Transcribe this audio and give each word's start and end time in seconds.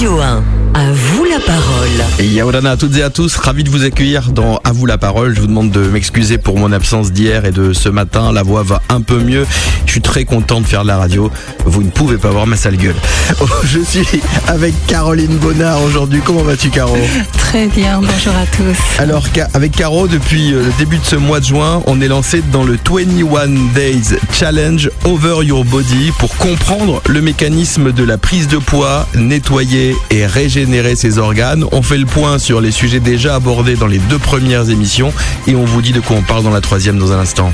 Radio 0.00 0.18
1. 0.18 0.42
À 0.72 0.92
vous 0.92 1.19
la 1.30 1.38
parole. 1.38 1.88
Et 2.18 2.40
à 2.40 2.76
toutes 2.76 2.96
et 2.96 3.02
à 3.04 3.10
tous, 3.10 3.36
ravi 3.36 3.62
de 3.62 3.70
vous 3.70 3.84
accueillir 3.84 4.32
dans 4.32 4.56
À 4.64 4.72
vous 4.72 4.84
la 4.84 4.98
parole. 4.98 5.34
Je 5.34 5.40
vous 5.40 5.46
demande 5.46 5.70
de 5.70 5.80
m'excuser 5.80 6.38
pour 6.38 6.58
mon 6.58 6.72
absence 6.72 7.12
d'hier 7.12 7.44
et 7.44 7.52
de 7.52 7.72
ce 7.72 7.88
matin. 7.88 8.32
La 8.32 8.42
voix 8.42 8.64
va 8.64 8.82
un 8.88 9.00
peu 9.00 9.18
mieux. 9.18 9.46
Je 9.86 9.92
suis 9.92 10.00
très 10.00 10.24
content 10.24 10.60
de 10.60 10.66
faire 10.66 10.82
de 10.82 10.88
la 10.88 10.96
radio. 10.96 11.30
Vous 11.64 11.84
ne 11.84 11.90
pouvez 11.90 12.16
pas 12.16 12.30
voir 12.30 12.48
ma 12.48 12.56
sale 12.56 12.76
gueule. 12.76 12.96
Oh, 13.42 13.46
je 13.64 13.78
suis 13.78 14.20
avec 14.48 14.74
Caroline 14.86 15.36
Bonnard 15.38 15.82
aujourd'hui. 15.82 16.20
Comment 16.24 16.42
vas-tu, 16.42 16.68
Caro? 16.68 16.96
Très 17.38 17.68
bien, 17.68 18.00
bonjour 18.00 18.34
à 18.34 18.44
tous. 18.46 18.76
Alors, 18.98 19.24
avec 19.54 19.72
Caro, 19.72 20.08
depuis 20.08 20.52
euh, 20.52 20.64
le 20.64 20.72
début 20.78 20.98
de 20.98 21.04
ce 21.04 21.16
mois 21.16 21.38
de 21.38 21.44
juin, 21.44 21.80
on 21.86 22.00
est 22.00 22.08
lancé 22.08 22.42
dans 22.52 22.64
le 22.64 22.72
21 22.72 23.72
Days 23.74 24.18
Challenge 24.32 24.90
Over 25.04 25.44
Your 25.44 25.64
Body 25.64 26.12
pour 26.18 26.36
comprendre 26.36 27.00
le 27.08 27.22
mécanisme 27.22 27.92
de 27.92 28.04
la 28.04 28.18
prise 28.18 28.48
de 28.48 28.58
poids, 28.58 29.06
nettoyer 29.14 29.96
et 30.10 30.26
régénérer 30.26 30.96
ses 30.96 31.19
organes. 31.20 31.64
On 31.72 31.82
fait 31.82 31.98
le 31.98 32.06
point 32.06 32.38
sur 32.38 32.60
les 32.60 32.70
sujets 32.70 33.00
déjà 33.00 33.34
abordés 33.34 33.76
dans 33.76 33.86
les 33.86 33.98
deux 33.98 34.18
premières 34.18 34.70
émissions 34.70 35.12
et 35.46 35.54
on 35.54 35.64
vous 35.64 35.82
dit 35.82 35.92
de 35.92 36.00
quoi 36.00 36.16
on 36.16 36.22
parle 36.22 36.42
dans 36.42 36.50
la 36.50 36.60
troisième 36.60 36.98
dans 36.98 37.12
un 37.12 37.18
instant. 37.18 37.52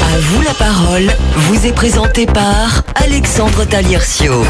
À 0.00 0.18
vous 0.18 0.42
la 0.42 0.54
parole 0.54 1.10
vous 1.36 1.66
est 1.66 1.72
présenté 1.72 2.26
par 2.26 2.82
Alexandre 2.96 3.64
Taliercio. 3.64 4.44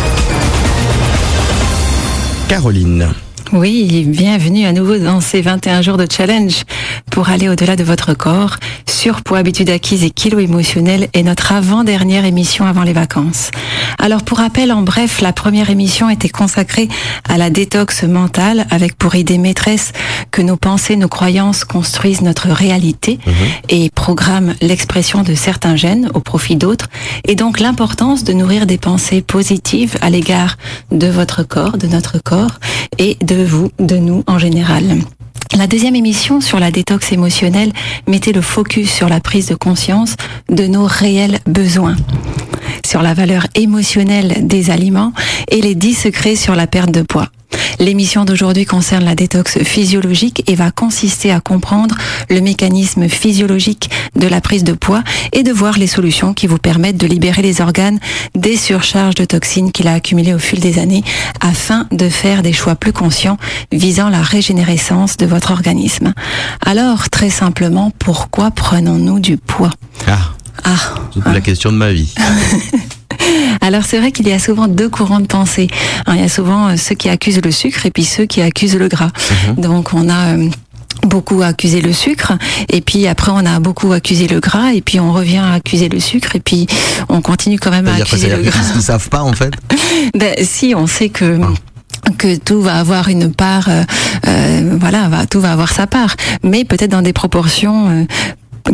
Caroline. 2.49 3.09
Oui, 3.55 4.05
bienvenue 4.09 4.67
à 4.67 4.73
nouveau 4.73 4.99
dans 4.99 5.21
ces 5.21 5.41
21 5.41 5.81
jours 5.81 5.97
de 5.97 6.09
challenge 6.11 6.65
pour 7.13 7.29
aller 7.29 7.49
au-delà 7.49 7.77
de 7.77 7.85
votre 7.85 8.13
corps. 8.13 8.57
Surpoids, 8.85 9.39
habitudes 9.39 9.71
acquises 9.71 10.03
et 10.03 10.11
kilos 10.11 10.43
émotionnels 10.43 11.07
est 11.13 11.23
notre 11.23 11.53
avant-dernière 11.53 12.25
émission 12.25 12.67
avant 12.67 12.83
les 12.83 12.93
vacances. 12.93 13.53
Alors 14.01 14.25
pour 14.25 14.39
rappel, 14.39 14.73
en 14.73 14.83
bref, 14.83 15.21
la 15.21 15.33
première 15.33 15.71
émission 15.71 16.11
était 16.11 16.29
consacrée 16.29 16.89
à 17.29 17.39
la 17.39 17.49
détox 17.49 18.03
mentale 18.03 18.67
avec 18.71 18.99
pour 18.99 19.15
idée 19.15 19.39
maîtresse 19.39 19.93
que 20.33 20.43
nos 20.43 20.57
pensées, 20.57 20.97
nos 20.97 21.07
croyances 21.07 21.63
construisent 21.65 22.23
notre 22.23 22.49
réalité 22.49 23.21
et 23.69 23.89
programment 23.89 24.55
l'expression 24.63 25.23
de 25.23 25.37
certains 25.37 25.77
gènes 25.77 26.11
au 26.15 26.19
profit 26.19 26.57
d'autres 26.57 26.89
et 27.29 27.37
donc 27.37 27.61
l'importance 27.61 28.25
de 28.25 28.33
nourrir 28.33 28.67
des 28.67 28.79
pensées 28.79 29.23
positives 29.23 29.97
à 30.01 30.11
l'égard 30.11 30.57
de 30.91 31.07
votre 31.07 31.45
corps, 31.45 31.79
de 31.79 31.87
notre 31.87 32.19
corps 32.19 32.59
et 32.99 33.17
de 33.23 33.44
vous, 33.45 33.71
de 33.79 33.97
nous 33.97 34.25
en 34.27 34.39
général. 34.39 34.97
La 35.57 35.67
deuxième 35.67 35.95
émission 35.95 36.41
sur 36.41 36.59
la 36.59 36.71
détox 36.71 37.13
émotionnelle 37.13 37.73
mettait 38.09 38.33
le 38.33 38.41
focus 38.41 38.91
sur 38.91 39.09
la 39.09 39.21
prise 39.21 39.47
de 39.47 39.55
conscience 39.55 40.17
de 40.49 40.67
nos 40.67 40.85
réels 40.85 41.39
besoins, 41.47 41.97
sur 42.85 43.03
la 43.03 43.15
valeur 43.15 43.47
émotionnelle 43.55 44.47
des 44.47 44.71
aliments 44.71 45.13
et 45.49 45.61
les 45.61 45.75
10 45.75 45.95
secrets 45.95 46.37
sur 46.37 46.57
la 46.57 46.67
perte 46.67 46.91
de 46.91 47.03
poids. 47.03 47.29
L'émission 47.85 48.25
d'aujourd'hui 48.25 48.65
concerne 48.65 49.05
la 49.05 49.15
détox 49.15 49.63
physiologique 49.63 50.43
et 50.47 50.55
va 50.55 50.71
consister 50.71 51.31
à 51.31 51.41
comprendre 51.41 51.95
le 52.31 52.41
mécanisme 52.41 53.11
physiologique 53.11 53.91
de 54.17 54.27
la 54.27 54.41
prise 54.41 54.65
de 54.65 54.73
poids 54.73 55.05
et 55.35 55.43
de 55.43 55.53
voir 55.53 55.77
les 55.77 55.87
solutions 55.87 56.33
qui 56.33 56.47
vous 56.47 56.57
permettent 56.57 56.97
de 56.97 57.07
libérer 57.07 57.43
les 57.43 57.61
organes 57.61 57.99
des 58.35 58.57
surcharges 58.57 59.17
de 59.17 59.27
toxines 59.27 59.71
qu'il 59.71 59.87
a 59.87 59.93
accumulées 59.93 60.33
au 60.33 60.39
fil 60.39 60.61
des 60.61 60.79
années 60.79 61.05
afin 61.43 61.87
de 61.93 62.09
faire 62.09 62.43
des 62.43 62.55
choix 62.55 62.75
plus 62.75 62.95
conscients 62.95 63.37
visant 63.71 64.09
la 64.09 64.23
régénérescence 64.23 65.19
de 65.19 65.27
votre 65.27 65.51
organisme. 65.51 66.15
Alors, 66.65 67.11
très 67.11 67.29
simplement, 67.29 67.93
pourquoi 67.99 68.51
prenons-nous 68.51 69.21
du 69.21 69.37
poids? 69.37 69.73
Ah, 70.07 70.31
Ah, 70.65 70.95
c'est 71.13 71.33
la 71.35 71.43
question 71.43 71.71
de 71.71 71.77
ma 71.77 71.93
vie. 71.93 72.15
Alors 73.61 73.83
c'est 73.85 73.99
vrai 73.99 74.13
qu'il 74.13 74.29
y 74.29 74.33
a 74.33 74.39
souvent 74.39 74.69
deux 74.69 74.89
courants 74.89 75.21
de 75.21 75.27
pensée. 75.27 75.69
Hein, 76.07 76.15
il 76.17 76.21
y 76.21 76.25
a 76.25 76.29
souvent 76.29 76.69
euh, 76.69 76.77
ceux 76.77 76.95
qui 76.95 77.09
accusent 77.09 77.41
le 77.43 77.51
sucre 77.51 77.87
et 77.87 77.91
puis 77.91 78.05
ceux 78.05 78.27
qui 78.27 78.43
accusent 78.43 78.77
le 78.77 78.89
gras. 78.89 79.11
Donc 79.57 79.93
on 79.95 80.09
a 80.09 80.37
euh, 80.37 80.49
beaucoup 81.03 81.43
accusé 81.43 81.81
le 81.81 81.93
sucre 81.93 82.33
et 82.69 82.81
puis 82.81 83.07
après 83.07 83.33
on 83.35 83.45
a 83.45 83.61
beaucoup 83.61 83.93
accusé 83.93 84.27
le 84.27 84.41
gras 84.41 84.73
et 84.73 84.81
puis 84.81 85.01
on 85.01 85.13
revient 85.13 85.39
à 85.39 85.55
accuser 85.55 85.89
le 85.89 86.01
sucre 86.01 86.37
et 86.37 86.41
puis 86.41 86.67
on 87.09 87.21
continue 87.21 87.59
quand 87.59 87.71
même 87.71 87.87
à 87.87 87.97
quoi 87.97 88.03
accuser 88.03 88.29
le 88.29 88.43
gras. 88.43 88.61
qu'ils 88.61 88.77
ne 88.77 88.83
savent 88.83 89.09
pas 89.09 89.23
en 89.23 89.33
fait 89.33 89.53
Ben, 90.15 90.35
si 90.43 90.75
on 90.77 90.87
sait 90.87 91.09
que 91.09 91.39
que 92.19 92.37
tout 92.37 92.61
va 92.61 92.79
avoir 92.79 93.09
une 93.09 93.33
part, 93.33 93.69
euh, 93.69 93.83
euh, 94.27 94.77
voilà, 94.79 95.09
va, 95.09 95.27
tout 95.27 95.41
va 95.41 95.53
avoir 95.53 95.73
sa 95.73 95.87
part, 95.87 96.17
mais 96.43 96.65
peut-être 96.65 96.91
dans 96.91 97.03
des 97.03 97.13
proportions 97.13 97.89
euh, 97.89 98.05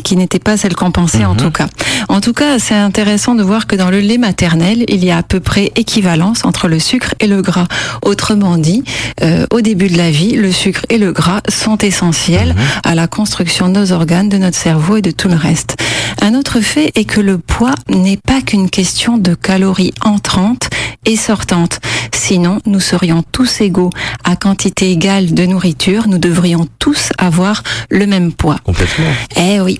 qui 0.04 0.16
n'étaient 0.16 0.38
pas 0.38 0.56
celles 0.56 0.76
qu'on 0.76 0.90
pensait 0.90 1.24
en 1.24 1.34
tout 1.34 1.50
cas. 1.50 1.68
En 2.08 2.20
tout 2.20 2.32
cas, 2.32 2.58
c'est 2.58 2.74
intéressant 2.74 3.34
de 3.34 3.42
voir 3.42 3.66
que 3.66 3.76
dans 3.76 3.90
le 3.90 4.00
lait 4.00 4.18
maternel, 4.18 4.84
il 4.88 5.04
y 5.04 5.10
a 5.10 5.18
à 5.18 5.22
peu 5.22 5.40
près 5.40 5.72
équivalence 5.76 6.44
entre 6.44 6.68
le 6.68 6.78
sucre 6.78 7.14
et 7.20 7.26
le 7.26 7.42
gras. 7.42 7.66
Autrement 8.02 8.56
dit, 8.56 8.84
euh, 9.22 9.46
au 9.52 9.60
début 9.60 9.88
de 9.88 9.96
la 9.96 10.10
vie, 10.10 10.32
le 10.32 10.52
sucre 10.52 10.86
et 10.88 10.98
le 10.98 11.12
gras 11.12 11.40
sont 11.48 11.78
essentiels 11.78 12.54
à 12.84 12.94
la 12.94 13.06
construction 13.06 13.68
de 13.68 13.80
nos 13.80 13.92
organes, 13.92 14.28
de 14.28 14.38
notre 14.38 14.56
cerveau 14.56 14.96
et 14.96 15.02
de 15.02 15.10
tout 15.10 15.28
le 15.28 15.36
reste. 15.36 15.76
Un 16.22 16.34
autre 16.34 16.60
fait 16.60 16.92
est 16.94 17.04
que 17.04 17.20
le 17.20 17.38
poids 17.38 17.74
n'est 17.88 18.16
pas 18.16 18.40
qu'une 18.42 18.70
question 18.70 19.18
de 19.18 19.34
calories 19.34 19.92
entrantes 20.02 20.70
et 21.04 21.16
sortantes. 21.16 21.80
Sinon, 22.12 22.60
nous 22.66 22.80
serions 22.80 23.24
tous 23.32 23.60
égaux 23.60 23.90
à 24.24 24.36
quantité 24.36 24.90
égale 24.90 25.32
de 25.32 25.46
nourriture. 25.46 26.08
Nous 26.08 26.18
devrions 26.18 26.66
tous 26.78 27.10
avoir 27.18 27.62
le 27.88 28.06
même 28.06 28.32
poids. 28.32 28.58
Complètement. 28.64 29.12
Eh 29.36 29.60
oui. 29.60 29.79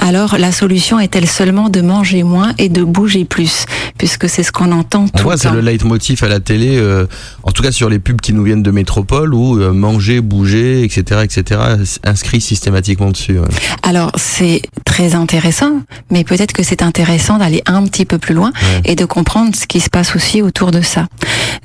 Alors, 0.00 0.36
la 0.38 0.52
solution 0.52 1.00
est-elle 1.00 1.26
seulement 1.26 1.68
de 1.68 1.80
manger 1.80 2.22
moins 2.22 2.52
et 2.58 2.68
de 2.68 2.84
bouger 2.84 3.24
plus 3.24 3.64
Puisque 3.98 4.28
c'est 4.28 4.42
ce 4.44 4.52
qu'on 4.52 4.70
entend 4.70 5.08
tout 5.08 5.28
le 5.28 5.36
c'est 5.36 5.48
temps. 5.48 5.54
le 5.54 5.60
leitmotiv 5.60 6.22
à 6.22 6.28
la 6.28 6.38
télé, 6.40 6.76
euh, 6.78 7.06
en 7.42 7.50
tout 7.50 7.62
cas 7.62 7.72
sur 7.72 7.88
les 7.90 7.98
pubs 7.98 8.20
qui 8.20 8.32
nous 8.32 8.44
viennent 8.44 8.62
de 8.62 8.70
métropole, 8.70 9.34
où 9.34 9.58
euh, 9.60 9.72
manger, 9.72 10.20
bouger, 10.20 10.84
etc., 10.84 11.22
etc., 11.24 11.60
inscrit 12.04 12.40
systématiquement 12.40 13.10
dessus. 13.10 13.38
ouais. 13.38 13.48
Alors, 13.82 14.12
c'est 14.16 14.62
très 14.84 15.14
intéressant, 15.14 15.80
mais 16.10 16.22
peut-être 16.24 16.52
que 16.52 16.62
c'est 16.62 16.82
intéressant 16.82 17.38
d'aller 17.38 17.62
un 17.66 17.84
petit 17.84 18.04
peu 18.04 18.18
plus 18.18 18.34
loin 18.34 18.52
et 18.84 18.94
de 18.94 19.04
comprendre 19.04 19.54
ce 19.56 19.66
qui 19.66 19.80
se 19.80 19.90
passe 19.90 20.14
aussi 20.14 20.42
autour 20.42 20.70
de 20.70 20.80
ça. 20.80 21.06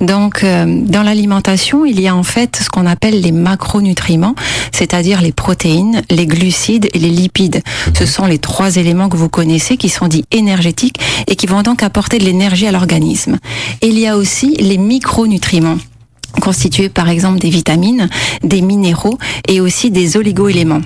Donc, 0.01 0.43
euh, 0.43 0.65
dans 0.67 1.03
l'alimentation, 1.03 1.85
il 1.85 1.99
y 2.01 2.07
a 2.07 2.15
en 2.15 2.23
fait 2.23 2.59
ce 2.63 2.69
qu'on 2.69 2.87
appelle 2.87 3.21
les 3.21 3.31
macronutriments, 3.31 4.35
c'est-à-dire 4.71 5.21
les 5.21 5.31
protéines, 5.31 6.01
les 6.09 6.25
glucides 6.25 6.89
et 6.93 6.99
les 6.99 7.09
lipides. 7.09 7.61
Ce 7.97 8.05
sont 8.05 8.22
les 8.27 8.39
trois 8.39 8.75
éléments 8.75 9.09
que 9.09 9.17
vous 9.17 9.29
connaissez 9.29 9.77
qui 9.77 9.89
sont 9.89 10.07
dits 10.07 10.25
énergétiques 10.31 10.99
et 11.27 11.35
qui 11.35 11.47
vont 11.47 11.61
donc 11.61 11.83
apporter 11.83 12.17
de 12.17 12.23
l'énergie 12.23 12.67
à 12.67 12.71
l'organisme. 12.71 13.37
Il 13.81 13.97
y 13.99 14.07
a 14.07 14.17
aussi 14.17 14.55
les 14.55 14.77
micronutriments 14.77 15.77
constitués 16.41 16.89
par 16.89 17.09
exemple 17.09 17.39
des 17.39 17.49
vitamines, 17.49 18.09
des 18.43 18.61
minéraux 18.61 19.17
et 19.47 19.61
aussi 19.61 19.91
des 19.91 20.17
oligoéléments. 20.17 20.81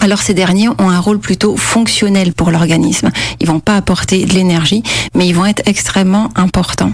Alors 0.00 0.18
ces 0.18 0.34
derniers 0.34 0.68
ont 0.68 0.90
un 0.90 0.98
rôle 0.98 1.20
plutôt 1.20 1.56
fonctionnel 1.56 2.32
pour 2.32 2.50
l'organisme. 2.50 3.10
Ils 3.40 3.46
vont 3.46 3.60
pas 3.60 3.76
apporter 3.76 4.24
de 4.24 4.32
l'énergie, 4.32 4.82
mais 5.14 5.28
ils 5.28 5.34
vont 5.34 5.46
être 5.46 5.62
extrêmement 5.66 6.30
importants. 6.34 6.92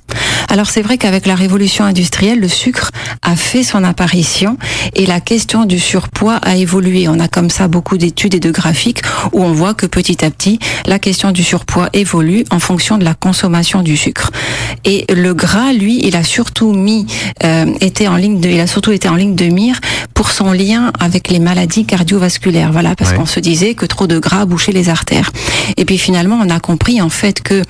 Alors 0.51 0.71
c'est 0.71 0.83
vrai 0.83 0.97
qu'avec 0.99 1.27
la 1.27 1.35
révolution 1.35 1.85
industrielle, 1.85 2.41
le 2.41 2.49
sucre 2.49 2.91
a 3.23 3.37
fait 3.37 3.63
son 3.63 3.85
apparition 3.85 4.57
et 4.95 5.05
la 5.07 5.21
question 5.21 5.65
du 5.67 5.79
surpoids 5.79 6.37
a 6.37 6.57
évolué. 6.57 7.07
On 7.09 7.21
a 7.21 7.29
comme 7.29 7.51
ça 7.51 7.69
beaucoup 7.69 7.99
d'études 7.99 8.35
et 8.35 8.41
de 8.41 8.51
graphiques 8.51 9.03
où 9.33 9.43
on 9.43 9.53
voit 9.53 9.75
que 9.75 9.87
petit 9.87 10.25
à 10.25 10.31
petit, 10.31 10.59
la 10.87 10.99
question 10.99 11.33
du 11.33 11.43
surpoids 11.45 11.91
évolue 11.93 12.45
en 12.51 12.59
fonction 12.61 12.97
de 12.99 13.05
la 13.05 13.15
consommation 13.15 13.83
du 13.83 13.97
sucre. 13.97 14.31
Et 14.85 15.05
le 15.13 15.35
gras, 15.35 15.73
lui, 15.73 16.01
il 16.03 16.17
a 16.17 16.25
surtout 16.25 16.73
mis, 16.73 17.07
euh, 17.45 17.67
été 17.81 18.09
en 18.09 18.17
ligne 18.17 18.41
de, 18.41 18.49
il 18.49 18.61
a 18.61 18.67
surtout 18.67 18.93
été 18.93 19.09
en 19.09 19.17
ligne 19.17 19.35
de 19.35 19.47
mire 19.47 19.79
pour 20.15 20.31
son 20.31 20.53
lien 20.53 20.93
avec 20.99 21.29
les 21.29 21.39
maladies 21.41 21.85
cardiovasculaires. 21.85 22.73
Voilà, 22.73 22.97
parce 22.97 23.11
Ouais. 23.11 23.17
qu'on 23.19 23.27
se 23.27 23.41
disait 23.41 23.75
que 23.75 23.87
trop 23.87 24.07
de 24.07 24.19
gras 24.19 24.45
bouchait 24.47 24.73
les 24.73 24.89
artères. 24.89 25.31
Et 25.77 25.85
puis 25.85 25.99
finalement, 25.99 26.39
on 26.43 26.49
a 26.51 26.59
compris 26.59 27.01
en 27.03 27.11
fait 27.11 27.43
que 27.43 27.63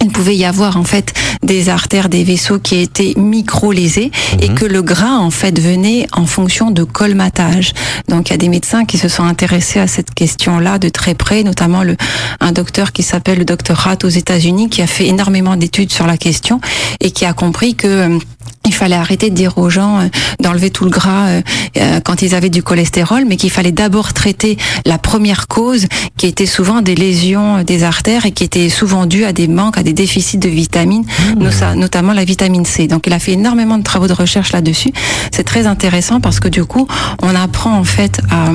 il 0.00 0.10
pouvait 0.10 0.36
y 0.36 0.44
avoir 0.44 0.76
en 0.76 0.84
fait 0.84 1.12
des 1.42 1.68
artères, 1.68 2.08
des 2.08 2.24
vaisseaux 2.24 2.58
qui 2.58 2.76
étaient 2.76 3.14
micro-lésés 3.16 4.10
et 4.40 4.48
que 4.48 4.64
le 4.64 4.82
gras 4.82 5.16
en 5.16 5.30
fait 5.30 5.58
venait 5.58 6.06
en 6.12 6.26
fonction 6.26 6.70
de 6.70 6.84
colmatage. 6.84 7.72
Donc 8.08 8.28
il 8.28 8.32
y 8.32 8.34
a 8.34 8.38
des 8.38 8.48
médecins 8.48 8.84
qui 8.84 8.98
se 8.98 9.08
sont 9.08 9.24
intéressés 9.24 9.80
à 9.80 9.86
cette 9.86 10.12
question-là 10.12 10.78
de 10.78 10.88
très 10.88 11.14
près, 11.14 11.42
notamment 11.42 11.82
le, 11.82 11.96
un 12.40 12.52
docteur 12.52 12.92
qui 12.92 13.02
s'appelle 13.02 13.38
le 13.38 13.44
docteur 13.44 13.86
Hatt 13.86 14.04
aux 14.04 14.08
États-Unis 14.08 14.68
qui 14.68 14.82
a 14.82 14.86
fait 14.86 15.06
énormément 15.06 15.56
d'études 15.56 15.92
sur 15.92 16.06
la 16.06 16.16
question 16.16 16.60
et 17.00 17.10
qui 17.10 17.24
a 17.24 17.32
compris 17.32 17.74
que 17.74 17.86
euh, 17.86 18.18
il 18.66 18.74
fallait 18.74 18.96
arrêter 18.96 19.30
de 19.30 19.34
dire 19.34 19.56
aux 19.58 19.70
gens 19.70 20.00
euh, 20.00 20.08
d'enlever 20.40 20.70
tout 20.70 20.84
le 20.84 20.90
gras 20.90 21.28
euh, 21.28 21.40
euh, 21.78 22.00
quand 22.04 22.20
ils 22.22 22.34
avaient 22.34 22.50
du 22.50 22.62
cholestérol, 22.62 23.24
mais 23.26 23.36
qu'il 23.36 23.50
fallait 23.50 23.72
d'abord 23.72 24.12
traiter 24.12 24.58
la 24.84 24.98
première 24.98 25.46
cause, 25.48 25.86
qui 26.16 26.26
était 26.26 26.46
souvent 26.46 26.82
des 26.82 26.94
lésions 26.94 27.62
des 27.62 27.82
artères 27.84 28.26
et 28.26 28.32
qui 28.32 28.44
était 28.44 28.68
souvent 28.68 29.06
due 29.06 29.24
à 29.24 29.32
des 29.32 29.48
manques, 29.48 29.78
à 29.78 29.82
des 29.82 29.92
déficits 29.92 30.38
de 30.38 30.48
vitamines, 30.48 31.04
nosa- 31.38 31.74
notamment 31.74 32.12
la 32.12 32.24
vitamine 32.24 32.64
C. 32.64 32.86
Donc 32.86 33.06
il 33.06 33.12
a 33.12 33.18
fait 33.18 33.32
énormément 33.32 33.78
de 33.78 33.82
travaux 33.84 34.08
de 34.08 34.12
recherche 34.12 34.52
là-dessus. 34.52 34.92
C'est 35.32 35.44
très 35.44 35.66
intéressant 35.66 36.20
parce 36.20 36.40
que 36.40 36.48
du 36.48 36.64
coup, 36.64 36.86
on 37.22 37.34
apprend 37.34 37.78
en 37.78 37.84
fait 37.84 38.20
à 38.30 38.50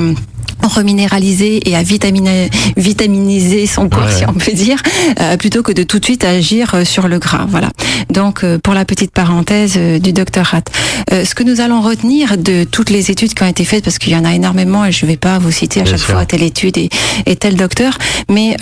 reminéraliser 0.62 1.68
et 1.68 1.76
à 1.76 1.82
vitaminer, 1.82 2.50
vitaminiser 2.76 3.66
son 3.66 3.88
corps, 3.88 4.10
si 4.10 4.24
on 4.26 4.32
peut 4.32 4.52
dire, 4.52 4.80
euh, 5.20 5.36
plutôt 5.36 5.62
que 5.62 5.72
de 5.72 5.82
tout 5.82 5.98
de 5.98 6.04
suite 6.04 6.24
agir 6.24 6.74
euh, 6.74 6.84
sur 6.84 7.08
le 7.08 7.18
gras. 7.18 7.46
Voilà. 7.48 7.70
Donc, 8.10 8.44
euh, 8.44 8.58
pour 8.58 8.74
la 8.74 8.84
petite 8.84 9.12
parenthèse 9.12 9.76
du 9.76 10.12
docteur 10.12 10.46
Ratt, 10.46 10.70
ce 11.10 11.34
que 11.34 11.42
nous 11.42 11.60
allons 11.60 11.80
retenir 11.80 12.38
de 12.38 12.64
toutes 12.64 12.90
les 12.90 13.10
études 13.10 13.34
qui 13.34 13.42
ont 13.42 13.46
été 13.46 13.64
faites, 13.64 13.84
parce 13.84 13.98
qu'il 13.98 14.12
y 14.12 14.16
en 14.16 14.24
a 14.24 14.34
énormément 14.34 14.84
et 14.84 14.92
je 14.92 15.04
ne 15.04 15.10
vais 15.10 15.16
pas 15.16 15.38
vous 15.38 15.50
citer 15.50 15.80
à 15.80 15.84
chaque 15.84 15.98
fois 15.98 16.24
telle 16.24 16.42
étude 16.42 16.78
et, 16.78 16.88
et 17.26 17.36
tel 17.36 17.56
docteur, 17.56 17.98
mais 18.30 18.56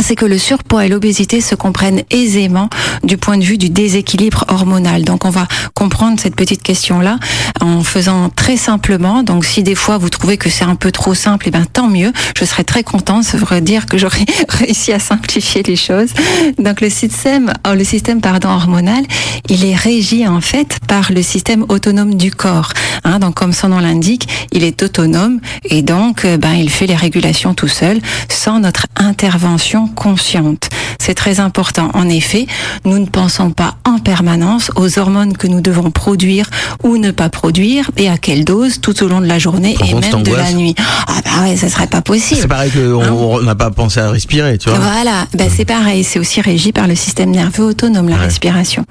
c'est 0.00 0.16
que 0.16 0.26
le 0.26 0.38
surpoids 0.38 0.86
et 0.86 0.88
l'obésité 0.88 1.40
se 1.40 1.54
comprennent 1.54 2.02
aisément 2.10 2.68
du 3.04 3.16
point 3.16 3.38
de 3.38 3.44
vue 3.44 3.58
du 3.58 3.70
déséquilibre 3.70 4.44
hormonal. 4.48 5.04
Donc 5.04 5.24
on 5.24 5.30
va 5.30 5.46
comprendre 5.74 6.18
cette 6.20 6.34
petite 6.34 6.62
question-là 6.62 7.18
en 7.60 7.82
faisant 7.82 8.28
très 8.28 8.56
simplement. 8.56 9.22
Donc 9.22 9.44
si 9.44 9.62
des 9.62 9.74
fois 9.74 9.98
vous 9.98 10.10
trouvez 10.10 10.36
que 10.36 10.50
c'est 10.50 10.64
un 10.64 10.74
peu 10.74 10.90
trop 10.90 11.14
simple, 11.14 11.46
et 11.46 11.48
eh 11.48 11.50
ben 11.52 11.64
tant 11.64 11.88
mieux. 11.88 12.12
Je 12.36 12.44
serais 12.44 12.64
très 12.64 12.82
contente, 12.82 13.24
ça 13.24 13.36
veut 13.36 13.60
dire 13.60 13.86
que 13.86 13.98
j'aurais 13.98 14.26
réussi 14.48 14.92
à 14.92 14.98
simplifier 14.98 15.62
les 15.62 15.76
choses. 15.76 16.10
Donc 16.58 16.80
le 16.80 16.90
système, 16.90 17.52
oh, 17.68 17.74
le 17.74 17.84
système 17.84 18.20
pardon 18.20 18.48
hormonal, 18.48 19.04
il 19.48 19.64
est 19.64 19.74
régi 19.74 20.26
en 20.26 20.40
fait 20.40 20.78
par 20.88 21.12
le 21.12 21.22
système 21.22 21.64
autonome 21.68 22.14
du 22.14 22.30
corps. 22.30 22.72
Hein, 23.04 23.18
donc 23.18 23.34
comme 23.34 23.52
son 23.52 23.68
nom 23.68 23.78
l'indique, 23.78 24.28
il 24.52 24.64
est 24.64 24.82
autonome 24.82 25.40
et 25.64 25.82
donc 25.82 26.24
euh, 26.24 26.36
ben 26.36 26.54
il 26.54 26.70
fait 26.70 26.86
les 26.86 26.94
régulations 26.94 27.54
tout 27.54 27.68
seul 27.68 28.00
sans 28.28 28.60
notre 28.60 28.86
intervention 28.96 29.71
consciente. 29.94 30.68
C'est 31.04 31.14
très 31.14 31.40
important. 31.40 31.90
En 31.94 32.08
effet, 32.08 32.46
nous 32.84 32.96
ne 32.96 33.06
pensons 33.06 33.50
pas 33.50 33.74
en 33.84 33.98
permanence 33.98 34.70
aux 34.76 35.00
hormones 35.00 35.36
que 35.36 35.48
nous 35.48 35.60
devons 35.60 35.90
produire 35.90 36.48
ou 36.84 36.96
ne 36.96 37.10
pas 37.10 37.28
produire 37.28 37.90
et 37.96 38.08
à 38.08 38.18
quelle 38.18 38.44
dose 38.44 38.80
tout 38.80 39.02
au 39.02 39.08
long 39.08 39.20
de 39.20 39.26
la 39.26 39.40
journée 39.40 39.74
et 39.84 39.94
même 39.94 40.22
de 40.22 40.32
la 40.32 40.52
nuit. 40.52 40.76
Ah 41.08 41.14
bah 41.24 41.42
ouais, 41.42 41.56
ça 41.56 41.68
serait 41.68 41.88
pas 41.88 42.02
possible. 42.02 42.42
C'est 42.42 42.46
pareil 42.46 42.70
qu'on 42.70 43.38
hein 43.38 43.42
n'a 43.42 43.56
pas 43.56 43.72
pensé 43.72 43.98
à 43.98 44.10
respirer, 44.10 44.58
tu 44.58 44.68
vois. 44.68 44.78
Voilà, 44.78 45.26
ben 45.34 45.50
c'est 45.52 45.64
pareil. 45.64 46.04
C'est 46.04 46.20
aussi 46.20 46.40
régi 46.40 46.70
par 46.70 46.86
le 46.86 46.94
système 46.94 47.32
nerveux 47.32 47.64
autonome, 47.64 48.08
la 48.08 48.16
respiration. 48.16 48.84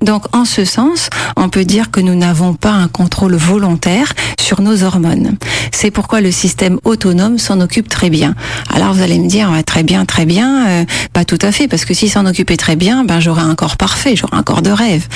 Donc 0.00 0.24
en 0.34 0.46
ce 0.46 0.64
sens, 0.64 1.10
on 1.36 1.50
peut 1.50 1.66
dire 1.66 1.90
que 1.90 2.00
nous 2.00 2.14
n'avons 2.14 2.54
pas 2.54 2.72
un 2.72 2.88
contrôle 2.88 3.34
volontaire 3.34 4.14
sur 4.40 4.62
nos 4.62 4.84
hormones. 4.84 5.36
C'est 5.72 5.90
pourquoi 5.90 6.22
le 6.22 6.30
système 6.30 6.78
autonome 6.84 7.36
s'en 7.36 7.60
occupe 7.60 7.88
très 7.88 8.08
bien. 8.08 8.34
Alors 8.74 8.94
vous 8.94 9.02
allez 9.02 9.18
me 9.18 9.28
dire, 9.28 9.50
très 9.66 9.82
bien, 9.82 10.06
très 10.06 10.24
bien, 10.24 10.66
euh, 10.66 10.84
pas 11.12 11.24
tout 11.24 11.38
à 11.42 11.52
fait, 11.52 11.57
parce 11.66 11.84
que 11.84 11.94
s'il 11.94 12.10
s'en 12.10 12.26
occupait 12.26 12.56
très 12.56 12.76
bien, 12.76 13.04
ben 13.04 13.18
j'aurais 13.18 13.42
un 13.42 13.54
corps 13.54 13.76
parfait, 13.76 14.14
j'aurais 14.14 14.36
un 14.36 14.42
corps 14.42 14.62
de 14.62 14.70
rêve. 14.70 15.08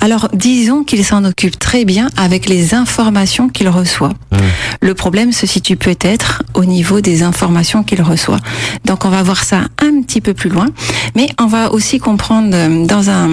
Alors 0.00 0.28
disons 0.34 0.84
qu'il 0.84 1.04
s'en 1.04 1.24
occupe 1.24 1.58
très 1.58 1.84
bien 1.84 2.08
avec 2.16 2.48
les 2.48 2.74
informations 2.74 3.48
qu'il 3.48 3.68
reçoit. 3.68 4.12
Mmh. 4.32 4.36
Le 4.82 4.94
problème 4.94 5.32
se 5.32 5.46
situe 5.46 5.76
peut-être 5.76 6.42
au 6.54 6.64
niveau 6.64 7.00
des 7.00 7.22
informations 7.22 7.82
qu'il 7.82 8.02
reçoit. 8.02 8.40
Donc 8.84 9.04
on 9.04 9.08
va 9.08 9.22
voir 9.22 9.44
ça 9.44 9.60
un 9.80 10.02
petit 10.02 10.20
peu 10.20 10.34
plus 10.34 10.50
loin, 10.50 10.66
mais 11.14 11.28
on 11.40 11.46
va 11.46 11.72
aussi 11.72 11.98
comprendre 11.98 12.50
euh, 12.52 12.84
dans 12.84 13.08
un 13.08 13.30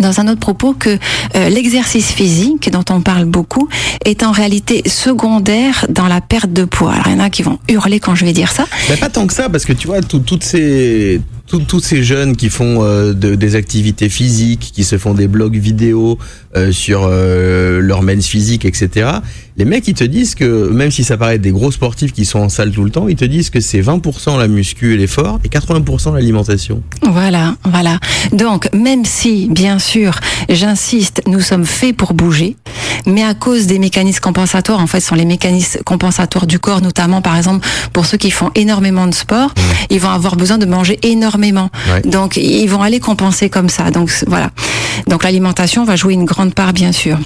dans 0.00 0.20
un 0.20 0.28
autre 0.28 0.40
propos 0.40 0.74
que 0.74 0.98
euh, 1.34 1.48
l'exercice 1.48 2.12
physique 2.12 2.70
dont 2.70 2.84
on 2.90 3.00
parle 3.00 3.24
beaucoup 3.24 3.68
est 4.04 4.22
en 4.22 4.32
réalité 4.32 4.82
secondaire 4.86 5.86
dans 5.88 6.06
la 6.06 6.20
perte 6.20 6.52
de 6.52 6.64
poids. 6.64 6.92
Alors 6.92 7.08
il 7.08 7.12
y 7.14 7.16
en 7.16 7.20
a 7.20 7.30
qui 7.30 7.42
vont 7.42 7.58
hurler 7.68 7.98
quand 7.98 8.14
je 8.14 8.24
vais 8.24 8.32
dire 8.32 8.52
ça. 8.52 8.64
Mais 8.88 8.96
pas 8.96 9.08
tant 9.08 9.26
que 9.26 9.32
ça 9.32 9.48
parce 9.48 9.64
que 9.64 9.72
tu 9.72 9.86
vois 9.86 10.00
toutes 10.00 10.44
ces 10.44 11.20
tous 11.56 11.80
ces 11.80 12.02
jeunes 12.02 12.36
qui 12.36 12.50
font 12.50 12.84
euh, 12.84 13.12
des 13.12 13.54
activités 13.56 14.08
physiques, 14.08 14.70
qui 14.74 14.84
se 14.84 14.98
font 14.98 15.14
des 15.14 15.28
blogs 15.28 15.56
vidéo 15.56 16.18
euh, 16.56 16.72
sur 16.72 17.02
euh, 17.04 17.80
leur 17.80 18.02
mens 18.02 18.22
physique, 18.22 18.64
etc. 18.64 19.10
Les 19.56 19.64
mecs, 19.64 19.88
ils 19.88 19.94
te 19.94 20.04
disent 20.04 20.34
que 20.34 20.68
même 20.68 20.90
si 20.90 21.04
ça 21.04 21.16
paraît 21.16 21.38
des 21.38 21.50
gros 21.50 21.72
sportifs 21.72 22.12
qui 22.12 22.24
sont 22.24 22.38
en 22.38 22.48
salle 22.48 22.70
tout 22.70 22.84
le 22.84 22.90
temps, 22.90 23.08
ils 23.08 23.16
te 23.16 23.24
disent 23.24 23.50
que 23.50 23.60
c'est 23.60 23.80
20% 23.80 24.38
la 24.38 24.46
muscu 24.46 24.94
et 24.94 24.96
l'effort 24.96 25.40
et 25.44 25.48
80% 25.48 26.14
l'alimentation. 26.14 26.82
Voilà, 27.02 27.56
voilà. 27.64 27.98
Donc, 28.32 28.68
même 28.74 29.04
si, 29.04 29.48
bien 29.50 29.78
sûr, 29.78 30.20
j'insiste, 30.48 31.22
nous 31.26 31.40
sommes 31.40 31.64
faits 31.64 31.96
pour 31.96 32.14
bouger, 32.14 32.56
mais 33.06 33.24
à 33.24 33.34
cause 33.34 33.66
des 33.66 33.78
mécanismes 33.78 34.20
compensatoires, 34.20 34.80
en 34.80 34.86
fait, 34.86 35.00
ce 35.00 35.08
sont 35.08 35.16
les 35.16 35.24
mécanismes 35.24 35.80
compensatoires 35.84 36.46
du 36.46 36.58
corps, 36.58 36.82
notamment, 36.82 37.20
par 37.20 37.36
exemple, 37.36 37.66
pour 37.92 38.06
ceux 38.06 38.18
qui 38.18 38.30
font 38.30 38.50
énormément 38.54 39.06
de 39.06 39.14
sport, 39.14 39.50
mmh. 39.50 39.60
ils 39.90 40.00
vont 40.00 40.10
avoir 40.10 40.36
besoin 40.36 40.58
de 40.58 40.66
manger 40.66 40.98
énormément 41.02 41.37
donc 42.04 42.36
ils 42.36 42.66
vont 42.66 42.82
aller 42.82 43.00
compenser 43.00 43.48
comme 43.48 43.68
ça. 43.68 43.90
Donc 43.90 44.10
voilà. 44.26 44.50
Donc 45.06 45.24
l'alimentation 45.24 45.84
va 45.84 45.96
jouer 45.96 46.14
une 46.14 46.24
grande 46.24 46.54
part 46.54 46.72
bien 46.72 46.92
sûr. 46.92 47.18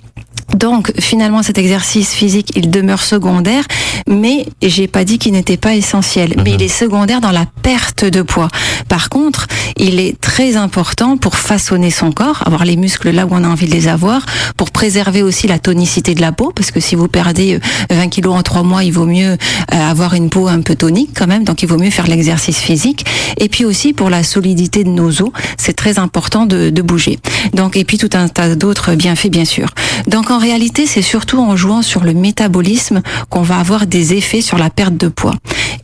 Donc 0.57 0.93
finalement 0.99 1.43
cet 1.43 1.59
exercice 1.59 2.13
physique 2.13 2.53
il 2.57 2.71
demeure 2.71 3.03
secondaire, 3.03 3.65
mais 4.07 4.47
j'ai 4.61 4.87
pas 4.87 5.05
dit 5.05 5.19
qu'il 5.19 5.33
n'était 5.33 5.57
pas 5.57 5.75
essentiel, 5.75 6.35
mais 6.37 6.51
mhm. 6.51 6.57
il 6.57 6.63
est 6.63 6.69
secondaire 6.69 7.21
dans 7.21 7.31
la 7.31 7.47
perte 7.63 8.05
de 8.05 8.23
poids. 8.23 8.49
Par 8.89 9.09
contre, 9.09 9.47
il 9.77 9.99
est 9.99 10.21
très 10.21 10.57
important 10.57 11.17
pour 11.17 11.37
façonner 11.37 11.91
son 11.91 12.13
corps, 12.13 12.43
avoir 12.47 12.65
les 12.65 12.77
muscles 12.77 13.11
là 13.11 13.27
où 13.27 13.31
on 13.33 13.45
a 13.45 13.49
envie 13.49 13.67
de 13.67 13.73
les 13.73 13.89
avoir, 13.89 14.27
pour 14.57 14.71
préserver 14.71 15.23
aussi 15.23 15.47
la 15.47 15.59
tonicité 15.59 16.15
de 16.15 16.21
la 16.21 16.33
peau, 16.33 16.53
parce 16.55 16.71
que 16.71 16.81
si 16.81 16.95
vous 16.95 17.09
perdez 17.09 17.59
20 17.91 17.97
euh, 17.97 18.09
kilos 18.09 18.35
en 18.35 18.43
trois 18.43 18.63
mois, 18.63 18.85
il 18.85 18.93
vaut 18.93 19.07
mieux 19.07 19.33
euh, 19.33 19.37
avoir 19.73 20.15
une 20.15 20.29
peau 20.29 20.49
un 20.49 20.61
peu 20.61 20.75
tonique 20.75 21.11
quand 21.17 21.27
même, 21.27 21.45
donc 21.45 21.63
il 21.63 21.69
vaut 21.69 21.79
mieux 21.79 21.91
faire 21.91 22.07
l'exercice 22.07 22.59
physique. 22.59 23.07
Et 23.39 23.49
puis 23.49 23.65
aussi 23.65 23.93
pour 23.93 24.11
la 24.11 24.23
solidité 24.23 24.85
de 24.85 24.91
nos 24.91 25.23
os, 25.23 25.31
c'est 25.57 25.75
très 25.75 25.99
important 25.99 26.47
de, 26.47 26.71
de 26.71 26.83
bouger. 26.83 27.19
Donc 27.55 27.77
et 27.77 27.85
puis 27.85 27.99
tout 27.99 28.11
un 28.13 28.29
tas 28.29 28.55
d'autres 28.55 28.95
bienfaits 28.95 29.31
bien 29.31 29.45
sûr. 29.45 29.69
Donc 30.07 30.22
en 30.31 30.39
réalité, 30.39 30.87
c'est 30.87 31.03
surtout 31.03 31.39
en 31.39 31.57
jouant 31.57 31.83
sur 31.83 32.05
le 32.05 32.15
métabolisme 32.15 33.03
qu'on 33.31 33.43
va 33.43 33.59
avoir 33.59 33.87
des 33.87 34.15
effets 34.15 34.41
sur 34.41 34.59
la 34.59 34.71
perte 34.71 34.97
de 34.97 35.09
poids. 35.09 35.35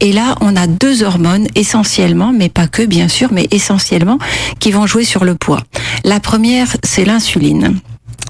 Et 0.01 0.13
là, 0.13 0.37
on 0.41 0.55
a 0.57 0.67
deux 0.67 1.03
hormones 1.03 1.47
essentiellement, 1.55 2.33
mais 2.33 2.49
pas 2.49 2.67
que 2.67 2.83
bien 2.83 3.09
sûr, 3.09 3.31
mais 3.33 3.49
essentiellement, 3.51 4.19
qui 4.61 4.71
vont 4.71 4.87
jouer 4.87 5.05
sur 5.05 5.25
le 5.25 5.35
poids. 5.35 5.61
La 6.05 6.21
première, 6.21 6.69
c'est 6.83 7.05
l'insuline 7.05 7.81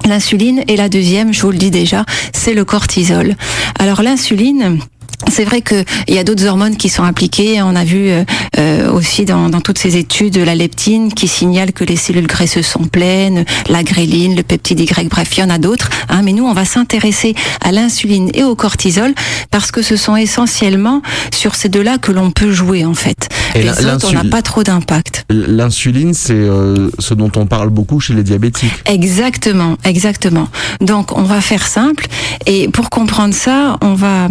l'insuline 0.07 0.65
et 0.69 0.77
la 0.77 0.89
deuxième, 0.89 1.35
je 1.35 1.43
vous 1.43 1.51
le 1.51 1.59
dis 1.59 1.71
déjà, 1.71 2.05
c'est 2.33 2.55
le 2.55 2.65
cortisol. 2.65 3.37
Alors 3.79 4.03
l'insuline, 4.03 4.79
c'est 5.27 5.45
vrai 5.45 5.63
qu'il 5.63 5.85
y 6.09 6.19
a 6.19 6.25
d'autres 6.25 6.47
hormones 6.47 6.77
qui 6.77 6.89
sont 6.89 7.03
impliquées. 7.03 7.61
On 7.61 7.75
a 7.75 7.85
vu 7.85 8.09
euh, 8.09 8.25
euh, 8.59 8.91
aussi 8.93 9.25
dans, 9.25 9.49
dans, 9.49 9.61
toutes 9.61 9.79
ces 9.79 9.97
études 9.97 10.37
la 10.37 10.55
leptine 10.55 11.13
qui 11.13 11.27
signale 11.27 11.73
que 11.73 11.85
les 11.85 11.97
cellules 11.97 12.27
graisseuses 12.27 12.67
sont 12.67 12.85
pleines, 12.85 13.45
la 13.69 13.83
gréline, 13.83 14.37
le 14.37 14.43
peptide 14.43 14.81
Y, 14.81 15.09
bref, 15.09 15.37
il 15.37 15.41
y 15.41 15.43
en 15.43 15.51
a 15.51 15.59
d'autres. 15.59 15.91
Hein, 16.09 16.23
mais 16.23 16.33
nous, 16.33 16.45
on 16.45 16.53
va 16.53 16.65
s'intéresser 16.65 17.35
à 17.61 17.73
l'insuline 17.73 18.31
et 18.35 18.45
au 18.45 18.55
cortisol 18.55 19.13
parce 19.51 19.71
que 19.71 19.83
ce 19.83 19.97
sont 19.97 20.17
essentiellement 20.17 21.03
sur 21.35 21.55
ces 21.55 21.69
deux-là 21.69 21.99
que 21.99 22.13
l'on 22.13 22.31
peut 22.31 22.53
jouer 22.53 22.85
en 22.85 22.95
fait. 22.95 23.29
Et 23.55 23.63
les 23.63 23.87
autres, 23.87 24.09
on 24.09 24.13
n'a 24.13 24.25
pas 24.25 24.43
trop 24.43 24.63
d'impact. 24.63 25.25
L'insuline, 25.31 26.15
c'est 26.15 26.33
euh, 26.33 26.91
ce 26.99 27.15
dont 27.15 27.33
on 27.37 27.47
parle 27.47 27.71
beaucoup 27.71 27.99
chez 27.99 28.15
les 28.15 28.23
diabétiques. 28.23 28.73
Exactement, 28.87 29.77
exactement. 29.85 30.49
Donc, 30.81 31.17
on 31.17 31.23
va 31.23 31.41
faire 31.41 31.67
simple. 31.67 32.07
Et 32.47 32.69
pour 32.69 32.91
comprendre 32.91 33.35
ça, 33.35 33.79
on 33.83 33.95
va 33.95 34.29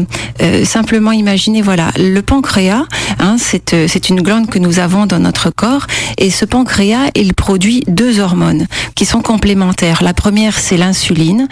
simplement 0.77 1.11
imaginer, 1.11 1.63
voilà, 1.63 1.89
le 1.97 2.21
pancréas, 2.21 2.85
hein, 3.17 3.37
euh, 3.73 3.87
c'est 3.89 4.09
une 4.09 4.21
glande 4.21 4.47
que 4.47 4.59
nous 4.59 4.77
avons 4.77 5.07
dans 5.07 5.17
notre 5.17 5.49
corps, 5.49 5.87
et 6.19 6.29
ce 6.29 6.45
pancréas, 6.45 7.09
il 7.15 7.33
produit 7.33 7.83
deux 7.87 8.19
hormones 8.19 8.67
qui 8.93 9.05
sont 9.05 9.23
complémentaires. 9.23 10.03
La 10.03 10.13
première, 10.13 10.59
c'est 10.59 10.77
l'insuline, 10.77 11.47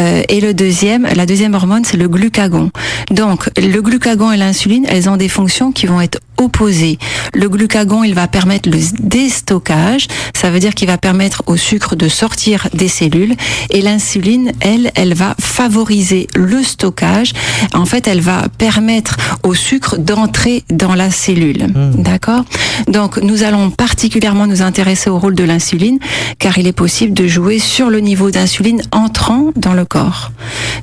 euh, 0.00 0.24
et 0.28 0.40
le 0.40 0.54
deuxième, 0.54 1.06
la 1.14 1.24
deuxième 1.24 1.54
hormone, 1.54 1.84
c'est 1.84 1.96
le 1.96 2.08
glucagon. 2.08 2.72
Donc, 3.12 3.48
le 3.56 3.80
glucagon 3.80 4.32
et 4.32 4.36
l'insuline, 4.36 4.86
elles 4.88 5.08
ont 5.08 5.16
des 5.16 5.28
fonctions 5.28 5.70
qui 5.70 5.86
vont 5.86 6.00
être 6.00 6.18
opposées. 6.36 6.98
Le 7.32 7.48
glucagon, 7.48 8.02
il 8.02 8.14
va 8.14 8.26
permettre 8.26 8.68
le 8.68 8.78
déstockage, 8.98 10.08
ça 10.34 10.50
veut 10.50 10.58
dire 10.58 10.74
qu'il 10.74 10.88
va 10.88 10.98
permettre 10.98 11.44
au 11.46 11.56
sucre 11.56 11.94
de 11.94 12.08
sortir 12.08 12.66
des 12.74 12.88
cellules, 12.88 13.36
et 13.70 13.82
l'insuline, 13.82 14.50
elle, 14.58 14.90
elle 14.96 15.14
va 15.14 15.36
favoriser 15.40 16.26
le 16.34 16.60
stockage. 16.64 17.34
En 17.72 17.84
fait, 17.84 18.08
elle 18.08 18.20
va 18.20 18.48
au 19.42 19.54
sucre 19.54 19.96
d'entrer 19.98 20.64
dans 20.70 20.94
la 20.94 21.10
cellule. 21.10 21.64
Hmm. 21.64 22.02
D'accord? 22.02 22.44
Donc 22.88 23.18
nous 23.18 23.42
allons 23.42 23.70
particulièrement 23.70 24.46
nous 24.46 24.62
intéresser 24.62 25.10
au 25.10 25.18
rôle 25.18 25.34
de 25.34 25.44
l'insuline 25.44 25.98
car 26.38 26.58
il 26.58 26.66
est 26.66 26.72
possible 26.72 27.12
de 27.14 27.26
jouer 27.26 27.58
sur 27.58 27.90
le 27.90 28.00
niveau 28.00 28.30
d'insuline 28.30 28.82
entrant 28.92 29.52
dans 29.56 29.74
le 29.74 29.84
corps. 29.84 30.32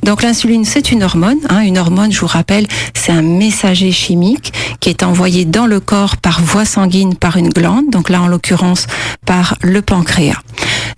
Donc 0.04 0.22
l'insuline 0.24 0.66
c'est 0.66 0.92
une 0.92 1.04
hormone, 1.04 1.40
hein, 1.50 1.62
une 1.62 1.78
hormone 1.78 2.12
je 2.12 2.20
vous 2.20 2.28
rappelle 2.28 2.68
c'est 2.94 3.12
un 3.12 3.22
messager 3.22 3.92
chimique 3.92 4.54
qui 4.80 4.90
est 4.90 5.04
envoyé 5.04 5.46
dans 5.46 5.66
le 5.66 5.80
corps 5.80 6.18
par 6.18 6.42
voie 6.42 6.66
sanguine 6.66 7.16
par 7.16 7.38
une 7.38 7.50
glande, 7.50 7.90
donc 7.90 8.10
là 8.10 8.22
en 8.22 8.28
l'occurrence 8.28 8.88
par 9.26 9.56
le 9.62 9.82
pancréas. 9.82 10.40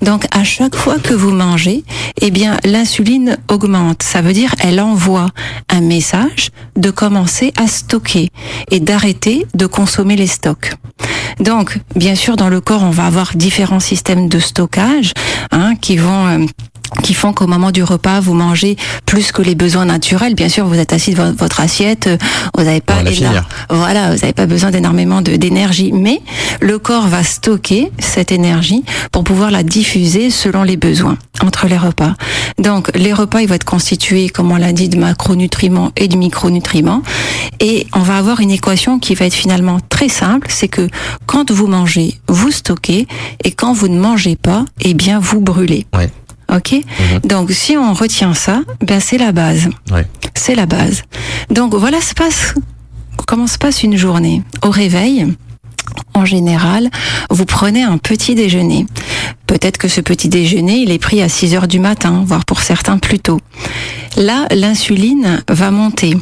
Donc 0.01 0.25
à 0.31 0.43
chaque 0.43 0.75
fois 0.75 0.99
que 0.99 1.13
vous 1.13 1.31
mangez, 1.31 1.83
eh 2.21 2.31
bien 2.31 2.57
l'insuline 2.63 3.37
augmente. 3.49 4.03
Ça 4.03 4.21
veut 4.21 4.33
dire 4.33 4.53
elle 4.59 4.79
envoie 4.79 5.27
un 5.69 5.81
message 5.81 6.49
de 6.75 6.91
commencer 6.91 7.53
à 7.57 7.67
stocker 7.67 8.29
et 8.71 8.79
d'arrêter 8.79 9.45
de 9.53 9.65
consommer 9.65 10.15
les 10.15 10.27
stocks. 10.27 10.73
Donc 11.39 11.79
bien 11.95 12.15
sûr 12.15 12.35
dans 12.35 12.49
le 12.49 12.61
corps 12.61 12.83
on 12.83 12.89
va 12.89 13.05
avoir 13.05 13.35
différents 13.35 13.79
systèmes 13.79 14.29
de 14.29 14.39
stockage 14.39 15.13
hein, 15.51 15.75
qui 15.75 15.97
vont 15.97 16.27
euh, 16.27 16.45
qui 17.01 17.13
font 17.13 17.33
qu'au 17.33 17.47
moment 17.47 17.71
du 17.71 17.83
repas, 17.83 18.19
vous 18.19 18.33
mangez 18.33 18.77
plus 19.05 19.31
que 19.31 19.41
les 19.41 19.55
besoins 19.55 19.85
naturels. 19.85 20.35
Bien 20.35 20.49
sûr, 20.49 20.65
vous 20.65 20.77
êtes 20.77 20.93
assis 20.93 21.11
devant 21.11 21.31
votre 21.31 21.59
assiette, 21.59 22.07
euh, 22.07 22.17
vous 22.57 22.63
n'avez 22.63 22.81
pas, 22.81 23.01
voilà, 23.69 24.11
vous 24.11 24.21
n'avez 24.21 24.33
pas 24.33 24.45
besoin 24.45 24.71
d'énormément 24.71 25.21
d'énergie, 25.21 25.91
mais 25.91 26.21
le 26.61 26.79
corps 26.79 27.07
va 27.07 27.23
stocker 27.23 27.91
cette 27.99 28.31
énergie 28.31 28.83
pour 29.11 29.23
pouvoir 29.23 29.51
la 29.51 29.63
diffuser 29.63 30.29
selon 30.29 30.63
les 30.63 30.77
besoins 30.77 31.17
entre 31.41 31.67
les 31.67 31.77
repas. 31.77 32.13
Donc, 32.57 32.91
les 32.95 33.13
repas, 33.13 33.41
ils 33.41 33.47
vont 33.47 33.55
être 33.55 33.63
constitués, 33.63 34.29
comme 34.29 34.51
on 34.51 34.55
l'a 34.55 34.71
dit, 34.71 34.89
de 34.89 34.97
macronutriments 34.97 35.91
et 35.97 36.07
de 36.07 36.15
micronutriments, 36.15 37.01
et 37.59 37.87
on 37.93 37.99
va 37.99 38.17
avoir 38.17 38.39
une 38.39 38.51
équation 38.51 38.99
qui 38.99 39.15
va 39.15 39.25
être 39.25 39.33
finalement 39.33 39.79
très 39.89 40.09
simple, 40.09 40.47
c'est 40.49 40.67
que 40.67 40.87
quand 41.25 41.51
vous 41.51 41.67
mangez, 41.67 42.19
vous 42.27 42.51
stockez, 42.51 43.07
et 43.43 43.51
quand 43.51 43.73
vous 43.73 43.87
ne 43.87 43.99
mangez 43.99 44.35
pas, 44.35 44.65
eh 44.81 44.93
bien, 44.93 45.19
vous 45.19 45.41
brûlez. 45.41 45.85
Ouais. 45.95 46.09
Ok 46.55 46.73
Mhm. 46.73 47.19
Donc 47.25 47.51
si 47.51 47.77
on 47.77 47.93
retient 47.93 48.33
ça, 48.33 48.61
ben 48.81 48.99
c'est 48.99 49.17
la 49.17 49.31
base. 49.31 49.69
Ouais. 49.91 50.05
C'est 50.35 50.55
la 50.55 50.65
base. 50.65 51.03
Donc 51.49 51.73
voilà 51.73 52.01
se 52.01 52.13
passe 52.13 52.53
comment 53.25 53.47
se 53.47 53.57
passe 53.57 53.83
une 53.83 53.95
journée? 53.95 54.41
Au 54.63 54.69
réveil, 54.69 55.27
en 56.13 56.25
général, 56.25 56.89
vous 57.29 57.45
prenez 57.45 57.81
un 57.83 57.97
petit 57.97 58.35
déjeuner. 58.35 58.85
Peut-être 59.47 59.77
que 59.77 59.87
ce 59.87 60.01
petit 60.01 60.29
déjeuner, 60.29 60.77
il 60.77 60.91
est 60.91 60.99
pris 60.99 61.21
à 61.21 61.29
6 61.29 61.55
heures 61.55 61.67
du 61.67 61.79
matin, 61.79 62.23
voire 62.25 62.43
pour 62.45 62.61
certains 62.61 62.97
plus 62.97 63.19
tôt. 63.19 63.39
Là, 64.17 64.47
l'insuline 64.51 65.41
va 65.49 65.71
monter. 65.71 66.17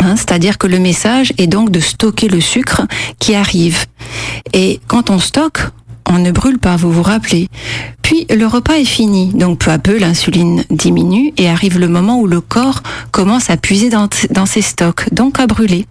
Hein, 0.00 0.14
C'est-à-dire 0.16 0.58
que 0.58 0.66
le 0.66 0.78
message 0.78 1.32
est 1.38 1.46
donc 1.46 1.70
de 1.70 1.80
stocker 1.80 2.28
le 2.28 2.40
sucre 2.40 2.82
qui 3.18 3.34
arrive. 3.34 3.86
Et 4.52 4.80
quand 4.88 5.10
on 5.10 5.18
stocke, 5.18 5.60
on 6.08 6.18
ne 6.18 6.30
brûle 6.30 6.58
pas, 6.58 6.76
vous 6.76 6.92
vous 6.92 7.02
rappelez. 7.02 7.48
Puis 8.02 8.26
le 8.30 8.46
repas 8.46 8.74
est 8.74 8.84
fini, 8.84 9.32
donc 9.34 9.58
peu 9.58 9.70
à 9.70 9.78
peu 9.78 9.98
l'insuline 9.98 10.64
diminue 10.70 11.32
et 11.36 11.48
arrive 11.48 11.78
le 11.78 11.88
moment 11.88 12.20
où 12.20 12.26
le 12.26 12.40
corps 12.40 12.82
commence 13.10 13.50
à 13.50 13.56
puiser 13.56 13.90
dans, 13.90 14.46
ses 14.46 14.62
stocks, 14.62 15.12
donc 15.12 15.40
à 15.40 15.46
brûler. 15.46 15.86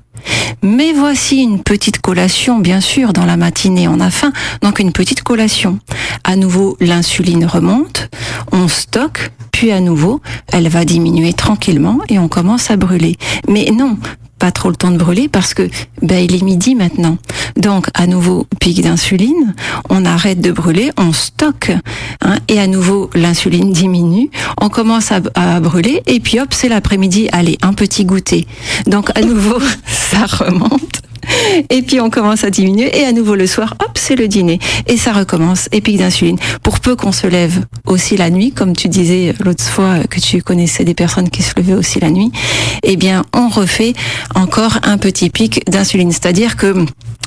Mais 0.63 0.93
voici 0.93 1.43
une 1.43 1.62
petite 1.62 2.00
collation, 2.00 2.60
bien 2.60 2.79
sûr, 2.79 3.13
dans 3.13 3.25
la 3.25 3.38
matinée, 3.38 3.88
on 3.88 4.00
a 4.00 4.10
faim, 4.10 4.31
donc 4.62 4.79
une 4.79 4.93
petite 4.93 5.24
collation. 5.24 5.79
À 6.24 6.36
nouveau, 6.36 6.77
l'insuline 6.79 7.45
remonte, 7.45 8.10
on 8.51 8.67
stocke, 8.67 9.31
puis 9.51 9.72
à 9.72 9.81
nouveau, 9.81 10.22
elle 10.51 10.69
va 10.69 10.86
diminuer 10.86 11.34
tranquillement 11.34 12.00
et 12.10 12.17
on 12.17 12.27
commence 12.27 12.72
à 12.72 12.77
brûler. 12.77 13.17
Mais 13.48 13.69
non, 13.72 13.98
pas 14.39 14.51
trop 14.51 14.70
le 14.70 14.75
temps 14.75 14.92
de 14.92 14.98
brûler 14.98 15.27
parce 15.30 15.54
que 15.54 15.70
ben, 16.01 16.18
il 16.18 16.36
est 16.36 16.44
midi 16.44 16.75
maintenant. 16.75 17.18
Donc 17.56 17.88
à 17.94 18.08
nouveau 18.08 18.48
pic 18.60 18.82
d'insuline, 18.82 19.56
on 19.89 20.06
arrête 20.06 20.42
de 20.42 20.51
brûler, 20.51 20.92
on 20.98 21.13
stocke 21.13 21.72
hein, 22.22 22.38
et 22.48 22.60
à 22.60 22.68
nouveau 22.68 23.10
l'insuline 23.13 23.72
diminue, 23.72 24.30
on 24.62 24.70
commence 24.70 25.12
à, 25.12 25.22
à 25.36 25.60
brûler 25.60 26.01
et 26.06 26.20
puis 26.20 26.39
hop 26.39 26.50
c'est 26.54 26.70
l'après-midi, 26.70 27.30
allez 27.32 27.58
un 27.62 27.74
petit 27.74 28.06
goûter. 28.06 28.48
Donc 28.88 29.10
à 29.18 29.22
nouveau 29.22 29.60
ça 29.86 30.25
remonte. 30.25 31.01
Et 31.70 31.82
puis 31.82 32.00
on 32.00 32.10
commence 32.10 32.44
à 32.44 32.50
diminuer 32.50 32.98
et 32.98 33.05
à 33.05 33.12
nouveau 33.12 33.36
le 33.36 33.48
soir, 33.48 33.75
hop, 33.79 33.91
c'est 33.96 34.15
le 34.15 34.27
dîner. 34.27 34.60
Et 34.88 34.98
ça 34.98 35.13
recommence, 35.13 35.70
et 35.72 35.82
pic 35.82 35.98
d'insuline. 35.98 36.38
Pour 36.63 36.79
peu 36.79 36.96
qu'on 36.96 37.12
se 37.12 37.27
lève 37.27 37.65
aussi 37.86 38.17
la 38.17 38.29
nuit, 38.29 38.51
comme 38.51 38.75
tu 38.75 38.88
disais 38.88 39.34
l'autre 39.44 39.63
fois 39.63 40.00
que 40.10 40.20
tu 40.20 40.41
connaissais 40.41 40.84
des 40.84 40.94
personnes 40.94 41.29
qui 41.29 41.44
se 41.44 41.53
levaient 41.58 41.74
aussi 41.74 42.00
la 42.00 42.10
nuit, 42.10 42.32
eh 42.84 42.96
bien 42.96 43.24
on 43.34 43.50
refait 43.50 43.94
encore 44.34 44.79
un 44.84 44.98
petit 44.98 45.29
pic 45.29 45.70
d'insuline. 45.70 46.12
C'est-à-dire 46.12 46.55
que 46.55 46.86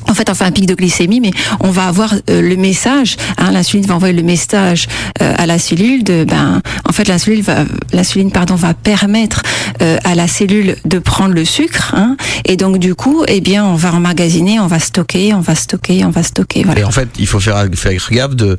en 0.08 0.14
fait, 0.14 0.30
on 0.30 0.34
fait 0.34 0.44
un 0.44 0.52
pic 0.52 0.66
de 0.66 0.74
glycémie, 0.74 1.20
mais 1.20 1.32
on 1.60 1.70
va 1.70 1.86
avoir 1.86 2.14
euh, 2.30 2.40
le 2.40 2.56
message. 2.56 3.16
Hein, 3.36 3.50
l'insuline 3.50 3.86
va 3.86 3.94
envoyer 3.96 4.14
le 4.14 4.22
message 4.22 4.88
euh, 5.20 5.34
à 5.36 5.44
la 5.44 5.58
cellule 5.58 6.02
de, 6.02 6.24
ben, 6.24 6.62
en 6.88 6.92
fait, 6.92 7.06
l'insuline 7.08 7.42
va, 7.42 7.64
l'insuline, 7.92 8.30
pardon, 8.30 8.54
va 8.54 8.74
permettre 8.74 9.42
euh, 9.82 9.98
à 10.04 10.14
la 10.14 10.26
cellule 10.26 10.76
de 10.84 10.98
prendre 10.98 11.34
le 11.34 11.44
sucre, 11.44 11.94
hein, 11.94 12.16
et 12.44 12.56
donc 12.56 12.78
du 12.78 12.94
coup, 12.94 13.24
eh 13.28 13.40
bien, 13.40 13.64
on 13.66 13.74
va 13.74 13.87
emmagasiner, 13.94 14.60
on 14.60 14.66
va 14.66 14.78
stocker, 14.78 15.34
on 15.34 15.40
va 15.40 15.54
stocker, 15.54 16.04
on 16.04 16.10
va 16.10 16.22
stocker. 16.22 16.64
Voilà. 16.64 16.80
Et 16.80 16.84
en 16.84 16.90
fait, 16.90 17.08
il 17.18 17.26
faut 17.26 17.40
faire, 17.40 17.66
faire 17.74 17.92
gaffe 18.10 18.36
de 18.36 18.58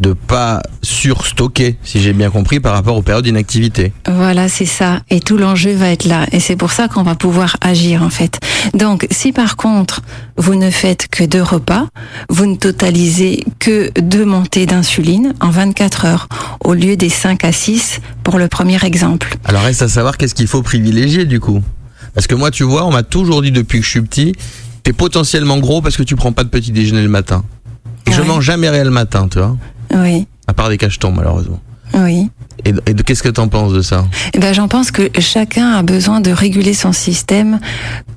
de 0.00 0.14
pas 0.14 0.62
surstocker, 0.82 1.76
si 1.84 2.00
j'ai 2.00 2.14
bien 2.14 2.30
compris, 2.30 2.58
par 2.58 2.72
rapport 2.72 2.96
aux 2.96 3.02
périodes 3.02 3.24
d'inactivité. 3.24 3.92
Voilà, 4.08 4.48
c'est 4.48 4.66
ça. 4.66 5.00
Et 5.10 5.20
tout 5.20 5.36
l'enjeu 5.36 5.74
va 5.74 5.90
être 5.90 6.06
là. 6.06 6.26
Et 6.32 6.40
c'est 6.40 6.56
pour 6.56 6.72
ça 6.72 6.88
qu'on 6.88 7.02
va 7.02 7.14
pouvoir 7.14 7.58
agir, 7.60 8.02
en 8.02 8.08
fait. 8.08 8.40
Donc, 8.72 9.06
si 9.10 9.32
par 9.32 9.56
contre, 9.56 10.00
vous 10.38 10.54
ne 10.54 10.70
faites 10.70 11.08
que 11.08 11.22
deux 11.22 11.42
repas, 11.42 11.86
vous 12.30 12.46
ne 12.46 12.56
totalisez 12.56 13.44
que 13.58 13.90
deux 14.00 14.24
montées 14.24 14.64
d'insuline 14.64 15.34
en 15.40 15.50
24 15.50 16.06
heures, 16.06 16.28
au 16.64 16.72
lieu 16.72 16.96
des 16.96 17.10
5 17.10 17.44
à 17.44 17.52
6 17.52 18.00
pour 18.24 18.38
le 18.38 18.48
premier 18.48 18.82
exemple. 18.82 19.36
Alors 19.44 19.62
reste 19.62 19.82
à 19.82 19.88
savoir 19.88 20.16
qu'est-ce 20.16 20.34
qu'il 20.34 20.48
faut 20.48 20.62
privilégier 20.62 21.26
du 21.26 21.40
coup? 21.40 21.62
Parce 22.14 22.26
que 22.26 22.34
moi, 22.34 22.50
tu 22.50 22.64
vois, 22.64 22.86
on 22.86 22.90
m'a 22.90 23.02
toujours 23.02 23.42
dit 23.42 23.52
depuis 23.52 23.80
que 23.80 23.84
je 23.84 23.90
suis 23.90 24.02
petit, 24.02 24.34
t'es 24.90 24.96
potentiellement 24.96 25.58
gros 25.58 25.80
parce 25.80 25.96
que 25.96 26.02
tu 26.02 26.16
prends 26.16 26.32
pas 26.32 26.42
de 26.42 26.48
petit 26.48 26.72
déjeuner 26.72 27.02
le 27.02 27.08
matin. 27.08 27.44
Et 28.08 28.12
je 28.12 28.22
mange 28.22 28.44
jamais 28.44 28.68
rien 28.68 28.82
le 28.82 28.90
matin, 28.90 29.28
tu 29.30 29.38
vois. 29.38 29.56
Oui, 29.94 30.26
À 30.48 30.52
part 30.52 30.68
des 30.68 30.78
cachetons, 30.78 31.12
malheureusement. 31.12 31.60
Oui. 31.94 32.30
Et, 32.64 32.74
qu'est-ce 32.94 33.22
que 33.22 33.28
t'en 33.28 33.48
penses 33.48 33.72
de 33.72 33.82
ça? 33.82 34.06
Eh 34.34 34.38
ben, 34.38 34.52
j'en 34.52 34.68
pense 34.68 34.90
que 34.90 35.10
chacun 35.18 35.72
a 35.72 35.82
besoin 35.82 36.20
de 36.20 36.30
réguler 36.30 36.74
son 36.74 36.92
système 36.92 37.58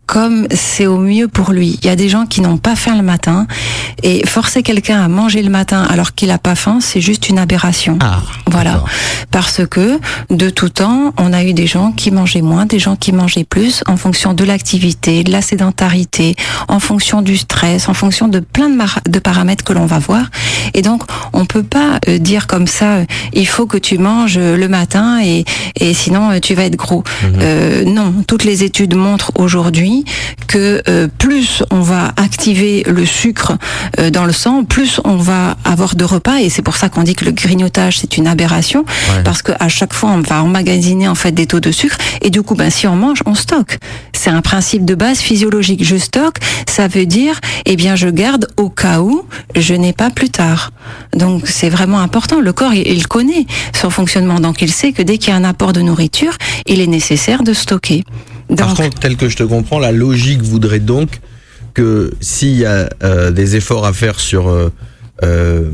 comme 0.06 0.48
c'est 0.52 0.86
au 0.86 0.98
mieux 0.98 1.28
pour 1.28 1.52
lui. 1.52 1.80
Il 1.82 1.88
y 1.88 1.90
a 1.90 1.96
des 1.96 2.10
gens 2.10 2.26
qui 2.26 2.42
n'ont 2.42 2.58
pas 2.58 2.76
faim 2.76 2.96
le 2.96 3.04
matin 3.04 3.48
et 4.04 4.26
forcer 4.28 4.62
quelqu'un 4.62 5.02
à 5.02 5.08
manger 5.08 5.42
le 5.42 5.50
matin 5.50 5.82
alors 5.90 6.14
qu'il 6.14 6.30
a 6.32 6.38
pas 6.38 6.56
faim, 6.56 6.80
c'est 6.82 7.02
juste 7.02 7.30
une 7.30 7.40
aberration. 7.40 7.98
Ah, 8.02 8.20
Voilà. 8.48 8.84
Parce 9.32 9.66
que 9.66 10.00
de 10.30 10.50
tout 10.50 10.70
temps, 10.70 11.14
on 11.18 11.32
a 11.32 11.44
eu 11.44 11.54
des 11.54 11.68
gens 11.68 11.92
qui 11.92 12.12
mangeaient 12.12 12.42
moins, 12.42 12.66
des 12.66 12.80
gens 12.80 12.96
qui 12.96 13.12
mangeaient 13.14 13.46
plus 13.46 13.84
en 13.88 13.98
fonction 13.98 14.34
de 14.34 14.44
l'activité, 14.44 15.24
de 15.24 15.32
la 15.32 15.42
sédentarité, 15.42 16.36
en 16.68 16.80
fonction 16.80 17.22
du 17.22 17.38
stress, 17.38 17.88
en 17.88 17.94
fonction 17.94 18.28
de 18.28 18.40
plein 18.40 18.70
de 18.70 19.20
paramètres 19.20 19.64
que 19.64 19.74
l'on 19.74 19.86
va 19.86 20.00
voir. 20.00 20.26
Et 20.74 20.82
donc, 20.82 21.04
on 21.32 21.46
peut 21.46 21.64
pas 21.64 22.00
euh, 22.08 22.20
dire 22.20 22.48
comme 22.48 22.68
ça, 22.68 22.98
euh, 22.98 23.06
il 23.34 23.48
faut 23.48 23.63
que 23.66 23.78
tu 23.78 23.98
manges 23.98 24.38
euh, 24.38 24.58
le 24.58 24.68
matin 24.68 25.22
et, 25.24 25.46
et 25.80 25.94
sinon 25.94 26.32
euh, 26.32 26.40
tu 26.40 26.54
vas 26.56 26.64
être 26.66 26.76
gros. 26.76 27.04
Euh, 27.24 27.84
non, 27.86 28.14
toutes 28.28 28.44
les 28.44 28.64
études 28.64 28.96
montrent 28.96 29.32
aujourd'hui 29.36 30.06
que 30.48 30.82
euh, 30.88 31.08
plus 31.18 31.64
on 31.72 31.82
va 31.82 32.14
activer 32.18 32.84
le 32.88 33.06
sucre 33.06 33.54
euh, 34.00 34.10
dans 34.10 34.26
le 34.26 34.34
sang, 34.34 34.64
plus 34.64 35.00
on 35.04 35.16
va 35.18 35.58
avoir 35.66 35.96
de 35.96 36.04
repas 36.04 36.38
et 36.40 36.50
c'est 36.50 36.62
pour 36.62 36.76
ça 36.76 36.90
qu'on 36.90 37.04
dit 37.04 37.16
que 37.16 37.26
le 37.26 37.32
grignotage 37.32 38.00
c'est 38.00 38.18
une 38.18 38.28
aberration 38.28 38.84
Ouais. 38.84 39.24
parce 39.24 39.42
qu'à 39.42 39.68
chaque 39.70 39.94
fois 39.94 40.12
on 40.12 40.22
va 40.22 40.42
emmagasiner 40.44 41.08
en 41.08 41.16
fait 41.16 41.32
des 41.32 41.46
taux 41.48 41.60
de 41.60 41.72
sucre 41.72 41.98
et 42.22 42.30
du 42.30 42.42
coup 42.42 42.56
ben 42.56 42.70
si 42.70 42.88
on 42.88 42.96
mange 42.96 43.22
on 43.26 43.36
stocke. 43.36 43.80
C'est 44.14 44.30
un 44.30 44.42
principe 44.42 44.86
de 44.86 44.96
base 44.96 45.20
physiologique. 45.20 45.84
Je 45.84 45.98
stocke, 45.98 46.38
ça 46.70 46.88
veut 46.88 47.06
dire 47.06 47.40
eh 47.66 47.76
bien 47.76 47.96
je 47.96 48.08
garde 48.08 48.48
au 48.58 48.70
cas 48.70 49.00
où 49.02 49.24
je 49.56 49.74
n'ai 49.74 49.92
pas 49.94 50.10
plus 50.10 50.30
tard. 50.30 50.72
Donc 51.16 51.44
c'est 51.48 51.70
vraiment 51.70 52.00
important. 52.00 52.40
Le 52.40 52.54
corps 52.54 52.74
il, 52.74 52.88
il 52.88 53.08
connaît 53.08 53.46
son 53.74 53.90
fonctionnement 53.90 54.40
donc 54.40 54.62
il 54.62 54.72
sait 54.72 54.92
que 54.92 55.02
dès 55.02 55.18
qu'il 55.18 55.30
y 55.30 55.34
a 55.34 55.36
un 55.36 55.44
apport 55.44 55.74
de 55.74 55.82
nourriture, 55.82 56.34
il 56.66 56.82
est 56.82 56.88
nécessaire 56.88 57.44
de 57.44 57.54
stocker. 57.54 58.04
Par 58.56 58.68
Donc, 58.70 58.78
contre, 58.78 59.00
tel 59.00 59.16
que 59.16 59.30
je 59.30 59.38
te 59.38 59.44
comprends, 59.44 59.80
la 59.80 59.92
logique 59.92 60.42
voudrait 60.42 60.80
donc 60.80 61.20
que 61.74 62.12
s'il 62.22 62.56
y 62.58 62.66
a 62.66 62.90
euh, 63.04 63.32
des 63.32 63.56
efforts 63.56 63.86
à 63.86 63.94
faire 63.94 64.20
sur 64.20 64.48
euh, 64.50 64.70
euh, 65.24 65.70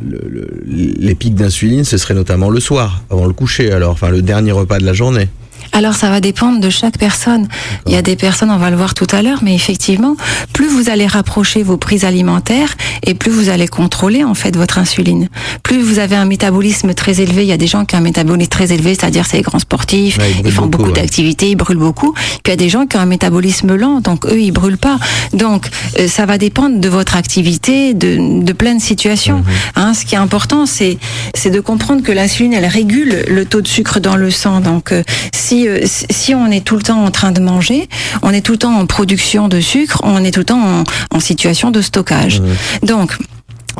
le- 0.00 0.28
le- 0.28 0.62
les 0.64 1.14
pics 1.14 1.34
d'insuline, 1.34 1.84
ce 1.84 1.98
serait 1.98 2.14
notamment 2.14 2.48
le 2.48 2.60
soir, 2.60 3.02
avant 3.10 3.26
le 3.26 3.32
coucher, 3.34 3.70
alors, 3.72 3.90
enfin 3.92 4.08
le 4.08 4.22
dernier 4.22 4.52
repas 4.52 4.78
de 4.78 4.86
la 4.86 4.94
journée. 4.94 5.28
Alors 5.72 5.94
ça 5.94 6.10
va 6.10 6.20
dépendre 6.20 6.60
de 6.60 6.70
chaque 6.70 6.98
personne. 6.98 7.48
Il 7.86 7.92
y 7.92 7.96
a 7.96 8.02
des 8.02 8.16
personnes, 8.16 8.50
on 8.50 8.58
va 8.58 8.70
le 8.70 8.76
voir 8.76 8.94
tout 8.94 9.06
à 9.12 9.22
l'heure, 9.22 9.40
mais 9.42 9.54
effectivement, 9.54 10.16
plus 10.52 10.68
vous 10.68 10.90
allez 10.90 11.06
rapprocher 11.06 11.62
vos 11.62 11.76
prises 11.76 12.04
alimentaires 12.04 12.74
et 13.06 13.14
plus 13.14 13.30
vous 13.30 13.48
allez 13.48 13.68
contrôler 13.68 14.24
en 14.24 14.34
fait 14.34 14.56
votre 14.56 14.78
insuline. 14.78 15.28
Plus 15.62 15.80
vous 15.80 15.98
avez 15.98 16.16
un 16.16 16.24
métabolisme 16.24 16.94
très 16.94 17.20
élevé, 17.20 17.42
il 17.42 17.48
y 17.48 17.52
a 17.52 17.56
des 17.56 17.66
gens 17.66 17.84
qui 17.84 17.94
ont 17.94 17.98
un 17.98 18.02
métabolisme 18.02 18.48
très 18.50 18.72
élevé, 18.72 18.94
c'est-à-dire 18.94 19.26
c'est 19.26 19.38
les 19.38 19.42
grands 19.42 19.58
sportifs, 19.58 20.18
Ouais, 20.18 20.30
ils 20.44 20.50
font 20.52 20.62
beaucoup, 20.66 20.84
beaucoup, 20.84 20.90
ouais. 20.90 21.00
d'activités, 21.00 21.50
ils 21.50 21.56
brûlent 21.56 21.76
beaucoup. 21.78 22.12
Puis 22.12 22.40
il 22.46 22.50
y 22.50 22.52
a 22.52 22.56
des 22.56 22.68
gens 22.68 22.86
qui 22.86 22.96
ont 22.96 23.00
un 23.00 23.06
métabolisme 23.06 23.74
lent, 23.74 24.00
donc 24.00 24.26
eux 24.26 24.40
ils 24.40 24.50
brûlent 24.52 24.78
pas. 24.78 24.98
Donc 25.32 25.68
euh, 25.98 26.08
ça 26.08 26.26
va 26.26 26.38
dépendre 26.38 26.78
de 26.80 26.88
votre 26.88 27.16
activité, 27.16 27.94
de, 27.94 28.42
de 28.42 28.52
plein 28.52 28.74
de 28.74 28.80
situations. 28.82 29.38
Mhm. 29.38 29.44
Hein, 29.76 29.94
ce 29.94 30.04
qui 30.04 30.14
est 30.14 30.18
important, 30.18 30.66
c'est 30.66 30.98
c'est 31.34 31.50
de 31.50 31.60
comprendre 31.60 32.02
que 32.02 32.12
l'insuline, 32.12 32.52
elle 32.52 32.66
régule 32.66 33.24
le 33.28 33.44
taux 33.44 33.60
de 33.60 33.68
sucre 33.68 34.00
dans 34.00 34.16
le 34.16 34.30
sang. 34.30 34.60
Donc, 34.60 34.92
euh, 34.92 35.02
si 35.34 35.51
euh, 35.51 35.51
si- 35.86 36.06
si 36.10 36.34
on 36.34 36.46
est 36.50 36.64
tout 36.64 36.76
le 36.76 36.82
temps 36.82 37.04
en 37.04 37.10
train 37.10 37.32
de 37.32 37.40
manger, 37.40 37.88
on 38.22 38.30
est 38.30 38.40
tout 38.40 38.52
le 38.52 38.58
temps 38.58 38.74
en 38.78 38.86
production 38.86 39.48
de 39.48 39.60
sucre, 39.60 40.00
on 40.04 40.24
est 40.24 40.30
tout 40.30 40.40
le 40.40 40.46
temps 40.46 40.62
en, 40.80 40.84
en 41.16 41.20
situation 41.20 41.70
de 41.70 41.80
stockage. 41.82 42.40
Donc 42.82 43.16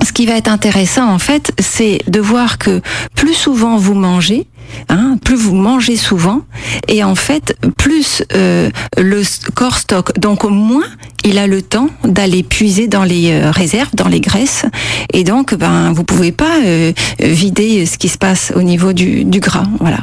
ce 0.02 0.12
qui 0.12 0.26
va 0.26 0.35
être 0.37 0.49
intéressant 0.49 1.09
en 1.11 1.19
fait, 1.19 1.52
c'est 1.61 2.00
de 2.09 2.21
voir 2.21 2.59
que 2.59 2.81
plus 3.14 3.35
souvent 3.35 3.76
vous 3.76 3.95
mangez, 3.95 4.47
hein, 4.88 5.16
plus 5.25 5.37
vous 5.37 5.54
mangez 5.54 5.97
souvent, 5.97 6.42
Et 6.88 7.04
en 7.04 7.14
fait, 7.14 7.57
plus 7.76 8.23
euh, 8.35 8.71
le 8.97 9.23
corps 9.54 9.78
stocke, 9.78 10.19
donc 10.19 10.45
moins 10.45 10.85
il 11.25 11.38
a 11.38 11.47
le 11.47 11.62
temps 11.62 11.88
d'aller 12.04 12.42
puiser 12.42 12.88
dans 12.88 13.04
les 13.04 13.31
euh, 13.31 13.50
réserves, 13.50 13.90
dans 13.95 14.09
les 14.09 14.21
graisses, 14.21 14.64
et 15.12 15.25
donc 15.25 15.54
ben 15.54 15.92
vous 15.92 16.04
pouvez 16.04 16.33
pas 16.33 16.57
euh, 16.64 16.92
vider 17.21 17.87
ce 17.87 17.97
qui 17.97 18.09
se 18.09 18.19
passe 18.19 18.52
au 18.57 18.62
niveau 18.62 18.92
du, 18.92 19.25
du 19.25 19.40
gras, 19.40 19.66
voilà. 19.81 20.00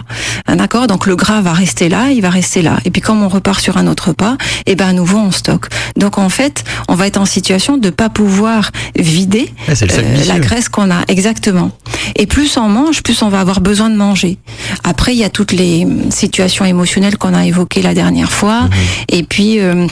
Hein, 0.47 0.55
D'accord? 0.55 0.87
Donc 0.87 1.05
le 1.05 1.15
gras 1.15 1.41
va 1.41 1.53
rester 1.53 1.89
là, 1.89 2.11
il 2.11 2.21
va 2.21 2.29
rester 2.29 2.61
là, 2.61 2.77
et 2.85 2.91
puis 2.91 3.01
quand 3.01 3.17
on 3.17 3.27
repart 3.27 3.59
sur 3.59 3.77
un 3.77 3.87
autre 3.87 4.13
pas, 4.13 4.37
et 4.65 4.75
ben 4.75 4.87
à 4.87 4.93
nouveau 4.93 5.17
on 5.17 5.31
stocke. 5.31 5.67
Donc 5.97 6.17
en 6.17 6.29
fait, 6.29 6.63
on 6.87 6.95
va 6.95 7.07
être 7.07 7.17
en 7.17 7.25
situation 7.25 7.77
de 7.77 7.89
pas 7.89 8.09
pouvoir 8.09 8.71
vider 8.95 9.51
cercle 9.73 9.95
euh, 9.99 10.25
la 10.25 10.39
graisse 10.39 10.69
qu'on 10.69 10.89
a 10.91 11.01
exactement. 11.07 11.71
Et 12.15 12.25
plus 12.25 12.57
on 12.57 12.69
mange, 12.69 13.03
plus 13.03 13.21
on 13.21 13.29
va 13.29 13.39
avoir 13.39 13.61
besoin 13.61 13.89
de 13.89 13.95
manger. 13.95 14.37
Après, 14.83 15.13
il 15.13 15.19
y 15.19 15.23
a 15.23 15.29
toutes 15.29 15.51
les 15.51 15.87
situations 16.09 16.65
émotionnelles 16.65 17.17
qu'on 17.17 17.33
a 17.33 17.45
évoquées 17.45 17.81
la 17.81 17.93
dernière 17.93 18.31
fois. 18.31 18.61
Mhm. 18.63 18.69
Et 19.09 19.23
puis. 19.23 19.59
euh, 19.59 19.87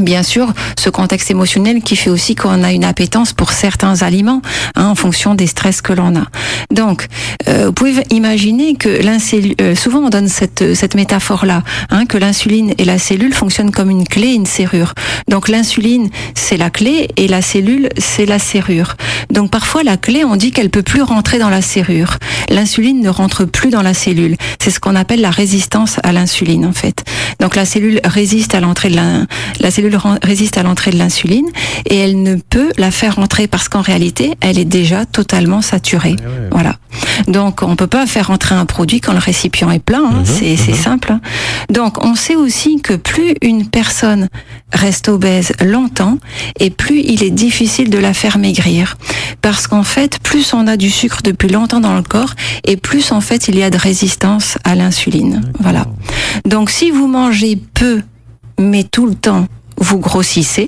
Bien 0.00 0.22
sûr, 0.22 0.52
ce 0.78 0.90
contexte 0.90 1.28
émotionnel 1.28 1.82
qui 1.82 1.96
fait 1.96 2.08
aussi 2.08 2.36
qu'on 2.36 2.62
a 2.62 2.70
une 2.70 2.84
appétence 2.84 3.32
pour 3.32 3.50
certains 3.50 4.02
aliments 4.02 4.42
hein, 4.76 4.86
en 4.86 4.94
fonction 4.94 5.34
des 5.34 5.48
stress 5.48 5.82
que 5.82 5.92
l'on 5.92 6.14
a. 6.14 6.26
Donc, 6.70 7.08
euh, 7.48 7.66
vous 7.66 7.72
pouvez 7.72 7.94
imaginer 8.10 8.76
que 8.76 8.88
l'insuline, 9.02 9.54
euh, 9.60 9.74
souvent 9.74 9.98
on 10.04 10.08
donne 10.08 10.28
cette, 10.28 10.76
cette 10.76 10.94
métaphore-là, 10.94 11.64
hein, 11.90 12.06
que 12.06 12.16
l'insuline 12.16 12.74
et 12.78 12.84
la 12.84 12.96
cellule 13.00 13.34
fonctionnent 13.34 13.72
comme 13.72 13.90
une 13.90 14.06
clé 14.06 14.28
et 14.28 14.34
une 14.34 14.46
serrure. 14.46 14.94
Donc 15.26 15.48
l'insuline, 15.48 16.10
c'est 16.36 16.58
la 16.58 16.70
clé 16.70 17.08
et 17.16 17.26
la 17.26 17.42
cellule, 17.42 17.88
c'est 17.98 18.26
la 18.26 18.38
serrure. 18.38 18.94
Donc 19.32 19.50
parfois 19.50 19.82
la 19.82 19.96
clé, 19.96 20.24
on 20.24 20.36
dit 20.36 20.52
qu'elle 20.52 20.70
peut 20.70 20.84
plus 20.84 21.02
rentrer 21.02 21.40
dans 21.40 21.50
la 21.50 21.60
serrure. 21.60 22.18
L'insuline 22.48 23.00
ne 23.00 23.08
rentre 23.08 23.44
plus 23.44 23.70
dans 23.70 23.82
la 23.82 23.94
cellule. 23.94 24.36
C'est 24.60 24.70
ce 24.70 24.80
qu'on 24.80 24.96
appelle 24.96 25.20
la 25.20 25.30
résistance 25.30 25.98
à 26.02 26.12
l'insuline 26.12 26.66
en 26.66 26.72
fait. 26.72 27.04
Donc 27.40 27.54
la 27.56 27.64
cellule 27.64 28.00
résiste 28.04 28.54
à 28.54 28.60
l'entrée 28.60 28.90
de 28.90 28.96
la, 28.96 29.20
la 29.60 29.70
cellule 29.70 29.98
résiste 30.22 30.58
à 30.58 30.62
l'entrée 30.62 30.90
de 30.90 30.96
l'insuline 30.98 31.46
et 31.86 31.96
elle 31.96 32.22
ne 32.22 32.36
peut 32.36 32.70
la 32.78 32.90
faire 32.90 33.16
rentrer 33.16 33.46
parce 33.46 33.68
qu'en 33.68 33.80
réalité, 33.80 34.32
elle 34.40 34.58
est 34.58 34.64
déjà 34.64 35.04
totalement 35.06 35.62
saturée. 35.62 36.16
Voilà. 36.50 36.76
Donc 37.28 37.62
on 37.62 37.76
peut 37.76 37.86
pas 37.86 38.06
faire 38.06 38.28
rentrer 38.28 38.54
un 38.54 38.66
produit 38.66 39.00
quand 39.00 39.12
le 39.12 39.18
récipient 39.18 39.70
est 39.70 39.78
plein. 39.78 40.04
hein. 40.04 40.22
c'est 40.24 40.56
c'est 40.56 40.74
simple. 40.74 41.12
hein. 41.12 41.20
Donc 41.70 42.04
on 42.04 42.14
sait 42.14 42.36
aussi 42.36 42.80
que 42.80 42.94
plus 42.94 43.34
une 43.42 43.68
personne 43.68 44.28
reste 44.72 45.08
obèse 45.08 45.52
longtemps 45.64 46.18
et 46.60 46.70
plus 46.70 47.00
il 47.00 47.22
est 47.22 47.30
difficile 47.30 47.90
de 47.90 47.98
la 47.98 48.14
faire 48.14 48.38
maigrir. 48.38 48.96
Parce 49.42 49.66
qu'en 49.66 49.82
fait, 49.84 50.18
plus 50.22 50.52
on 50.54 50.66
a 50.66 50.76
du 50.76 50.90
sucre 50.90 51.20
depuis 51.22 51.48
longtemps 51.48 51.80
dans 51.80 51.94
le 51.94 52.02
corps 52.02 52.34
et 52.64 52.76
plus 52.76 53.12
en 53.12 53.20
fait 53.20 53.48
il 53.48 53.56
y 53.58 53.62
a 53.62 53.70
de 53.70 53.78
résistance 53.78 54.58
à 54.64 54.74
l'insuline. 54.74 55.42
Voilà. 55.60 55.86
Donc 56.44 56.70
si 56.70 56.90
vous 56.90 57.06
mangez 57.06 57.27
peu 57.74 58.02
mais 58.58 58.84
tout 58.84 59.06
le 59.06 59.14
temps 59.14 59.46
vous 59.76 59.98
grossissez, 59.98 60.66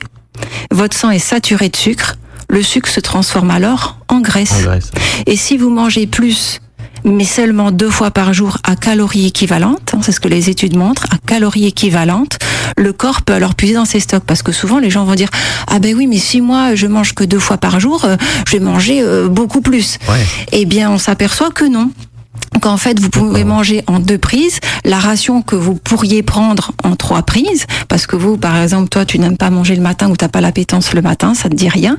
votre 0.71 0.97
sang 0.97 1.11
est 1.11 1.19
saturé 1.19 1.69
de 1.69 1.77
sucre, 1.77 2.17
le 2.49 2.63
sucre 2.63 2.89
se 2.89 3.01
transforme 3.01 3.51
alors 3.51 3.99
en 4.09 4.21
graisse. 4.21 4.53
En 4.53 4.63
graisse. 4.63 4.91
Et 5.27 5.37
si 5.37 5.57
vous 5.57 5.71
mangez 5.71 6.07
plus, 6.07 6.61
mais 7.05 7.25
seulement 7.25 7.71
deux 7.71 7.91
fois 7.91 8.11
par 8.11 8.33
jour 8.33 8.59
à 8.65 8.77
calories 8.77 9.27
équivalentes, 9.27 9.93
hein, 9.95 10.01
c'est 10.03 10.13
ce 10.13 10.21
que 10.21 10.29
les 10.29 10.51
études 10.51 10.77
montrent, 10.77 11.07
à 11.11 11.19
calories 11.27 11.67
équivalentes, 11.67 12.39
le 12.77 12.93
corps 12.93 13.23
peut 13.23 13.33
alors 13.33 13.55
puiser 13.55 13.75
dans 13.75 13.85
ses 13.85 14.01
stocks. 14.01 14.25
Parce 14.25 14.43
que 14.43 14.53
souvent, 14.53 14.79
les 14.79 14.91
gens 14.91 15.05
vont 15.05 15.15
dire, 15.15 15.31
ah 15.67 15.79
ben 15.79 15.95
oui, 15.97 16.07
mais 16.07 16.19
si 16.19 16.41
moi, 16.41 16.75
je 16.75 16.87
mange 16.87 17.15
que 17.15 17.25
deux 17.25 17.39
fois 17.39 17.59
par 17.59 17.81
jour, 17.81 18.05
euh, 18.05 18.17
je 18.47 18.53
vais 18.53 18.61
manger 18.61 19.03
euh, 19.03 19.29
beaucoup 19.29 19.61
plus. 19.61 19.99
Ouais. 20.09 20.25
Eh 20.53 20.65
bien, 20.67 20.91
on 20.91 20.99
s'aperçoit 20.99 21.51
que 21.51 21.65
non. 21.65 21.91
Qu'en 22.61 22.77
fait 22.77 22.99
vous 23.01 23.11
pouvez 23.11 23.45
manger 23.45 23.83
en 23.87 23.99
deux 23.99 24.19
prises. 24.19 24.61
La 24.85 24.99
ration 24.99 25.43
que 25.43 25.57
vous 25.57 25.75
pourriez 25.75 26.23
prendre 26.23 26.73
en 26.85 26.97
trois 26.97 27.23
prises 27.23 27.67
parce 27.89 28.07
que 28.07 28.17
vous 28.17 28.37
par 28.37 28.57
exemple 28.57 28.89
toi 28.89 29.05
tu 29.05 29.19
n'aimes 29.19 29.37
pas 29.37 29.51
manger 29.51 29.77
le 29.77 29.83
matin 29.83 30.11
ou 30.11 30.17
t'as 30.17 30.29
pas 30.29 30.41
l'appétence 30.41 30.93
le 30.95 31.03
matin 31.03 31.35
ça 31.35 31.49
te 31.49 31.55
dit 31.55 31.69
rien. 31.69 31.99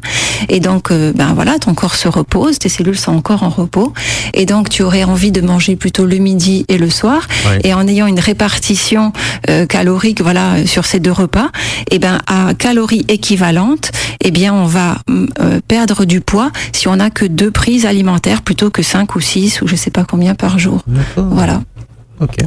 Et 0.49 0.59
donc 0.59 0.91
euh, 0.91 1.13
ben 1.15 1.33
voilà 1.33 1.57
ton 1.59 1.73
corps 1.73 1.95
se 1.95 2.07
repose 2.07 2.59
tes 2.59 2.69
cellules 2.69 2.97
sont 2.97 3.13
encore 3.13 3.43
en 3.43 3.49
repos. 3.49 3.93
Et 4.33 4.45
donc 4.45 4.69
tu 4.69 4.83
aurais 4.83 5.03
envie 5.03 5.31
de 5.31 5.41
manger 5.41 5.75
plutôt 5.75 6.05
le 6.05 6.17
midi 6.17 6.65
et 6.67 6.77
le 6.77 6.89
soir. 6.89 7.27
Et 7.63 7.73
en 7.73 7.87
ayant 7.87 8.07
une 8.07 8.19
répartition 8.19 9.13
euh, 9.49 9.65
calorique 9.65 10.21
voilà 10.21 10.65
sur 10.65 10.85
ces 10.85 10.99
deux 10.99 11.11
repas 11.11 11.49
et 11.89 11.99
ben 11.99 12.19
à 12.27 12.53
calories 12.53 13.05
équivalentes 13.07 13.91
eh 14.23 14.31
bien 14.31 14.53
on 14.53 14.65
va 14.65 14.97
mm, 15.07 15.25
euh, 15.39 15.59
perdre 15.67 16.05
du 16.05 16.21
poids 16.21 16.51
si 16.71 16.87
on 16.87 16.97
n'a 16.97 17.09
que 17.09 17.25
deux 17.25 17.51
prises 17.51 17.85
alimentaires 17.85 18.41
plutôt 18.41 18.69
que 18.69 18.83
cinq 18.83 19.15
ou 19.15 19.19
six 19.19 19.61
ou 19.61 19.67
je 19.67 19.75
sais 19.75 19.91
pas 19.91 20.03
combien 20.03 20.30
par 20.35 20.59
jour. 20.59 20.81
Voilà. 21.15 21.61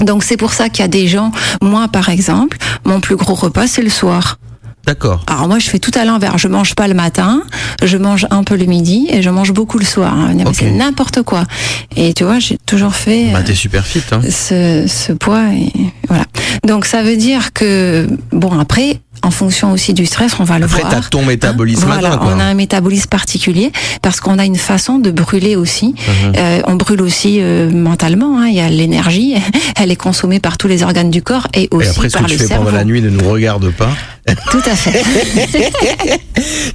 Donc 0.00 0.23
c'est 0.23 0.37
pour 0.37 0.53
ça 0.53 0.69
qu'il 0.69 0.83
y 0.83 0.85
a 0.85 0.88
des 0.88 1.09
gens, 1.09 1.33
moi 1.61 1.88
par 1.88 2.09
exemple, 2.09 2.59
mon 2.85 3.00
plus 3.00 3.17
gros 3.17 3.35
repas 3.35 3.67
c'est 3.67 3.83
le 3.83 3.91
soir. 3.91 4.38
D'accord. 4.87 5.25
Alors 5.27 5.49
moi 5.49 5.59
je 5.59 5.68
fais 5.70 5.79
tout 5.79 5.90
à 5.94 6.05
l'envers, 6.05 6.37
je 6.38 6.47
mange 6.47 6.75
pas 6.75 6.87
le 6.88 6.94
matin, 6.94 7.42
je 7.83 7.97
mange 7.97 8.27
un 8.31 8.44
peu 8.44 8.55
le 8.55 8.66
midi 8.66 9.09
et 9.11 9.23
je 9.23 9.31
mange 9.31 9.51
beaucoup 9.53 9.79
le 9.79 9.85
soir. 9.85 10.14
hein. 10.14 10.35
C'est 10.53 10.70
n'importe 10.70 11.23
quoi. 11.23 11.44
Et 11.97 12.12
tu 12.12 12.23
vois, 12.23 12.38
j'ai 12.38 12.59
toujours 12.66 12.94
fait 12.94 13.31
Bah, 13.33 13.38
euh, 13.38 13.42
t'es 13.44 13.55
super 13.55 13.85
fit, 13.87 14.03
hein. 14.12 14.20
ce, 14.31 14.85
ce 14.87 15.12
poids 15.12 15.44
et 15.55 15.73
voilà. 16.07 16.25
Donc 16.66 16.85
ça 16.85 17.03
veut 17.03 17.16
dire 17.16 17.53
que 17.55 18.07
bon 18.31 18.61
après 18.61 19.01
en 19.24 19.30
fonction 19.30 19.72
aussi 19.72 19.92
du 19.94 20.06
stress, 20.06 20.32
on 20.38 20.44
va 20.44 20.58
le 20.58 20.66
Après, 20.66 20.80
voir. 20.82 20.92
t'as 20.92 21.00
ton 21.00 21.24
métabolisme 21.24 21.84
Voilà, 21.87 22.02
là-dedans, 22.10 22.18
quoi. 22.26 22.34
on 22.37 22.40
a 22.40 22.44
un 22.44 22.54
métabolisme 22.54 23.06
particulier 23.08 23.72
parce 24.02 24.20
qu'on 24.20 24.38
a 24.38 24.44
une 24.44 24.56
façon 24.56 24.98
de 24.98 25.10
brûler 25.10 25.56
aussi. 25.56 25.88
Mhm. 25.96 26.32
Euh, 26.37 26.60
on 26.66 26.74
brûle 26.76 27.00
aussi 27.02 27.38
euh, 27.40 27.70
mentalement. 27.70 28.38
hein. 28.38 28.46
Il 28.48 28.54
y 28.54 28.60
a 28.60 28.68
l'énergie, 28.68 29.34
elle 29.80 29.90
est 29.90 29.96
consommée 29.96 30.40
par 30.40 30.58
tous 30.58 30.68
les 30.68 30.82
organes 30.82 31.10
du 31.10 31.22
corps 31.22 31.48
et 31.54 31.68
aussi 31.72 31.87
Et 31.87 31.90
après, 31.90 32.08
ce 32.10 32.12
par 32.18 32.22
que 32.24 32.26
tu 32.28 32.34
le 32.34 32.38
fais 32.42 32.46
cerveau. 32.48 32.64
pendant 32.66 32.76
la 32.76 32.84
nuit 32.84 33.00
ne 33.02 33.10
nous 33.10 33.28
regarde 33.28 33.70
pas. 33.70 33.90
Tout 34.50 34.62
à 34.66 34.74
fait. 34.76 35.02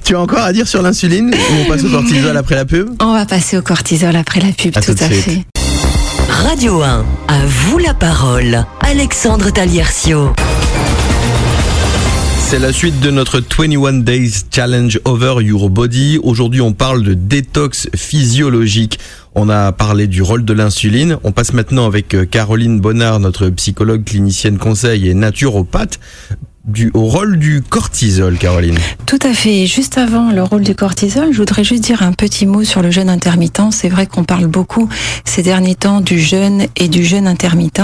Tu 0.04 0.16
as 0.16 0.20
encore 0.20 0.40
à 0.42 0.52
dire 0.52 0.66
sur 0.66 0.82
l'insuline 0.82 1.32
ou 1.34 1.54
on 1.64 1.68
passe 1.68 1.84
au 1.84 1.88
cortisol 1.90 2.36
après 2.36 2.54
la 2.56 2.64
pub? 2.64 2.90
On 3.00 3.12
va 3.12 3.26
passer 3.26 3.56
au 3.58 3.62
cortisol 3.62 4.16
après 4.16 4.40
la 4.40 4.48
pub. 4.52 4.76
À 4.76 4.80
tout 4.80 4.94
tout 4.94 5.04
à 5.04 5.08
fait. 5.08 5.44
Radio 6.28 6.82
1, 6.82 7.04
à 7.28 7.38
vous 7.46 7.78
la 7.78 7.92
parole. 7.94 8.64
Alexandre 8.80 9.50
Taliercio. 9.50 10.32
C'est 12.50 12.58
la 12.58 12.72
suite 12.72 12.98
de 12.98 13.12
notre 13.12 13.38
21 13.38 14.00
Days 14.00 14.42
Challenge 14.50 14.98
Over 15.04 15.36
Your 15.40 15.70
Body. 15.70 16.18
Aujourd'hui, 16.20 16.60
on 16.60 16.72
parle 16.72 17.04
de 17.04 17.14
détox 17.14 17.88
physiologique. 17.94 18.98
On 19.36 19.48
a 19.48 19.70
parlé 19.70 20.08
du 20.08 20.20
rôle 20.20 20.44
de 20.44 20.52
l'insuline. 20.52 21.18
On 21.22 21.30
passe 21.30 21.52
maintenant 21.52 21.86
avec 21.86 22.12
euh, 22.12 22.26
Caroline 22.26 22.80
Bonnard, 22.80 23.20
notre 23.20 23.50
psychologue 23.50 24.02
clinicienne 24.02 24.58
conseil 24.58 25.08
et 25.08 25.14
naturopathe, 25.14 26.00
du, 26.70 26.90
au 26.94 27.04
rôle 27.04 27.38
du 27.38 27.62
cortisol, 27.62 28.38
Caroline. 28.38 28.78
Tout 29.06 29.18
à 29.22 29.34
fait. 29.34 29.66
Juste 29.66 29.98
avant 29.98 30.30
le 30.30 30.42
rôle 30.42 30.62
du 30.62 30.74
cortisol, 30.74 31.32
je 31.32 31.38
voudrais 31.38 31.64
juste 31.64 31.82
dire 31.82 32.02
un 32.02 32.12
petit 32.12 32.46
mot 32.46 32.64
sur 32.64 32.82
le 32.82 32.90
jeûne 32.90 33.08
intermittent. 33.08 33.72
C'est 33.72 33.88
vrai 33.88 34.06
qu'on 34.06 34.24
parle 34.24 34.46
beaucoup 34.46 34.88
ces 35.24 35.42
derniers 35.42 35.74
temps 35.74 36.00
du 36.00 36.18
jeûne 36.18 36.66
et 36.76 36.88
du 36.88 37.04
jeûne 37.04 37.26
intermittent. 37.26 37.82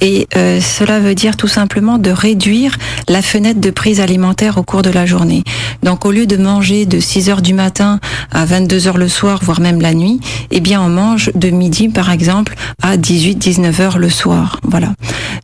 Et 0.00 0.28
euh, 0.36 0.60
cela 0.60 1.00
veut 1.00 1.14
dire 1.14 1.36
tout 1.36 1.48
simplement 1.48 1.98
de 1.98 2.10
réduire 2.10 2.76
la 3.08 3.22
fenêtre 3.22 3.60
de 3.60 3.70
prise 3.70 4.00
alimentaire 4.00 4.58
au 4.58 4.62
cours 4.62 4.82
de 4.82 4.90
la 4.90 5.06
journée. 5.06 5.42
Donc 5.82 6.04
au 6.04 6.12
lieu 6.12 6.26
de 6.26 6.36
manger 6.36 6.86
de 6.86 7.00
6 7.00 7.30
heures 7.30 7.42
du 7.42 7.54
matin 7.54 8.00
à 8.30 8.44
22 8.44 8.88
heures 8.88 8.98
le 8.98 9.08
soir, 9.08 9.40
voire 9.42 9.60
même 9.60 9.80
la 9.80 9.94
nuit, 9.94 10.20
eh 10.50 10.60
bien 10.60 10.80
on 10.82 10.88
mange 10.88 11.30
de 11.34 11.50
midi 11.50 11.88
par 11.88 12.10
exemple 12.10 12.54
à 12.82 12.96
18-19 12.96 13.80
heures 13.80 13.98
le 13.98 14.10
soir. 14.10 14.60
Voilà. 14.64 14.92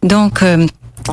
Donc 0.03 0.43
euh, 0.43 0.67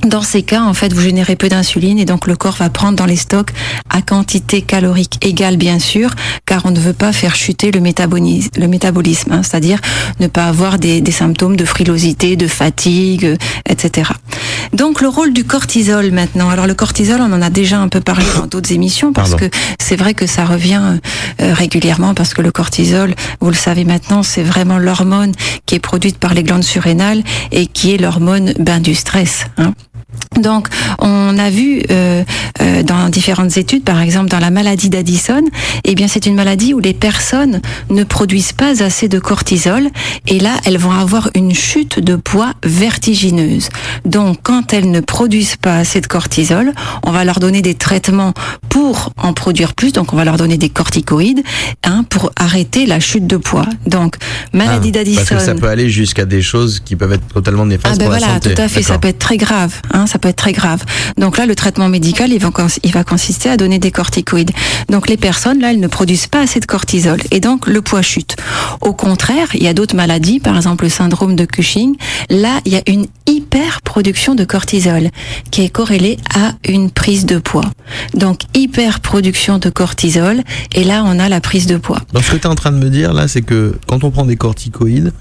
dans 0.05 0.21
ces 0.21 0.41
cas, 0.41 0.61
en 0.63 0.73
fait, 0.73 0.93
vous 0.93 1.01
générez 1.01 1.35
peu 1.35 1.49
d'insuline 1.49 1.99
et 1.99 2.05
donc 2.05 2.27
le 2.27 2.35
corps 2.35 2.55
va 2.55 2.69
prendre 2.69 2.95
dans 2.97 3.05
les 3.05 3.15
stocks 3.15 3.51
à 3.89 4.01
quantité 4.01 4.61
calorique 4.61 5.17
égale, 5.25 5.57
bien 5.57 5.79
sûr, 5.79 6.11
car 6.45 6.65
on 6.65 6.71
ne 6.71 6.79
veut 6.79 6.93
pas 6.93 7.11
faire 7.11 7.35
chuter 7.35 7.71
le 7.71 7.81
métabolisme, 7.81 8.49
le 8.57 8.67
métabolisme 8.67 9.31
hein, 9.31 9.41
c'est-à-dire 9.43 9.79
ne 10.19 10.27
pas 10.27 10.45
avoir 10.45 10.79
des, 10.79 11.01
des 11.01 11.11
symptômes 11.11 11.55
de 11.55 11.65
frilosité, 11.65 12.35
de 12.35 12.47
fatigue, 12.47 13.25
euh, 13.25 13.35
etc. 13.69 14.11
Donc 14.73 15.01
le 15.01 15.07
rôle 15.07 15.33
du 15.33 15.43
cortisol 15.43 16.11
maintenant. 16.11 16.49
Alors 16.49 16.67
le 16.67 16.73
cortisol, 16.73 17.19
on 17.21 17.31
en 17.33 17.41
a 17.41 17.49
déjà 17.49 17.79
un 17.79 17.87
peu 17.89 17.99
parlé 17.99 18.25
dans 18.37 18.47
d'autres 18.47 18.71
émissions 18.71 19.11
parce 19.13 19.31
Pardon. 19.31 19.47
que 19.49 19.51
c'est 19.79 19.95
vrai 19.97 20.13
que 20.13 20.25
ça 20.25 20.45
revient 20.45 20.97
euh, 21.41 21.53
régulièrement 21.53 22.13
parce 22.13 22.33
que 22.33 22.41
le 22.41 22.51
cortisol, 22.51 23.13
vous 23.41 23.49
le 23.49 23.55
savez 23.55 23.83
maintenant, 23.83 24.23
c'est 24.23 24.43
vraiment 24.43 24.77
l'hormone 24.77 25.33
qui 25.65 25.75
est 25.75 25.79
produite 25.79 26.17
par 26.17 26.33
les 26.33 26.43
glandes 26.43 26.63
surrénales 26.63 27.23
et 27.51 27.67
qui 27.67 27.93
est 27.93 27.97
l'hormone 27.97 28.53
ben, 28.59 28.79
du 28.79 28.95
stress. 28.95 29.45
hein. 29.57 29.73
Donc, 30.39 30.67
on 30.99 31.37
a 31.37 31.49
vu 31.49 31.83
euh, 31.91 32.23
euh, 32.61 32.83
dans 32.83 33.09
différentes 33.09 33.57
études, 33.57 33.83
par 33.83 34.01
exemple 34.01 34.29
dans 34.29 34.39
la 34.39 34.49
maladie 34.49 34.89
d'Addison, 34.89 35.43
eh 35.83 35.93
bien, 35.93 36.07
c'est 36.07 36.25
une 36.25 36.35
maladie 36.35 36.73
où 36.73 36.79
les 36.79 36.93
personnes 36.93 37.61
ne 37.89 38.03
produisent 38.03 38.53
pas 38.53 38.81
assez 38.81 39.07
de 39.09 39.19
cortisol, 39.19 39.89
et 40.27 40.39
là, 40.39 40.51
elles 40.65 40.77
vont 40.77 40.91
avoir 40.91 41.29
une 41.35 41.53
chute 41.53 41.99
de 41.99 42.15
poids 42.15 42.53
vertigineuse. 42.63 43.69
Donc, 44.05 44.39
quand 44.41 44.73
elles 44.73 44.89
ne 44.89 45.01
produisent 45.01 45.57
pas 45.57 45.75
assez 45.77 45.99
de 46.01 46.07
cortisol, 46.07 46.73
on 47.03 47.11
va 47.11 47.23
leur 47.25 47.39
donner 47.39 47.61
des 47.61 47.75
traitements 47.75 48.33
pour 48.69 49.11
en 49.17 49.33
produire 49.33 49.73
plus. 49.73 49.91
Donc, 49.91 50.13
on 50.13 50.15
va 50.15 50.23
leur 50.25 50.37
donner 50.37 50.57
des 50.57 50.69
corticoïdes 50.69 51.43
hein, 51.83 52.03
pour 52.09 52.31
arrêter 52.37 52.85
la 52.85 52.99
chute 52.99 53.27
de 53.27 53.37
poids. 53.37 53.67
Donc, 53.85 54.15
maladie 54.53 54.89
Ah, 54.89 54.97
d'Addison. 54.99 55.17
Parce 55.17 55.29
que 55.29 55.39
ça 55.39 55.55
peut 55.55 55.67
aller 55.67 55.89
jusqu'à 55.89 56.25
des 56.25 56.41
choses 56.41 56.79
qui 56.83 56.95
peuvent 56.95 57.13
être 57.13 57.27
totalement 57.33 57.65
néfastes 57.65 57.95
Ah 57.95 57.97
ben 57.97 58.05
pour 58.05 58.11
voilà, 58.17 58.27
la 58.27 58.33
santé. 58.35 58.53
tout 58.53 58.61
à 58.61 58.67
fait, 58.67 58.81
ça 58.81 58.97
peut 58.97 59.09
être 59.09 59.19
très 59.19 59.37
grave, 59.37 59.73
hein, 59.93 60.00
ça 60.07 60.19
peut 60.19 60.29
être 60.29 60.35
très 60.37 60.51
grave. 60.53 60.83
Donc 61.17 61.37
là, 61.37 61.45
le 61.45 61.55
traitement 61.55 61.89
médical, 61.89 62.31
il 62.31 62.39
va, 62.39 62.51
cons- 62.51 62.67
il 62.83 62.91
va 62.91 63.03
consister 63.03 63.49
à 63.49 63.57
donner 63.57 63.79
des 63.79 63.91
corticoïdes. 63.91 64.51
Donc 64.89 65.07
les 65.09 65.17
personnes, 65.17 65.59
là, 65.59 65.71
elles 65.71 65.79
ne 65.79 65.87
produisent 65.87 66.27
pas 66.27 66.41
assez 66.41 66.59
de 66.59 66.65
cortisol 66.65 67.19
et 67.31 67.39
donc 67.39 67.67
le 67.67 67.81
poids 67.81 68.01
chute. 68.01 68.35
Au 68.81 68.93
contraire, 68.93 69.47
il 69.53 69.63
y 69.63 69.67
a 69.67 69.73
d'autres 69.73 69.95
maladies, 69.95 70.39
par 70.39 70.55
exemple 70.55 70.83
le 70.85 70.89
syndrome 70.89 71.35
de 71.35 71.45
Cushing. 71.45 71.95
Là, 72.29 72.59
il 72.65 72.73
y 72.73 72.75
a 72.77 72.81
une 72.87 73.07
hyperproduction 73.27 74.35
de 74.35 74.43
cortisol 74.45 75.09
qui 75.51 75.63
est 75.63 75.69
corrélée 75.69 76.17
à 76.35 76.53
une 76.67 76.89
prise 76.91 77.25
de 77.25 77.37
poids. 77.37 77.69
Donc 78.13 78.41
hyperproduction 78.53 79.57
de 79.59 79.69
cortisol 79.69 80.41
et 80.73 80.83
là, 80.83 81.03
on 81.05 81.19
a 81.19 81.29
la 81.29 81.41
prise 81.41 81.67
de 81.67 81.77
poids. 81.77 81.99
Donc 82.13 82.23
ce 82.23 82.31
que 82.31 82.37
tu 82.37 82.43
es 82.43 82.47
en 82.47 82.55
train 82.55 82.71
de 82.71 82.77
me 82.77 82.89
dire 82.89 83.13
là, 83.13 83.27
c'est 83.27 83.41
que 83.41 83.75
quand 83.87 84.03
on 84.03 84.11
prend 84.11 84.25
des 84.25 84.37
corticoïdes, 84.37 85.13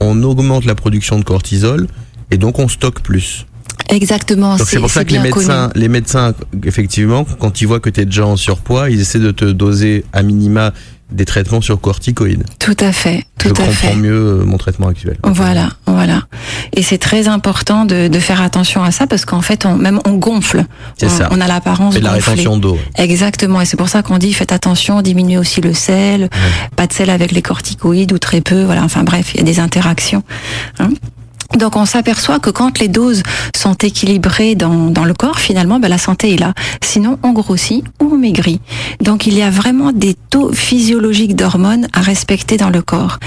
on 0.00 0.22
augmente 0.22 0.64
la 0.64 0.74
production 0.74 1.18
de 1.18 1.24
cortisol 1.24 1.88
et 2.30 2.36
donc 2.38 2.58
on 2.58 2.68
stocke 2.68 3.00
plus. 3.00 3.46
Exactement. 3.88 4.56
Donc 4.56 4.66
c'est 4.68 4.80
pour 4.80 4.90
ça 4.90 5.04
que 5.04 5.12
les 5.12 5.18
connu. 5.30 5.46
médecins, 5.46 5.70
les 5.74 5.88
médecins, 5.88 6.34
effectivement, 6.64 7.24
quand 7.24 7.60
ils 7.60 7.66
voient 7.66 7.80
que 7.80 7.90
tu 7.90 8.00
es 8.00 8.04
déjà 8.04 8.26
en 8.26 8.36
surpoids, 8.36 8.90
ils 8.90 9.00
essaient 9.00 9.18
de 9.18 9.30
te 9.30 9.44
doser 9.44 10.04
à 10.12 10.22
minima 10.22 10.72
des 11.10 11.24
traitements 11.24 11.62
sur 11.62 11.80
corticoïdes. 11.80 12.44
Tout 12.58 12.76
à 12.80 12.92
fait, 12.92 13.24
tout 13.38 13.48
Je 13.48 13.54
à 13.54 13.56
comprends 13.56 13.72
fait. 13.72 13.94
mieux 13.96 14.12
euh, 14.40 14.44
mon 14.44 14.58
traitement 14.58 14.88
actuel. 14.88 15.16
Voilà, 15.24 15.70
voilà. 15.86 16.24
Et 16.76 16.82
c'est 16.82 16.98
très 16.98 17.28
important 17.28 17.86
de, 17.86 18.08
de 18.08 18.18
faire 18.18 18.42
attention 18.42 18.82
à 18.82 18.90
ça 18.90 19.06
parce 19.06 19.24
qu'en 19.24 19.40
fait, 19.40 19.64
on, 19.64 19.74
même 19.76 20.00
on 20.04 20.12
gonfle. 20.18 20.66
C'est 20.98 21.06
on, 21.06 21.08
ça. 21.08 21.28
on 21.30 21.40
a 21.40 21.46
l'apparence 21.48 21.94
C'est 21.94 22.00
de 22.00 22.04
la 22.04 22.12
rétention 22.12 22.58
d'eau. 22.58 22.76
Exactement. 22.98 23.62
Et 23.62 23.64
c'est 23.64 23.78
pour 23.78 23.88
ça 23.88 24.02
qu'on 24.02 24.18
dit 24.18 24.34
faites 24.34 24.52
attention, 24.52 25.00
diminuez 25.00 25.38
aussi 25.38 25.62
le 25.62 25.72
sel, 25.72 26.28
pas 26.76 26.86
de 26.86 26.92
sel 26.92 27.08
avec 27.08 27.32
les 27.32 27.40
corticoïdes 27.40 28.12
ou 28.12 28.18
très 28.18 28.42
peu. 28.42 28.64
Voilà. 28.64 28.84
Enfin 28.84 29.02
bref, 29.02 29.30
il 29.34 29.38
y 29.38 29.40
a 29.40 29.44
des 29.44 29.60
interactions. 29.60 30.22
hein. 30.78 30.90
Donc 31.56 31.76
on 31.76 31.86
s'aperçoit 31.86 32.40
que 32.40 32.50
quand 32.50 32.78
les 32.78 32.88
doses 32.88 33.22
sont 33.56 33.74
équilibrées 33.74 34.54
dans, 34.54 34.90
dans 34.90 35.04
le 35.04 35.14
corps, 35.14 35.38
finalement, 35.38 35.80
ben, 35.80 35.88
la 35.88 35.98
santé 35.98 36.34
est 36.34 36.38
là. 36.38 36.52
Sinon, 36.82 37.18
on 37.22 37.32
grossit 37.32 37.84
ou 38.02 38.10
on 38.12 38.18
maigrit. 38.18 38.60
Donc 39.00 39.26
il 39.26 39.34
y 39.34 39.42
a 39.42 39.50
vraiment 39.50 39.92
des 39.92 40.14
taux 40.14 40.52
physiologiques 40.52 41.34
d'hormones 41.34 41.88
à 41.92 42.00
respecter 42.00 42.56
dans 42.56 42.70
le 42.70 42.82
corps. 42.82 43.18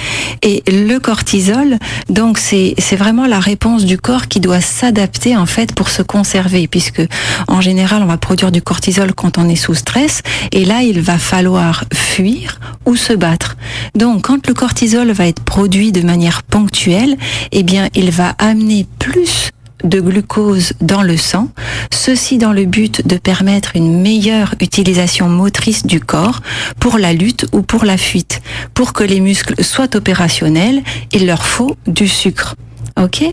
Et 0.44 0.64
le 0.68 1.00
cortisol, 1.00 1.78
donc 2.10 2.38
c'est 2.38 2.76
vraiment 2.96 3.26
la 3.26 3.40
réponse 3.40 3.86
du 3.86 3.98
corps 3.98 4.28
qui 4.28 4.40
doit 4.40 4.62
s'adapter 4.62 5.36
en 5.36 5.46
fait 5.46 5.74
pour 5.74 5.90
se 5.90 6.02
conserver, 6.02 6.68
puisque 6.68 7.02
en 7.48 7.62
général 7.62 8.04
on 8.04 8.08
va 8.08 8.18
produire 8.18 8.52
du 8.52 8.62
cortisol 8.62 9.14
quand 9.14 9.38
on 9.38 9.50
est 9.50 9.56
sous 9.56 9.76
stress, 9.76 10.22
et 10.52 10.66
là 10.66 10.84
il 10.84 11.02
va 11.02 11.18
falloir 11.18 11.86
fuir 11.94 12.60
ou 12.86 12.96
se 12.96 13.14
battre. 13.14 13.58
Donc 13.96 14.24
quand 14.24 14.48
le 14.48 14.54
cortisol 14.54 15.12
va 15.12 15.28
être 15.28 15.44
produit 15.44 15.92
de 15.92 16.02
manière 16.02 16.44
ponctuelle, 16.44 17.18
eh 17.52 17.64
bien 17.64 17.88
il 17.96 18.11
va 18.12 18.36
amener 18.40 18.86
plus 19.00 19.52
de 19.84 20.00
glucose 20.00 20.74
dans 20.82 21.02
le 21.02 21.18
sang, 21.18 21.48
ceci 21.92 22.38
dans 22.38 22.52
le 22.54 22.66
but 22.66 23.08
de 23.08 23.18
permettre 23.18 23.76
une 23.76 24.02
meilleure 24.02 24.54
utilisation 24.60 25.28
motrice 25.28 25.86
du 25.86 26.00
corps 26.00 26.42
pour 26.80 27.00
la 27.00 27.14
lutte 27.14 27.48
ou 27.52 27.64
pour 27.64 27.86
la 27.86 27.98
fuite. 27.98 28.42
Pour 28.74 28.94
que 28.94 29.04
les 29.04 29.22
muscles 29.22 29.64
soient 29.64 29.96
opérationnels, 29.96 30.84
il 31.14 31.26
leur 31.26 31.46
faut 31.46 31.78
du 31.88 32.08
sucre. 32.08 32.56
Ok 33.00 33.24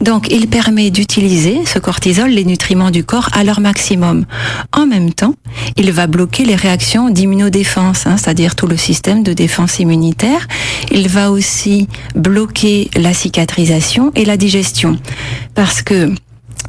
Donc, 0.00 0.28
il 0.30 0.48
permet 0.48 0.90
d'utiliser 0.90 1.64
ce 1.66 1.78
cortisol, 1.78 2.30
les 2.30 2.44
nutriments 2.44 2.90
du 2.90 3.04
corps, 3.04 3.28
à 3.32 3.44
leur 3.44 3.60
maximum. 3.60 4.26
En 4.72 4.86
même 4.86 5.12
temps, 5.12 5.34
il 5.76 5.92
va 5.92 6.06
bloquer 6.06 6.44
les 6.44 6.54
réactions 6.54 7.10
d'immunodéfense, 7.10 8.06
hein, 8.06 8.16
c'est-à-dire 8.16 8.54
tout 8.54 8.66
le 8.66 8.76
système 8.76 9.22
de 9.22 9.32
défense 9.32 9.78
immunitaire. 9.78 10.46
Il 10.90 11.08
va 11.08 11.30
aussi 11.30 11.88
bloquer 12.14 12.90
la 12.96 13.12
cicatrisation 13.12 14.12
et 14.14 14.24
la 14.24 14.36
digestion. 14.36 14.98
Parce 15.54 15.82
que, 15.82 16.12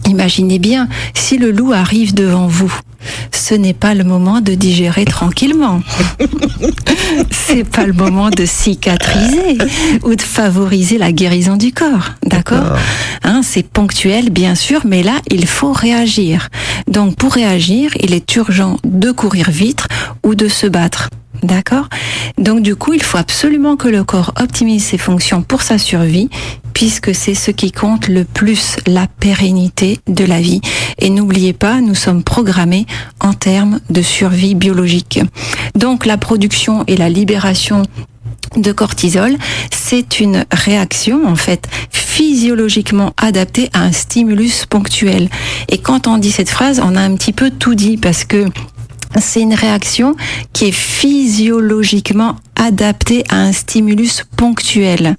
imaginez 0.08 0.60
bien, 0.60 0.88
si 1.13 1.38
le 1.38 1.52
loup 1.52 1.73
arrive 1.73 2.13
devant 2.13 2.47
vous, 2.47 2.73
ce 3.32 3.56
n'est 3.56 3.73
pas 3.73 3.93
le 3.93 4.04
moment 4.04 4.41
de 4.41 4.54
digérer 4.54 5.06
tranquillement. 5.06 5.82
C'est 7.32 7.63
pas 7.63 7.86
le 7.86 7.93
moment 7.93 8.30
de 8.30 8.45
cicatriser 8.45 9.58
ou 10.04 10.15
de 10.15 10.21
favoriser 10.21 10.97
la 10.97 11.12
guérison 11.12 11.56
du 11.56 11.71
corps. 11.71 12.12
D'accord 12.23 12.78
hein, 13.23 13.41
C'est 13.43 13.67
ponctuel, 13.67 14.30
bien 14.30 14.56
sûr, 14.56 14.82
mais 14.86 15.04
là, 15.04 15.19
il 15.32 15.47
faut 15.47 15.71
réagir. 15.71 16.49
Donc, 16.88 17.15
pour 17.15 17.34
réagir, 17.34 17.91
il 17.99 18.13
est 18.13 18.36
urgent 18.36 18.78
de 18.84 19.12
courir 19.12 19.49
vite 19.49 19.86
ou 20.23 20.36
de 20.36 20.47
se 20.47 20.67
battre. 20.67 21.10
D'accord 21.41 21.88
Donc 22.38 22.62
du 22.62 22.75
coup, 22.75 22.93
il 22.93 23.02
faut 23.02 23.17
absolument 23.17 23.78
que 23.78 23.88
le 23.88 24.04
corps 24.04 24.34
optimise 24.39 24.84
ses 24.84 24.97
fonctions 24.97 25.41
pour 25.41 25.62
sa 25.62 25.78
survie, 25.78 26.30
puisque 26.80 27.13
c'est 27.13 27.36
ce 27.36 27.52
qui 27.52 27.74
compte 27.74 28.08
le 28.08 28.24
plus, 28.24 28.78
la 28.88 29.06
pérennité 29.06 30.00
de 30.08 30.24
la 30.24 30.39
vie. 30.39 30.62
Et 30.98 31.10
n'oubliez 31.10 31.52
pas, 31.52 31.82
nous 31.82 31.94
sommes 31.94 32.24
programmés 32.24 32.86
en 33.20 33.34
termes 33.34 33.82
de 33.89 34.02
survie 34.02 34.56
biologique. 34.56 35.20
Donc 35.76 36.06
la 36.06 36.15
production 36.15 36.86
et 36.88 36.96
la 36.96 37.10
libération 37.10 37.84
de 38.56 38.72
cortisol, 38.72 39.36
c'est 39.74 40.22
une 40.22 40.46
réaction 40.54 41.28
en 41.28 41.36
fait 41.36 41.68
physiologiquement 41.92 43.12
adaptée 43.18 43.70
à 43.74 43.82
un 43.82 43.92
stimulus 43.92 44.65
ponctuel. 44.65 45.28
Et 45.68 45.80
quand 45.80 46.08
on 46.08 46.18
dit 46.18 46.32
cette 46.32 46.50
phrase, 46.50 46.80
on 46.82 46.96
a 46.96 47.02
un 47.02 47.13
petit 47.15 47.34
peu 47.34 47.50
tout 47.50 47.76
dit 47.76 47.98
parce 47.98 48.24
que 48.24 48.46
c'est 49.17 49.41
une 49.41 49.54
réaction 49.54 50.15
qui 50.54 50.65
est 50.65 50.72
physiologiquement 50.72 52.36
adaptée 52.56 53.24
à 53.30 53.38
un 53.38 53.52
stimulus 53.52 54.26
ponctuel. 54.36 55.15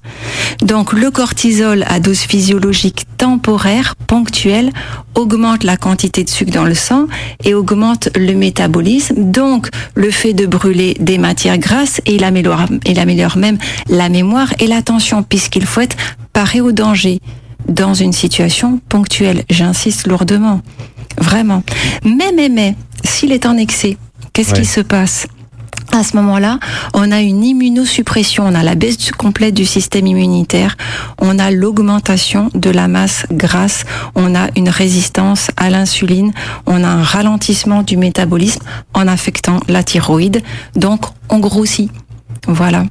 Donc 0.62 0.92
le 0.92 1.10
cortisol 1.10 1.84
à 1.88 1.98
dose 1.98 2.20
physiologique 2.20 3.06
temporaire, 3.16 3.96
ponctuelle, 4.06 4.70
augmente 5.14 5.64
la 5.64 5.76
quantité 5.76 6.22
de 6.22 6.30
sucre 6.30 6.52
dans 6.52 6.64
le 6.64 6.74
sang 6.74 7.06
et 7.44 7.54
augmente 7.54 8.08
le 8.16 8.34
métabolisme, 8.34 9.30
donc 9.30 9.68
le 9.94 10.10
fait 10.10 10.34
de 10.34 10.46
brûler 10.46 10.96
des 11.00 11.18
matières 11.18 11.58
grasses 11.58 12.00
et 12.06 12.14
il 12.14 12.24
améliore, 12.24 13.36
même 13.36 13.58
la 13.88 14.08
mémoire 14.08 14.52
et 14.60 14.66
l'attention 14.66 15.22
puisqu'il 15.22 15.66
faut 15.66 15.80
être 15.80 15.96
paré 16.32 16.60
au 16.60 16.72
danger 16.72 17.20
dans 17.68 17.94
une 17.94 18.12
situation 18.12 18.80
ponctuelle. 18.88 19.44
J'insiste 19.50 20.06
lourdement. 20.06 20.60
Vraiment. 21.18 21.62
Mais, 22.04 22.32
mais, 22.34 22.48
mais, 22.48 22.74
s'il 23.04 23.32
est 23.32 23.46
en 23.46 23.56
excès, 23.56 23.96
qu'est-ce 24.32 24.52
Ouais. 24.52 24.60
qui 24.60 24.66
se 24.66 24.80
passe 24.80 25.26
à 25.92 26.04
ce 26.04 26.14
moment-là, 26.18 26.60
on 26.94 27.10
a 27.10 27.20
une 27.20 27.42
immunosuppression, 27.42 28.44
on 28.46 28.54
a 28.54 28.62
la 28.62 28.76
baisse 28.76 29.10
complète 29.10 29.54
du 29.54 29.66
système 29.66 30.06
immunitaire, 30.06 30.76
on 31.18 31.36
a 31.40 31.50
l'augmentation 31.50 32.48
de 32.54 32.70
la 32.70 32.86
masse 32.86 33.26
grasse, 33.32 33.84
on 34.14 34.36
a 34.36 34.50
une 34.56 34.68
résistance 34.68 35.48
à 35.56 35.68
l'insuline, 35.68 36.32
on 36.66 36.84
a 36.84 36.88
un 36.88 37.02
ralentissement 37.02 37.82
du 37.82 37.96
métabolisme 37.96 38.62
en 38.94 39.08
affectant 39.08 39.58
la 39.66 39.82
thyroïde, 39.82 40.42
donc 40.76 41.00
on 41.28 41.40
grossit. 41.40 41.90
Voilà. 42.46 42.84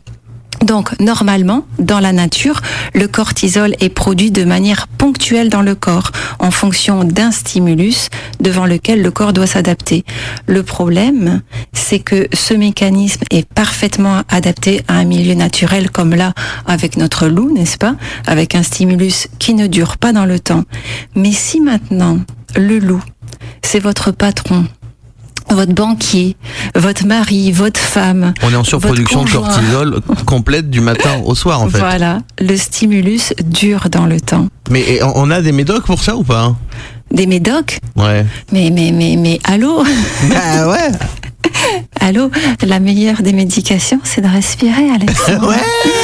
Donc, 0.61 0.99
normalement, 0.99 1.65
dans 1.79 1.99
la 1.99 2.11
nature, 2.11 2.61
le 2.93 3.07
cortisol 3.07 3.75
est 3.79 3.89
produit 3.89 4.31
de 4.31 4.43
manière 4.43 4.87
ponctuelle 4.87 5.49
dans 5.49 5.61
le 5.61 5.75
corps, 5.75 6.11
en 6.39 6.51
fonction 6.51 7.03
d'un 7.03 7.31
stimulus 7.31 8.09
devant 8.39 8.65
lequel 8.65 9.01
le 9.01 9.11
corps 9.11 9.33
doit 9.33 9.47
s'adapter. 9.47 10.03
Le 10.47 10.63
problème, 10.63 11.41
c'est 11.73 11.99
que 11.99 12.27
ce 12.33 12.53
mécanisme 12.53 13.23
est 13.31 13.47
parfaitement 13.47 14.23
adapté 14.29 14.81
à 14.87 14.95
un 14.95 15.05
milieu 15.05 15.33
naturel 15.33 15.89
comme 15.89 16.13
là, 16.13 16.33
avec 16.65 16.97
notre 16.97 17.27
loup, 17.27 17.53
n'est-ce 17.53 17.77
pas? 17.77 17.95
Avec 18.27 18.55
un 18.55 18.63
stimulus 18.63 19.27
qui 19.39 19.53
ne 19.53 19.67
dure 19.67 19.97
pas 19.97 20.13
dans 20.13 20.25
le 20.25 20.39
temps. 20.39 20.63
Mais 21.15 21.31
si 21.31 21.61
maintenant, 21.61 22.19
le 22.55 22.79
loup, 22.79 23.03
c'est 23.61 23.79
votre 23.79 24.11
patron, 24.11 24.65
votre 25.51 25.73
banquier, 25.73 26.35
votre 26.75 27.05
mari, 27.05 27.51
votre 27.51 27.79
femme, 27.79 28.33
On 28.43 28.51
est 28.51 28.55
en 28.55 28.63
surproduction 28.63 29.23
de 29.23 29.29
cortisol 29.29 29.99
complète 30.25 30.69
du 30.69 30.81
matin 30.81 31.21
au 31.25 31.35
soir 31.35 31.62
en 31.62 31.69
fait. 31.69 31.79
Voilà, 31.79 32.19
le 32.39 32.55
stimulus 32.55 33.33
dure 33.45 33.89
dans 33.89 34.05
le 34.05 34.19
temps. 34.21 34.47
Mais 34.69 34.99
on 35.15 35.31
a 35.31 35.41
des 35.41 35.51
médocs 35.51 35.85
pour 35.85 36.03
ça 36.03 36.15
ou 36.15 36.23
pas 36.23 36.41
hein? 36.43 36.57
Des 37.12 37.25
médocs? 37.25 37.79
Ouais. 37.95 38.25
Mais, 38.51 38.69
mais, 38.71 38.91
mais, 38.91 39.15
mais, 39.17 39.39
allô? 39.43 39.83
Ah 40.35 40.69
ouais. 40.69 40.91
Allô? 41.99 42.29
La 42.62 42.79
meilleure 42.79 43.21
des 43.21 43.33
médications, 43.33 43.99
c'est 44.03 44.21
de 44.21 44.27
respirer, 44.27 44.89
Alexandre. 44.91 45.47
Ouais, 45.49 45.55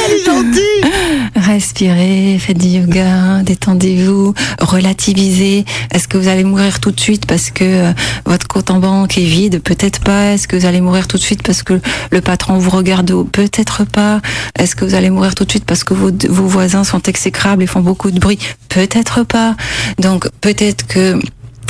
elle 0.06 0.12
est 0.14 0.24
gentille. 0.24 0.92
Respirez, 1.34 2.38
faites 2.38 2.58
du 2.58 2.68
yoga, 2.68 3.42
détendez-vous, 3.42 4.34
relativisez. 4.60 5.64
Est-ce 5.92 6.08
que 6.08 6.18
vous 6.18 6.28
allez 6.28 6.44
mourir 6.44 6.80
tout 6.80 6.90
de 6.90 7.00
suite 7.00 7.26
parce 7.26 7.50
que 7.50 7.64
euh, 7.64 7.92
votre 8.24 8.46
compte 8.46 8.70
en 8.70 8.78
banque 8.78 9.18
est 9.18 9.24
vide? 9.24 9.60
Peut-être 9.62 10.00
pas. 10.00 10.32
Est-ce 10.32 10.46
que 10.48 10.56
vous 10.56 10.66
allez 10.66 10.80
mourir 10.80 11.08
tout 11.08 11.16
de 11.16 11.22
suite 11.22 11.42
parce 11.42 11.62
que 11.62 11.80
le 12.10 12.20
patron 12.20 12.58
vous 12.58 12.70
regarde 12.70 13.06
Peut-être 13.30 13.84
pas. 13.84 14.20
Est-ce 14.58 14.76
que 14.76 14.84
vous 14.84 14.94
allez 14.94 15.10
mourir 15.10 15.34
tout 15.34 15.44
de 15.44 15.50
suite 15.50 15.64
parce 15.64 15.84
que 15.84 15.94
vos, 15.94 16.10
vos 16.28 16.46
voisins 16.46 16.84
sont 16.84 17.02
exécrables 17.02 17.62
et 17.62 17.66
font 17.66 17.80
beaucoup 17.80 18.10
de 18.10 18.18
bruit? 18.18 18.38
Peut-être 18.68 19.24
pas. 19.24 19.56
Donc 19.98 20.28
peut-être 20.40 20.86
que 20.86 21.18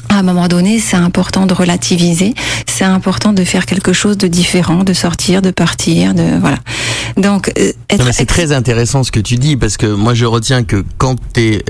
à 0.09 0.19
un 0.19 0.23
moment 0.23 0.49
donné, 0.49 0.79
c'est 0.79 0.97
important 0.97 1.47
de 1.47 1.55
relativiser, 1.55 2.35
c'est 2.66 2.85
important 2.85 3.33
de 3.33 3.45
faire 3.45 3.66
quelque 3.66 3.92
chose 3.92 4.16
de 4.16 4.29
différent, 4.29 4.85
de 4.85 4.92
sortir, 4.92 5.42
de 5.42 5.51
partir, 5.51 6.14
de 6.14 6.38
voilà. 6.40 6.59
Donc, 7.16 7.53
euh, 7.59 7.73
c'est 8.12 8.27
très 8.27 8.53
intéressant 8.53 9.03
ce 9.05 9.12
que 9.12 9.21
tu 9.21 9.37
dis 9.37 9.57
parce 9.57 9.77
que 9.77 9.87
moi 9.87 10.14
je 10.14 10.25
retiens 10.25 10.64
que 10.64 10.85
quand 10.99 11.16
tu 11.33 11.40
es 11.40 11.64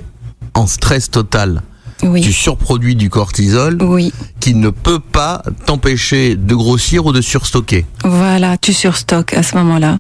en 0.55 0.67
stress 0.67 1.11
total, 1.11 1.63
tu 2.01 2.33
surproduis 2.33 2.95
du 2.95 3.09
cortisol 3.09 3.79
oui. 3.83 4.13
qui 4.41 4.55
ne 4.55 4.71
peut 4.71 5.01
pas 5.01 5.43
t'empêcher 5.65 6.37
de 6.37 6.55
grossir 6.55 7.07
ou 7.07 7.13
de 7.13 7.21
surstocker. 7.21 7.87
Voilà, 8.05 8.59
tu 8.59 8.73
surstockes 8.73 9.35
à 9.35 9.43
ce 9.43 9.57
moment-là. 9.57 9.99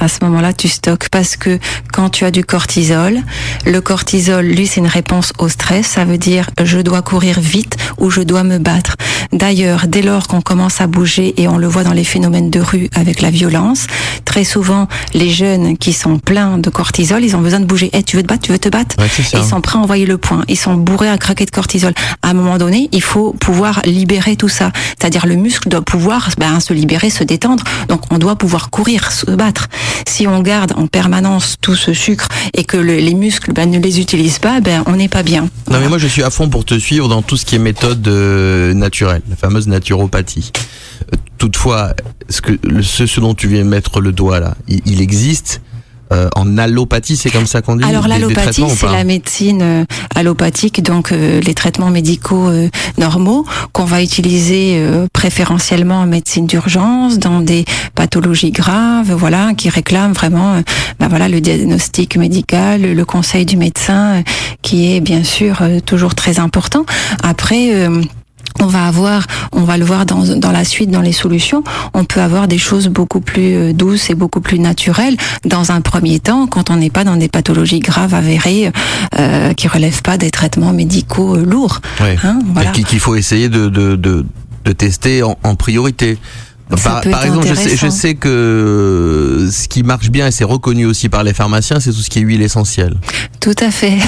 À 0.00 0.08
ce 0.08 0.24
moment-là, 0.24 0.52
tu 0.52 0.68
stockes 0.68 1.08
parce 1.10 1.36
que 1.36 1.58
quand 1.92 2.10
tu 2.10 2.24
as 2.24 2.30
du 2.30 2.44
cortisol, 2.44 3.20
le 3.66 3.80
cortisol, 3.80 4.44
lui, 4.44 4.66
c'est 4.66 4.80
une 4.80 4.86
réponse 4.86 5.32
au 5.38 5.48
stress. 5.48 5.86
Ça 5.86 6.04
veut 6.04 6.18
dire 6.18 6.50
je 6.62 6.78
dois 6.78 7.02
courir 7.02 7.40
vite 7.40 7.76
ou 7.98 8.10
je 8.10 8.20
dois 8.20 8.42
me 8.42 8.58
battre. 8.58 8.96
D'ailleurs, 9.32 9.86
dès 9.86 10.02
lors 10.02 10.26
qu'on 10.28 10.40
commence 10.40 10.80
à 10.80 10.86
bouger 10.86 11.40
et 11.40 11.48
on 11.48 11.58
le 11.58 11.66
voit 11.66 11.84
dans 11.84 11.92
les 11.92 12.04
phénomènes 12.04 12.50
de 12.50 12.60
rue 12.60 12.88
avec 12.94 13.20
la 13.20 13.30
violence, 13.30 13.86
très 14.24 14.44
souvent 14.44 14.88
les 15.14 15.30
jeunes 15.30 15.76
qui 15.76 15.92
sont 15.92 16.18
pleins 16.18 16.58
de 16.58 16.70
cortisol, 16.70 17.24
ils 17.24 17.36
ont 17.36 17.40
besoin 17.40 17.60
de 17.60 17.64
bouger. 17.64 17.90
Eh, 17.92 18.02
tu 18.02 18.16
veux 18.16 18.22
te 18.22 18.28
battre, 18.28 18.42
tu 18.42 18.52
veux 18.52 18.58
te 18.58 18.68
battre. 18.68 18.96
ils 19.34 19.44
sont 19.44 19.60
prêts 19.60 19.78
à 19.78 19.82
envoyer 19.82 20.06
le 20.06 20.18
point. 20.18 20.42
Ils 20.48 20.58
sont 20.58 20.74
bourrés 20.74 21.08
à 21.08 21.16
de 21.16 21.50
cortisol. 21.50 21.92
À 22.22 22.30
un 22.30 22.34
moment 22.34 22.58
donné, 22.58 22.88
il 22.92 23.02
faut 23.02 23.32
pouvoir 23.32 23.80
libérer 23.84 24.36
tout 24.36 24.48
ça. 24.48 24.70
C'est-à-dire 24.98 25.26
le 25.26 25.36
muscle 25.36 25.68
doit 25.68 25.82
pouvoir 25.82 26.28
ben, 26.38 26.60
se 26.60 26.72
libérer, 26.72 27.10
se 27.10 27.24
détendre. 27.24 27.64
Donc 27.88 28.02
on 28.10 28.18
doit 28.18 28.36
pouvoir 28.36 28.70
courir, 28.70 29.12
se 29.12 29.30
battre. 29.30 29.68
Si 30.06 30.26
on 30.26 30.40
garde 30.40 30.72
en 30.76 30.86
permanence 30.86 31.56
tout 31.60 31.74
ce 31.74 31.92
sucre 31.92 32.28
et 32.54 32.64
que 32.64 32.76
les 32.76 33.14
muscles 33.14 33.52
ben, 33.52 33.70
ne 33.70 33.78
les 33.78 34.00
utilisent 34.00 34.38
pas, 34.38 34.60
ben 34.60 34.82
on 34.86 34.92
n'est 34.92 35.08
pas 35.08 35.22
bien. 35.22 35.48
Non 35.70 35.80
mais 35.80 35.88
moi 35.88 35.98
je 35.98 36.06
suis 36.06 36.22
à 36.22 36.30
fond 36.30 36.48
pour 36.48 36.64
te 36.64 36.78
suivre 36.78 37.08
dans 37.08 37.22
tout 37.22 37.36
ce 37.36 37.44
qui 37.44 37.56
est 37.56 37.60
méthode 37.60 38.06
euh, 38.08 38.74
naturelle, 38.74 39.22
la 39.28 39.36
fameuse 39.36 39.68
naturopathie. 39.68 40.52
Euh, 41.12 41.16
toutefois, 41.38 41.94
ce, 42.28 42.40
que, 42.40 42.52
ce, 42.82 43.20
dont 43.20 43.34
tu 43.34 43.48
viens 43.48 43.64
mettre 43.64 44.00
le 44.00 44.12
doigt 44.12 44.40
là, 44.40 44.54
il 44.68 45.00
existe 45.00 45.60
euh, 46.12 46.28
en 46.36 46.58
allopathie, 46.58 47.16
c'est 47.16 47.30
comme 47.30 47.46
ça 47.46 47.62
qu'on 47.62 47.76
dit 47.76 47.84
Alors 47.84 48.06
l'allopathie, 48.06 48.64
c'est 48.76 48.86
la 48.86 49.04
médecine 49.04 49.62
euh, 49.62 49.84
allopathique, 50.14 50.82
donc 50.82 51.10
euh, 51.12 51.40
les 51.40 51.54
traitements 51.54 51.90
médicaux 51.90 52.50
normaux 52.98 53.46
qu'on 53.72 53.84
va 53.84 54.02
utiliser 54.02 54.82
préférentiellement 55.12 56.00
en 56.00 56.06
médecine 56.06 56.46
d'urgence, 56.46 57.18
dans 57.18 57.40
des 57.40 57.64
pathologies 57.94 58.50
graves, 58.50 59.12
voilà, 59.12 59.52
qui 59.54 59.68
réclament 59.68 60.12
vraiment, 60.12 60.60
ben 61.00 61.08
voilà, 61.08 61.28
le 61.28 61.40
diagnostic 61.40 62.16
médical, 62.16 62.82
le 62.82 63.04
conseil 63.04 63.46
du 63.46 63.56
médecin, 63.56 64.22
qui 64.62 64.94
est 64.94 65.00
bien 65.00 65.24
sûr 65.24 65.62
toujours 65.86 66.14
très 66.14 66.38
important. 66.38 66.84
Après 67.22 67.88
on 68.60 68.66
va 68.66 68.86
avoir, 68.86 69.26
on 69.52 69.62
va 69.62 69.76
le 69.76 69.84
voir 69.84 70.06
dans, 70.06 70.24
dans 70.36 70.52
la 70.52 70.64
suite, 70.64 70.90
dans 70.90 71.00
les 71.00 71.12
solutions, 71.12 71.62
on 71.94 72.04
peut 72.04 72.20
avoir 72.20 72.48
des 72.48 72.58
choses 72.58 72.88
beaucoup 72.88 73.20
plus 73.20 73.54
euh, 73.54 73.72
douces 73.72 74.10
et 74.10 74.14
beaucoup 74.14 74.40
plus 74.40 74.58
naturelles 74.58 75.16
dans 75.44 75.72
un 75.72 75.80
premier 75.80 76.20
temps, 76.20 76.46
quand 76.46 76.70
on 76.70 76.76
n'est 76.76 76.90
pas 76.90 77.04
dans 77.04 77.16
des 77.16 77.28
pathologies 77.28 77.80
graves 77.80 78.14
avérées 78.14 78.70
euh, 79.18 79.52
qui 79.54 79.68
relèvent 79.68 80.02
pas 80.02 80.18
des 80.18 80.30
traitements 80.30 80.72
médicaux 80.72 81.36
euh, 81.36 81.44
lourds. 81.44 81.80
Hein, 82.00 82.38
voilà. 82.52 82.70
Qu'il 82.72 83.00
faut 83.00 83.14
essayer 83.16 83.48
de, 83.48 83.68
de, 83.68 83.96
de, 83.96 84.24
de 84.64 84.72
tester 84.72 85.22
en, 85.22 85.36
en 85.42 85.54
priorité. 85.54 86.18
Par, 86.76 87.24
exemple, 87.24 87.46
je 87.46 87.54
sais, 87.54 87.76
je 87.76 87.88
sais, 87.88 88.14
que 88.14 89.48
ce 89.50 89.68
qui 89.68 89.82
marche 89.82 90.10
bien 90.10 90.26
et 90.26 90.30
c'est 90.30 90.44
reconnu 90.44 90.86
aussi 90.86 91.08
par 91.08 91.24
les 91.24 91.34
pharmaciens, 91.34 91.80
c'est 91.80 91.92
tout 91.92 92.00
ce 92.00 92.10
qui 92.10 92.18
est 92.18 92.22
huile 92.22 92.42
essentielle. 92.42 92.96
Tout 93.40 93.54
à 93.58 93.70
fait, 93.70 93.98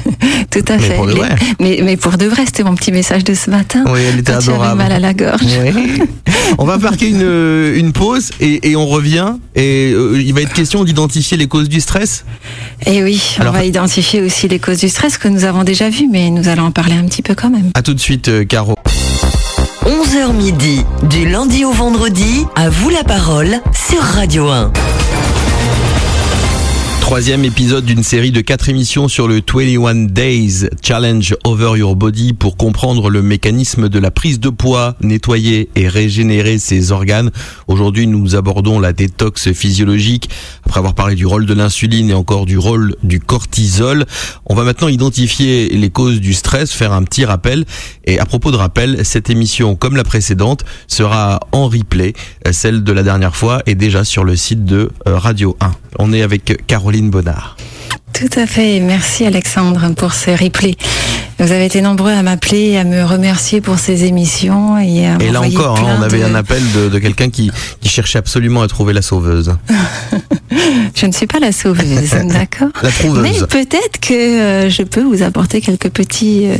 tout 0.50 0.64
à 0.68 0.76
mais 0.76 0.82
fait. 0.82 0.94
Pour 0.94 1.06
de 1.06 1.12
vrai. 1.12 1.34
Mais, 1.60 1.80
mais, 1.82 1.96
pour 1.96 2.16
de 2.16 2.26
vrai, 2.26 2.44
c'était 2.46 2.62
mon 2.62 2.74
petit 2.74 2.92
message 2.92 3.24
de 3.24 3.34
ce 3.34 3.50
matin. 3.50 3.84
Oui, 3.86 4.00
elle 4.08 4.20
était 4.20 4.32
quand 4.32 4.38
adorable. 4.38 4.78
mal 4.78 4.92
à 4.92 4.98
la 4.98 5.14
gorge. 5.14 5.42
Oui. 5.62 6.02
on 6.58 6.64
va 6.64 6.78
marquer 6.78 7.08
une, 7.08 7.76
une 7.76 7.92
pause 7.92 8.30
et, 8.40 8.70
et, 8.70 8.76
on 8.76 8.86
revient. 8.86 9.34
Et 9.54 9.92
euh, 9.94 10.20
il 10.20 10.32
va 10.34 10.42
être 10.42 10.52
question 10.52 10.84
d'identifier 10.84 11.36
les 11.36 11.48
causes 11.48 11.68
du 11.68 11.80
stress. 11.80 12.24
Et 12.86 12.96
eh 12.96 13.02
oui, 13.02 13.36
on 13.40 13.50
va 13.50 13.64
identifier 13.64 14.22
aussi 14.22 14.48
les 14.48 14.58
causes 14.58 14.78
du 14.78 14.88
stress 14.88 15.18
que 15.18 15.28
nous 15.28 15.44
avons 15.44 15.64
déjà 15.64 15.88
vues, 15.90 16.08
mais 16.10 16.30
nous 16.30 16.48
allons 16.48 16.64
en 16.64 16.70
parler 16.70 16.94
un 16.94 17.04
petit 17.04 17.22
peu 17.22 17.34
quand 17.34 17.50
même. 17.50 17.70
À 17.74 17.82
tout 17.82 17.94
de 17.94 18.00
suite, 18.00 18.28
euh, 18.28 18.44
Caro. 18.44 18.74
11h 19.86 20.32
midi, 20.32 20.80
du 21.02 21.28
lundi 21.28 21.66
au 21.66 21.70
vendredi, 21.70 22.46
à 22.56 22.70
vous 22.70 22.88
la 22.88 23.04
parole 23.04 23.60
sur 23.74 24.00
Radio 24.00 24.48
1. 24.48 24.72
Troisième 27.04 27.44
épisode 27.44 27.84
d'une 27.84 28.02
série 28.02 28.32
de 28.32 28.40
quatre 28.40 28.70
émissions 28.70 29.08
sur 29.08 29.28
le 29.28 29.42
21 29.46 30.06
Days 30.06 30.70
Challenge 30.82 31.36
Over 31.44 31.78
Your 31.78 31.96
Body 31.96 32.32
pour 32.32 32.56
comprendre 32.56 33.10
le 33.10 33.20
mécanisme 33.20 33.90
de 33.90 33.98
la 33.98 34.10
prise 34.10 34.40
de 34.40 34.48
poids, 34.48 34.96
nettoyer 35.02 35.68
et 35.76 35.86
régénérer 35.86 36.58
ses 36.58 36.92
organes. 36.92 37.30
Aujourd'hui, 37.68 38.06
nous 38.06 38.36
abordons 38.36 38.80
la 38.80 38.94
détox 38.94 39.52
physiologique 39.52 40.30
après 40.64 40.78
avoir 40.78 40.94
parlé 40.94 41.14
du 41.14 41.26
rôle 41.26 41.44
de 41.44 41.52
l'insuline 41.52 42.08
et 42.08 42.14
encore 42.14 42.46
du 42.46 42.56
rôle 42.56 42.96
du 43.02 43.20
cortisol. 43.20 44.06
On 44.46 44.54
va 44.54 44.64
maintenant 44.64 44.88
identifier 44.88 45.68
les 45.68 45.90
causes 45.90 46.22
du 46.22 46.32
stress, 46.32 46.72
faire 46.72 46.94
un 46.94 47.02
petit 47.02 47.26
rappel. 47.26 47.66
Et 48.06 48.18
à 48.18 48.24
propos 48.24 48.50
de 48.50 48.56
rappel, 48.56 49.04
cette 49.04 49.28
émission, 49.28 49.76
comme 49.76 49.96
la 49.96 50.04
précédente, 50.04 50.64
sera 50.88 51.40
en 51.52 51.68
replay. 51.68 52.14
Celle 52.50 52.82
de 52.82 52.92
la 52.92 53.02
dernière 53.02 53.36
fois 53.36 53.62
est 53.66 53.74
déjà 53.74 54.04
sur 54.04 54.24
le 54.24 54.36
site 54.36 54.64
de 54.64 54.90
euh, 55.06 55.18
Radio 55.18 55.54
1. 55.60 55.72
On 55.98 56.12
est 56.12 56.22
avec 56.22 56.66
Caroline 56.66 56.93
Bonnard. 57.02 57.56
Tout 58.12 58.38
à 58.38 58.46
fait. 58.46 58.78
Merci 58.78 59.26
Alexandre 59.26 59.92
pour 59.96 60.12
ces 60.12 60.36
replays. 60.36 60.76
Vous 61.40 61.50
avez 61.50 61.66
été 61.66 61.82
nombreux 61.82 62.12
à 62.12 62.22
m'appeler 62.22 62.76
à 62.76 62.84
me 62.84 63.02
remercier 63.02 63.60
pour 63.60 63.78
ces 63.78 64.04
émissions. 64.04 64.78
Et, 64.78 65.04
à 65.06 65.16
et 65.20 65.30
là 65.32 65.40
encore, 65.40 65.80
hein, 65.80 65.96
on 65.98 66.02
avait 66.02 66.22
un 66.22 66.34
appel 66.36 66.62
de, 66.72 66.98
quelqu'un 67.00 67.28
qui, 67.28 67.50
cherchait 67.84 68.18
absolument 68.18 68.62
à 68.62 68.68
trouver 68.68 68.92
la 68.92 69.02
sauveuse. 69.02 69.56
je 70.94 71.06
ne 71.06 71.12
suis 71.12 71.26
pas 71.26 71.40
la 71.40 71.50
sauveuse, 71.50 72.10
d'accord 72.24 72.68
La 72.82 72.90
trouveuse. 72.90 73.22
Mais 73.22 73.46
peut-être 73.48 73.98
que 74.00 74.14
euh, 74.14 74.70
je 74.70 74.84
peux 74.84 75.02
vous 75.02 75.22
apporter 75.22 75.60
quelques 75.60 75.90
petits, 75.90 76.46
euh, 76.46 76.56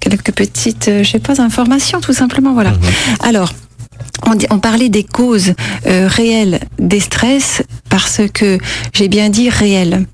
quelques 0.00 0.32
petites, 0.32 0.88
euh, 0.88 1.02
je 1.02 1.10
sais 1.10 1.18
pas, 1.18 1.40
informations, 1.40 2.00
tout 2.00 2.12
simplement. 2.12 2.52
Voilà. 2.52 2.70
Mhm. 2.72 2.78
Alors, 3.20 3.52
on, 4.50 4.58
parlait 4.58 4.88
des 4.88 5.04
causes 5.04 5.54
euh, 5.86 6.06
réelles 6.08 6.60
des 6.78 7.00
stress 7.00 7.62
parce 7.88 8.20
que 8.32 8.58
j'ai 8.92 9.08
bien 9.08 9.28
dit 9.28 9.48
réelles. 9.48 10.06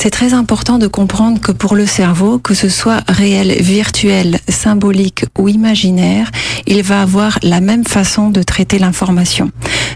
C'est 0.00 0.10
très 0.10 0.32
important 0.32 0.78
de 0.78 0.86
comprendre 0.86 1.40
que 1.40 1.50
pour 1.50 1.74
le 1.74 1.84
cerveau, 1.84 2.38
que 2.38 2.54
ce 2.54 2.68
soit 2.68 3.02
réel, 3.08 3.60
virtuel, 3.60 4.38
symbolique 4.48 5.24
ou 5.36 5.48
imaginaire, 5.48 6.30
il 6.68 6.84
va 6.84 7.02
avoir 7.02 7.40
la 7.42 7.60
même 7.60 7.84
façon 7.84 8.30
de 8.30 8.44
traiter 8.44 8.78
l'information. 8.78 9.50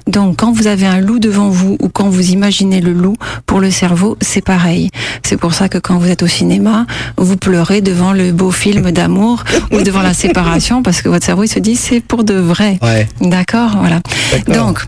Donc 0.08 0.38
quand 0.38 0.50
vous 0.50 0.66
avez 0.66 0.86
un 0.86 1.00
loup 1.00 1.20
devant 1.20 1.50
vous 1.50 1.76
ou 1.80 1.88
quand 1.88 2.08
vous 2.08 2.32
imaginez 2.32 2.80
le 2.80 2.92
loup, 2.92 3.14
pour 3.46 3.60
le 3.60 3.70
cerveau, 3.70 4.18
c'est 4.20 4.44
pareil. 4.44 4.90
C'est 5.22 5.36
pour 5.36 5.54
ça 5.54 5.68
que 5.68 5.78
quand 5.78 5.98
vous 5.98 6.08
êtes 6.08 6.24
au 6.24 6.26
cinéma, 6.26 6.84
vous 7.16 7.36
pleurez 7.36 7.80
devant 7.80 8.12
le 8.12 8.32
beau 8.32 8.50
film 8.50 8.90
d'amour 8.90 9.44
ou 9.70 9.82
devant 9.82 10.02
la 10.02 10.14
séparation 10.14 10.82
parce 10.82 11.00
que 11.00 11.10
votre 11.10 11.24
cerveau 11.24 11.44
il 11.44 11.48
se 11.48 11.60
dit 11.60 11.76
c'est 11.76 12.00
pour 12.00 12.24
de 12.24 12.34
vrai. 12.34 12.76
D'accord, 13.20 13.76
voilà. 13.78 14.00
Donc 14.48 14.80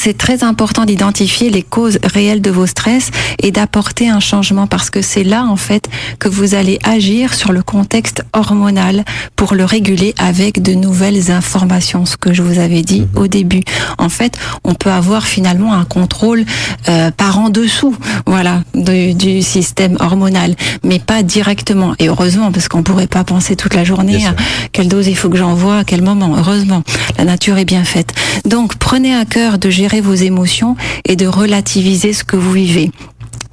c'est 0.00 0.16
très 0.16 0.44
important 0.44 0.86
d'identifier 0.86 1.50
les 1.50 1.62
causes 1.62 1.98
réelles 2.02 2.40
de 2.40 2.50
vos 2.50 2.66
stress 2.66 3.10
et 3.42 3.50
d'apporter 3.50 4.08
un 4.08 4.18
changement 4.18 4.66
parce 4.66 4.88
que 4.88 5.02
c'est 5.02 5.24
là 5.24 5.44
en 5.44 5.56
fait 5.56 5.90
que 6.18 6.26
vous 6.28 6.54
allez 6.54 6.78
agir 6.84 7.34
sur 7.34 7.52
le 7.52 7.62
contexte 7.62 8.24
hormonal 8.32 9.04
pour 9.36 9.54
le 9.54 9.66
réguler 9.66 10.14
avec 10.18 10.62
de 10.62 10.72
nouvelles 10.72 11.30
informations, 11.30 12.06
ce 12.06 12.16
que 12.16 12.32
je 12.32 12.42
vous 12.42 12.58
avais 12.58 12.80
dit 12.80 13.02
mhm. 13.02 13.08
au 13.22 13.26
début. 13.26 13.60
En 13.98 14.08
fait, 14.08 14.38
on 14.64 14.72
peut 14.72 14.90
avoir 14.90 15.26
finalement 15.26 15.74
un 15.74 15.84
contrôle 15.84 16.46
euh, 16.88 17.10
par 17.10 17.38
en 17.38 17.50
dessous, 17.50 17.94
voilà, 18.24 18.62
du, 18.74 19.42
système 19.42 19.98
hormonal, 20.00 20.54
mais 20.82 20.98
pas 20.98 21.22
directement. 21.22 21.94
Et 21.98 22.08
heureusement, 22.08 22.52
parce 22.52 22.68
qu'on 22.68 22.82
pourrait 22.82 23.06
pas 23.06 23.24
penser 23.24 23.54
toute 23.54 23.74
la 23.74 23.84
journée 23.84 24.24
à 24.24 24.34
quelle 24.72 24.88
dose 24.88 25.08
il 25.08 25.16
faut 25.16 25.28
que 25.28 25.36
j'envoie, 25.36 25.78
à 25.78 25.84
quel 25.84 26.02
moment. 26.02 26.36
Heureusement, 26.38 26.82
la 27.18 27.24
nature 27.24 27.58
est 27.58 27.66
bien 27.66 27.84
faite. 27.84 28.14
Donc, 28.44 28.76
prenez 28.76 29.14
à 29.14 29.24
cœur 29.24 29.58
de 29.58 29.70
gérer 29.70 30.00
vos 30.00 30.14
émotions 30.14 30.76
et 31.04 31.16
de 31.16 31.26
relativiser 31.26 32.12
ce 32.12 32.24
que 32.24 32.36
vous 32.36 32.52
vivez. 32.52 32.90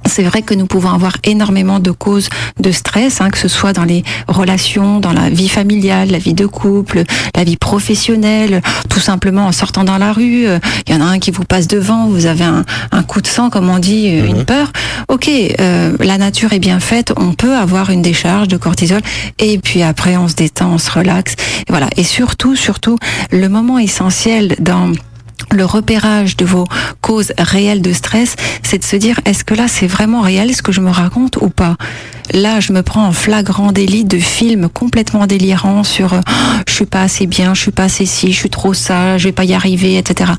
C'est 0.08 0.22
vrai 0.22 0.42
que 0.42 0.54
nous 0.54 0.66
pouvons 0.66 0.90
avoir 0.90 1.16
énormément 1.24 1.78
de 1.78 1.90
causes 1.90 2.28
de 2.60 2.72
stress, 2.72 3.20
hein, 3.20 3.30
que 3.30 3.38
ce 3.38 3.48
soit 3.48 3.72
dans 3.72 3.84
les 3.84 4.02
relations, 4.26 5.00
dans 5.00 5.12
la 5.12 5.30
vie 5.30 5.48
familiale, 5.48 6.10
la 6.10 6.18
vie 6.18 6.34
de 6.34 6.46
couple, 6.46 7.04
la 7.34 7.44
vie 7.44 7.56
professionnelle, 7.56 8.62
tout 8.88 9.00
simplement 9.00 9.46
en 9.46 9.52
sortant 9.52 9.84
dans 9.84 9.98
la 9.98 10.12
rue, 10.12 10.46
euh, 10.46 10.58
il 10.86 10.94
y 10.94 10.96
en 10.96 11.00
a 11.00 11.04
un 11.04 11.18
qui 11.18 11.30
vous 11.30 11.44
passe 11.44 11.68
devant, 11.68 12.06
vous 12.06 12.26
avez 12.26 12.44
un, 12.44 12.64
un 12.92 13.02
coup 13.02 13.20
de 13.20 13.26
sang, 13.26 13.50
comme 13.50 13.68
on 13.68 13.78
dit, 13.78 14.08
euh, 14.08 14.26
une 14.26 14.44
peur. 14.44 14.72
Ok, 15.08 15.28
euh, 15.28 15.96
la 16.00 16.18
nature 16.18 16.52
est 16.52 16.58
bien 16.58 16.80
faite, 16.80 17.12
on 17.16 17.32
peut 17.32 17.56
avoir 17.56 17.90
une 17.90 18.02
décharge 18.02 18.48
de 18.48 18.56
cortisol, 18.56 19.00
et 19.38 19.58
puis 19.58 19.82
après 19.82 20.16
on 20.16 20.28
se 20.28 20.34
détend, 20.34 20.72
on 20.72 20.78
se 20.78 20.90
relaxe. 20.90 21.34
Et 21.60 21.70
voilà. 21.70 21.88
Et 21.96 22.04
surtout, 22.04 22.56
surtout, 22.56 22.98
le 23.30 23.48
moment 23.48 23.78
essentiel 23.78 24.56
dans 24.58 24.92
le 25.52 25.64
repérage 25.64 26.36
de 26.36 26.44
vos 26.44 26.64
causes 27.00 27.32
réelles 27.38 27.82
de 27.82 27.92
stress, 27.92 28.36
c'est 28.62 28.78
de 28.78 28.84
se 28.84 28.96
dire 28.96 29.20
est-ce 29.24 29.44
que 29.44 29.54
là 29.54 29.68
c'est 29.68 29.86
vraiment 29.86 30.20
réel 30.20 30.54
ce 30.54 30.62
que 30.62 30.72
je 30.72 30.80
me 30.80 30.90
raconte 30.90 31.36
ou 31.36 31.48
pas? 31.48 31.76
Là, 32.34 32.60
je 32.60 32.74
me 32.74 32.82
prends 32.82 33.06
en 33.06 33.12
flagrant 33.12 33.72
délit 33.72 34.04
de 34.04 34.18
films 34.18 34.68
complètement 34.68 35.26
délirants 35.26 35.82
sur 35.82 36.12
euh, 36.12 36.20
je 36.66 36.74
suis 36.74 36.84
pas 36.84 37.02
assez 37.02 37.26
bien, 37.26 37.54
je 37.54 37.62
suis 37.62 37.70
pas 37.70 37.84
assez 37.84 38.04
si, 38.04 38.32
je 38.32 38.38
suis 38.38 38.50
trop 38.50 38.74
ça, 38.74 39.16
je 39.16 39.24
vais 39.24 39.32
pas 39.32 39.44
y 39.44 39.54
arriver, 39.54 39.96
etc. 39.96 40.32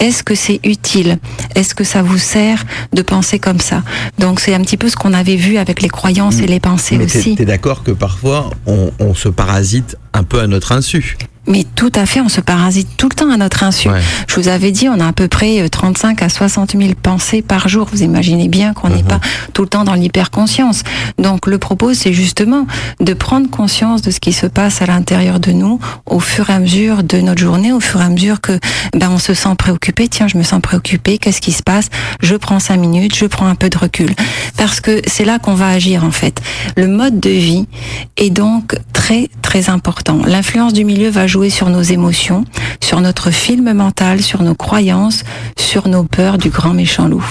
Est-ce 0.00 0.24
que 0.24 0.34
c'est 0.34 0.58
utile? 0.64 1.18
Est-ce 1.54 1.74
que 1.74 1.84
ça 1.84 2.02
vous 2.02 2.18
sert 2.18 2.64
de 2.92 3.02
penser 3.02 3.38
comme 3.38 3.60
ça? 3.60 3.82
Donc 4.18 4.40
c'est 4.40 4.54
un 4.54 4.60
petit 4.60 4.76
peu 4.76 4.88
ce 4.88 4.96
qu'on 4.96 5.12
avait 5.12 5.36
vu 5.36 5.56
avec 5.56 5.82
les 5.82 5.88
croyances 5.88 6.40
et 6.40 6.46
les 6.46 6.60
pensées 6.60 6.98
aussi. 6.98 7.36
t'es 7.36 7.44
es, 7.44 7.46
d'accord 7.46 7.84
que 7.84 7.92
parfois 7.92 8.50
on, 8.66 8.90
on 8.98 9.14
se 9.14 9.28
parasite 9.28 9.96
un 10.12 10.24
peu 10.24 10.40
à 10.40 10.48
notre 10.48 10.72
insu? 10.72 11.16
Mais 11.46 11.64
tout 11.76 11.92
à 11.94 12.06
fait, 12.06 12.20
on 12.20 12.28
se 12.28 12.40
parasite 12.40 12.88
tout 12.96 13.08
le 13.08 13.14
temps 13.14 13.30
à 13.30 13.36
notre 13.36 13.62
insu. 13.62 13.88
Ouais. 13.88 14.00
Je 14.28 14.34
vous 14.36 14.48
avais 14.48 14.72
dit, 14.72 14.88
on 14.88 14.98
a 15.00 15.06
à 15.08 15.12
peu 15.12 15.28
près 15.28 15.68
35 15.68 16.22
à 16.22 16.28
60 16.28 16.72
000 16.76 16.92
pensées 17.00 17.42
par 17.42 17.68
jour. 17.68 17.88
Vous 17.92 18.02
imaginez 18.02 18.48
bien 18.48 18.74
qu'on 18.74 18.88
n'est 18.88 18.96
Mhm. 19.02 19.08
pas 19.08 19.20
tout 19.52 19.62
le 19.62 19.68
temps 19.68 19.84
dans 19.84 19.94
l'hyperconscience. 19.94 20.82
Donc 21.18 21.46
le 21.46 21.58
propos, 21.58 21.94
c'est 21.94 22.12
justement 22.12 22.66
de 23.00 23.14
prendre 23.14 23.48
conscience 23.48 24.02
de 24.02 24.10
ce 24.10 24.18
qui 24.20 24.32
se 24.32 24.46
passe 24.46 24.82
à 24.82 24.86
l'intérieur 24.86 25.38
de 25.40 25.52
nous 25.52 25.78
au 26.06 26.18
fur 26.20 26.50
et 26.50 26.52
à 26.54 26.58
mesure 26.58 27.02
de 27.04 27.18
notre 27.20 27.40
journée, 27.40 27.72
au 27.72 27.80
fur 27.80 28.00
et 28.00 28.04
à 28.04 28.08
mesure 28.08 28.40
que 28.40 28.58
ben, 28.96 29.10
on 29.10 29.18
se 29.18 29.34
sent 29.34 29.54
préoccupé. 29.56 30.08
Tiens, 30.08 30.26
je 30.28 30.36
me 30.38 30.42
sens 30.42 30.60
préoccupé. 30.60 31.18
Qu'est-ce 31.18 31.40
qui 31.40 31.52
se 31.52 31.62
passe? 31.62 31.88
Je 32.20 32.34
prends 32.34 32.58
cinq 32.58 32.78
minutes, 32.78 33.14
je 33.14 33.26
prends 33.26 33.46
un 33.46 33.54
peu 33.54 33.68
de 33.70 33.78
recul. 33.78 34.10
Parce 34.56 34.80
que 34.80 35.00
c'est 35.06 35.24
là 35.24 35.38
qu'on 35.38 35.54
va 35.54 35.68
agir 35.68 36.02
en 36.04 36.10
fait. 36.10 36.40
Le 36.76 36.88
mode 36.88 37.20
de 37.20 37.30
vie 37.30 37.66
est 38.16 38.30
donc 38.30 38.76
très 38.92 39.28
très 39.42 39.70
important. 39.70 40.20
L'influence 40.26 40.72
du 40.72 40.84
milieu 40.84 41.08
va 41.10 41.26
jouer 41.26 41.35
sur 41.44 41.68
nos 41.68 41.82
émotions, 41.82 42.44
sur 42.82 43.00
notre 43.00 43.30
film 43.30 43.72
mental, 43.72 44.22
sur 44.22 44.42
nos 44.42 44.54
croyances, 44.54 45.22
sur 45.56 45.86
nos 45.88 46.02
peurs 46.02 46.38
du 46.38 46.48
grand 46.48 46.72
méchant 46.72 47.08
loup. 47.08 47.24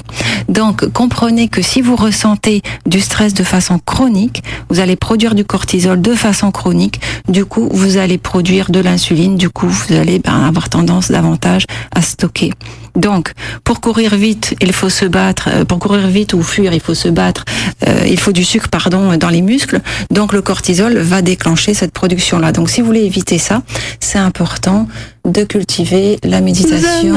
Donc 0.48 0.88
comprenez 0.92 1.48
que 1.48 1.62
si 1.62 1.82
vous 1.82 1.96
ressentez 1.96 2.62
du 2.86 3.02
stress 3.02 3.34
de 3.34 3.44
façon 3.44 3.80
chronique, 3.80 4.44
vous 4.70 4.80
allez 4.80 4.96
produire 4.96 5.34
du 5.34 5.44
cortisol 5.44 6.00
de 6.02 6.14
façon 6.14 6.52
chronique, 6.52 7.02
du 7.28 7.46
coup 7.46 7.68
vous 7.72 7.98
allez 7.98 8.18
produire 8.18 8.70
de 8.70 8.80
l'insuline, 8.80 9.38
du 9.38 9.50
coup 9.50 9.68
vous 9.68 9.94
allez 9.94 10.20
ben, 10.20 10.44
avoir 10.46 10.70
tendance 10.70 11.10
davantage 11.10 11.66
à 11.94 12.02
stocker. 12.02 12.52
Donc, 12.96 13.34
pour 13.64 13.82
courir 13.82 14.16
vite, 14.16 14.56
il 14.62 14.72
faut 14.74 14.90
se 14.90 15.06
battre. 15.06 15.50
euh, 15.52 15.66
Pour 15.66 15.80
courir 15.80 16.08
vite 16.08 16.34
ou 16.34 16.42
fuir, 16.42 16.74
il 16.74 16.80
faut 16.80 16.94
se 16.94 17.10
battre. 17.10 17.44
euh, 17.88 18.06
il 18.08 18.20
faut 18.20 18.32
du 18.32 18.44
sucre, 18.46 18.70
pardon, 18.70 19.18
dans 19.18 19.30
les 19.30 19.42
muscles. 19.42 19.82
Donc, 20.12 20.32
le 20.34 20.42
cortisol 20.42 20.98
va 20.98 21.22
déclencher 21.22 21.74
cette 21.74 21.92
production-là. 21.92 22.52
Donc, 22.52 22.70
si 22.70 22.82
vous 22.82 22.88
voulez 22.88 23.04
éviter 23.06 23.38
ça, 23.38 23.64
c'est 24.00 24.20
important 24.20 24.88
de 25.26 25.44
cultiver 25.44 26.20
la 26.24 26.40
méditation, 26.42 27.16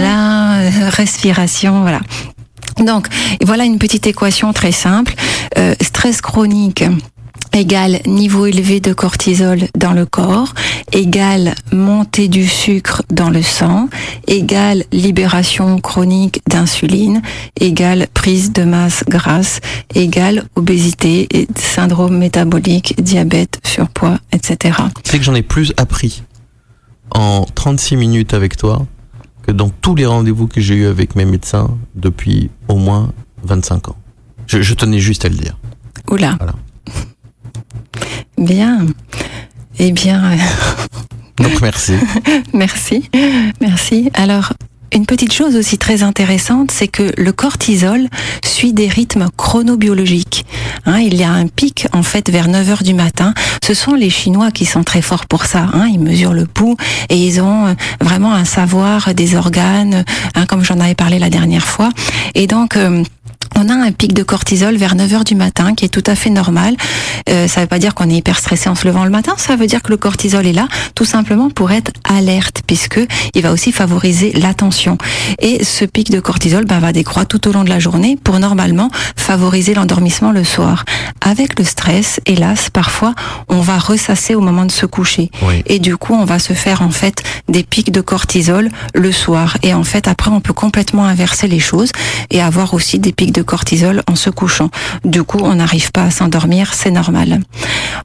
la 0.00 0.60
euh, 0.60 0.88
respiration, 0.90 1.82
voilà. 1.82 2.00
Donc, 2.78 3.06
voilà 3.44 3.64
une 3.64 3.78
petite 3.78 4.06
équation 4.06 4.52
très 4.52 4.72
simple. 4.72 5.14
Euh, 5.58 5.74
stress 5.80 6.20
chronique 6.20 6.84
égale 7.54 8.00
niveau 8.06 8.46
élevé 8.46 8.80
de 8.80 8.92
cortisol 8.92 9.68
dans 9.76 9.92
le 9.92 10.06
corps, 10.06 10.54
égale 10.92 11.54
montée 11.72 12.28
du 12.28 12.46
sucre 12.46 13.02
dans 13.10 13.30
le 13.30 13.42
sang, 13.42 13.88
égale 14.26 14.84
libération 14.92 15.78
chronique 15.78 16.42
d'insuline, 16.48 17.22
égale 17.60 18.08
prise 18.12 18.52
de 18.52 18.64
masse 18.64 19.04
grasse, 19.08 19.60
égale 19.94 20.44
obésité, 20.56 21.28
et 21.30 21.46
syndrome 21.56 22.18
métabolique, 22.18 23.00
diabète, 23.00 23.60
surpoids, 23.64 24.18
etc. 24.32 24.78
C'est 25.04 25.18
que 25.18 25.24
j'en 25.24 25.34
ai 25.34 25.42
plus 25.42 25.72
appris 25.76 26.22
en 27.12 27.46
36 27.54 27.96
minutes 27.96 28.34
avec 28.34 28.56
toi 28.56 28.84
que 29.46 29.52
dans 29.52 29.68
tous 29.68 29.94
les 29.94 30.06
rendez-vous 30.06 30.48
que 30.48 30.60
j'ai 30.60 30.74
eu 30.74 30.86
avec 30.86 31.14
mes 31.14 31.24
médecins 31.24 31.70
depuis 31.94 32.50
au 32.66 32.76
moins 32.76 33.12
25 33.44 33.90
ans. 33.90 33.96
Je, 34.46 34.60
je 34.60 34.74
tenais 34.74 34.98
juste 34.98 35.24
à 35.24 35.28
le 35.28 35.36
dire. 35.36 35.56
Oula. 36.10 36.36
Voilà. 36.38 36.54
Bien. 38.38 38.86
Eh 39.78 39.92
bien, 39.92 40.32
euh, 40.32 40.36
Donc 41.42 41.60
merci. 41.60 41.94
Merci, 42.52 43.10
merci. 43.60 44.10
Alors, 44.14 44.52
une 44.92 45.06
petite 45.06 45.32
chose 45.32 45.56
aussi 45.56 45.76
très 45.76 46.04
intéressante, 46.04 46.70
c'est 46.70 46.86
que 46.86 47.12
le 47.16 47.32
cortisol 47.32 48.08
suit 48.44 48.72
des 48.72 48.86
rythmes 48.86 49.26
chronobiologiques. 49.36 50.46
Hein, 50.86 51.00
il 51.00 51.16
y 51.16 51.24
a 51.24 51.32
un 51.32 51.48
pic 51.48 51.88
en 51.92 52.04
fait 52.04 52.30
vers 52.30 52.46
9 52.46 52.70
heures 52.70 52.82
du 52.84 52.94
matin. 52.94 53.34
Ce 53.64 53.74
sont 53.74 53.94
les 53.94 54.10
Chinois 54.10 54.52
qui 54.52 54.64
sont 54.64 54.84
très 54.84 55.02
forts 55.02 55.26
pour 55.26 55.46
ça. 55.46 55.66
Hein, 55.72 55.88
ils 55.92 55.98
mesurent 55.98 56.34
le 56.34 56.46
pouls 56.46 56.76
et 57.08 57.16
ils 57.16 57.40
ont 57.40 57.66
euh, 57.66 57.74
vraiment 58.00 58.32
un 58.32 58.44
savoir 58.44 59.12
des 59.14 59.34
organes, 59.34 60.04
hein, 60.36 60.46
comme 60.46 60.64
j'en 60.64 60.78
avais 60.78 60.94
parlé 60.94 61.18
la 61.18 61.30
dernière 61.30 61.66
fois. 61.66 61.90
Et 62.36 62.46
donc 62.46 62.76
euh, 62.76 63.02
on 63.56 63.68
a 63.68 63.74
un 63.74 63.92
pic 63.92 64.12
de 64.12 64.22
cortisol 64.22 64.76
vers 64.76 64.94
9 64.94 65.12
heures 65.14 65.24
du 65.24 65.34
matin 65.34 65.74
qui 65.74 65.84
est 65.84 65.88
tout 65.88 66.02
à 66.06 66.14
fait 66.14 66.30
normal. 66.30 66.76
Euh, 67.28 67.48
ça 67.48 67.60
ne 67.60 67.64
veut 67.64 67.68
pas 67.68 67.78
dire 67.78 67.94
qu'on 67.94 68.10
est 68.10 68.16
hyper 68.16 68.38
stressé 68.38 68.68
en 68.68 68.74
se 68.74 68.86
levant 68.86 69.04
le 69.04 69.10
matin, 69.10 69.34
ça 69.36 69.56
veut 69.56 69.66
dire 69.66 69.82
que 69.82 69.90
le 69.90 69.96
cortisol 69.96 70.46
est 70.46 70.52
là 70.52 70.68
tout 70.94 71.04
simplement 71.04 71.50
pour 71.50 71.72
être 71.72 71.92
alerte 72.04 72.62
puisque 72.66 73.00
il 73.34 73.42
va 73.42 73.52
aussi 73.52 73.72
favoriser 73.72 74.32
l'attention. 74.32 74.98
Et 75.38 75.64
ce 75.64 75.84
pic 75.84 76.10
de 76.10 76.20
cortisol 76.20 76.64
ben, 76.64 76.78
va 76.78 76.92
décroître 76.92 77.28
tout 77.28 77.48
au 77.48 77.52
long 77.52 77.64
de 77.64 77.70
la 77.70 77.78
journée 77.78 78.18
pour 78.22 78.38
normalement 78.38 78.90
favoriser 79.16 79.74
l'endormissement 79.74 80.32
le 80.32 80.44
soir. 80.44 80.84
Avec 81.20 81.58
le 81.58 81.64
stress, 81.64 82.20
hélas, 82.26 82.70
parfois 82.70 83.14
on 83.48 83.60
va 83.60 83.78
ressasser 83.78 84.34
au 84.34 84.40
moment 84.40 84.64
de 84.64 84.72
se 84.72 84.86
coucher. 84.86 85.30
Oui. 85.42 85.62
Et 85.66 85.78
du 85.78 85.96
coup, 85.96 86.14
on 86.14 86.24
va 86.24 86.38
se 86.38 86.52
faire 86.52 86.82
en 86.82 86.90
fait 86.90 87.22
des 87.48 87.62
pics 87.62 87.92
de 87.92 88.00
cortisol 88.00 88.70
le 88.94 89.12
soir. 89.12 89.56
Et 89.62 89.74
en 89.74 89.84
fait, 89.84 90.08
après, 90.08 90.30
on 90.30 90.40
peut 90.40 90.52
complètement 90.52 91.04
inverser 91.04 91.48
les 91.48 91.58
choses 91.58 91.90
et 92.30 92.40
avoir 92.40 92.74
aussi 92.74 92.98
des 92.98 93.12
pics 93.12 93.32
de 93.34 93.42
cortisol 93.42 94.02
en 94.10 94.16
se 94.16 94.30
couchant. 94.30 94.70
Du 95.04 95.22
coup, 95.22 95.40
on 95.42 95.56
n'arrive 95.56 95.90
pas 95.92 96.04
à 96.04 96.10
s'endormir, 96.10 96.72
c'est 96.72 96.90
normal. 96.90 97.40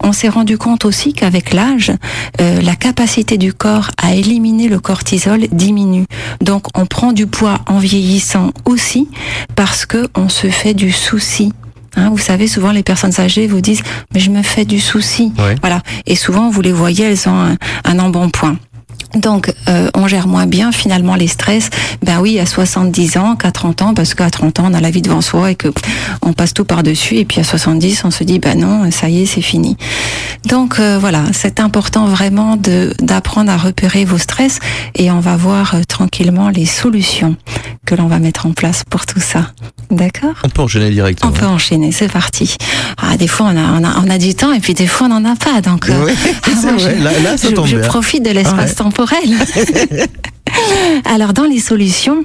On 0.04 0.12
s'est 0.12 0.30
rendu 0.30 0.58
compte 0.58 0.86
aussi 0.86 1.14
qu'avec 1.14 1.54
l'âge, 1.54 1.92
euh, 2.42 2.62
la 2.62 2.76
capacité 2.76 3.38
du 3.38 3.54
corps 3.54 3.92
à 4.02 4.14
éliminer 4.14 4.68
le 4.68 4.80
cortisol 4.80 5.48
diminue. 5.52 6.06
Donc, 6.42 6.68
on 6.78 6.86
prend 6.86 7.14
du 7.14 7.28
poids 7.28 7.60
en 7.68 7.78
vieillissant 7.80 8.52
aussi 8.66 9.08
parce 9.56 9.86
que 9.86 10.08
on 10.16 10.30
se 10.30 10.50
fait 10.50 10.74
du 10.74 10.92
souci. 10.92 11.54
Hein, 11.96 12.10
vous 12.10 12.18
savez, 12.18 12.48
souvent 12.48 12.72
les 12.72 12.84
personnes 12.84 13.20
âgées 13.20 13.48
vous 13.48 13.62
disent 13.62 13.82
mais 14.14 14.20
je 14.20 14.30
me 14.30 14.44
fais 14.44 14.66
du 14.66 14.80
souci. 14.80 15.34
Ouais. 15.38 15.56
Voilà. 15.62 15.82
Et 16.06 16.16
souvent 16.16 16.50
vous 16.50 16.62
les 16.62 16.72
voyez, 16.72 17.06
elles 17.06 17.30
ont 17.30 17.40
un, 17.40 17.58
un 17.86 18.00
embonpoint. 18.00 18.58
Donc, 19.16 19.52
euh, 19.68 19.90
on 19.96 20.08
gère 20.08 20.28
moins 20.28 20.46
bien 20.46 20.72
finalement 20.72 21.16
les 21.16 21.28
stress. 21.28 21.70
Ben 22.04 22.20
oui, 22.20 22.40
à 22.40 22.46
70 22.46 23.18
ans, 23.18 23.36
qu'à 23.36 23.52
30 23.52 23.82
ans, 23.82 23.94
parce 23.94 24.14
qu'à 24.14 24.30
30 24.30 24.60
ans, 24.60 24.66
on 24.70 24.74
a 24.74 24.82
la 24.82 24.92
vie 24.92 25.02
devant 25.02 25.22
soi 25.22 25.52
et 25.52 25.56
que 25.56 25.70
on 26.22 26.34
passe 26.34 26.54
tout 26.54 26.66
par-dessus. 26.66 27.16
Et 27.18 27.26
puis 27.26 27.40
à 27.40 27.44
70, 27.44 28.04
on 28.06 28.12
se 28.12 28.24
dit, 28.24 28.40
ben 28.40 28.60
non, 28.60 28.90
ça 28.92 29.10
y 29.10 29.24
est, 29.24 29.26
c'est 29.26 29.42
fini. 29.42 29.78
Donc 30.46 30.80
euh, 30.80 30.98
voilà, 31.00 31.24
c'est 31.34 31.60
important 31.60 32.06
vraiment 32.06 32.56
de 32.56 32.94
d'apprendre 33.02 33.52
à 33.52 33.58
repérer 33.58 34.06
vos 34.06 34.18
stress 34.18 34.60
et 34.96 35.12
on 35.12 35.20
va 35.20 35.36
voir 35.36 35.76
euh, 35.76 35.82
tranquillement 35.88 36.50
les 36.50 36.66
solutions 36.66 37.36
que 37.86 37.96
l'on 37.96 38.08
va 38.08 38.20
mettre 38.20 38.46
en 38.46 38.52
place 38.52 38.84
pour 38.90 39.06
tout 39.06 39.20
ça. 39.20 39.52
D'accord? 39.92 40.36
On 40.44 40.50
peut 40.50 40.62
enchaîner 40.62 40.92
directement. 40.92 41.32
on 41.32 41.36
peut 41.38 41.46
enchaîner, 41.46 41.92
c'est 41.92 42.08
parti. 42.12 42.56
Ah, 43.02 43.18
des 43.18 43.28
fois 43.28 43.48
on 43.54 43.58
a, 43.58 43.80
on 43.80 43.84
a 43.84 44.00
on 44.06 44.10
a 44.10 44.18
du 44.18 44.34
temps 44.36 44.54
et 44.54 44.60
puis 44.60 44.74
des 44.76 44.88
fois 44.88 45.08
on 45.08 45.20
n'en 45.20 45.26
a 45.30 45.36
pas, 45.36 45.62
donc 45.62 45.90
euh, 45.90 46.06
Oui, 46.06 46.12
ah, 46.44 46.50
c'est 46.56 46.72
moi, 46.72 46.74
vrai. 46.74 46.96
je- 46.98 47.04
Là, 47.04 47.12
là, 47.24 47.38
ça 47.38 47.50
je, 47.50 47.54
tombe 47.56 47.66
je 47.68 47.78
bien. 47.78 47.88
profite 47.88 48.24
de 48.24 48.30
l'espace 48.32 48.76
Alors 51.06 51.34
dans 51.34 51.46
les 51.46 51.60
solutions. 51.60 52.24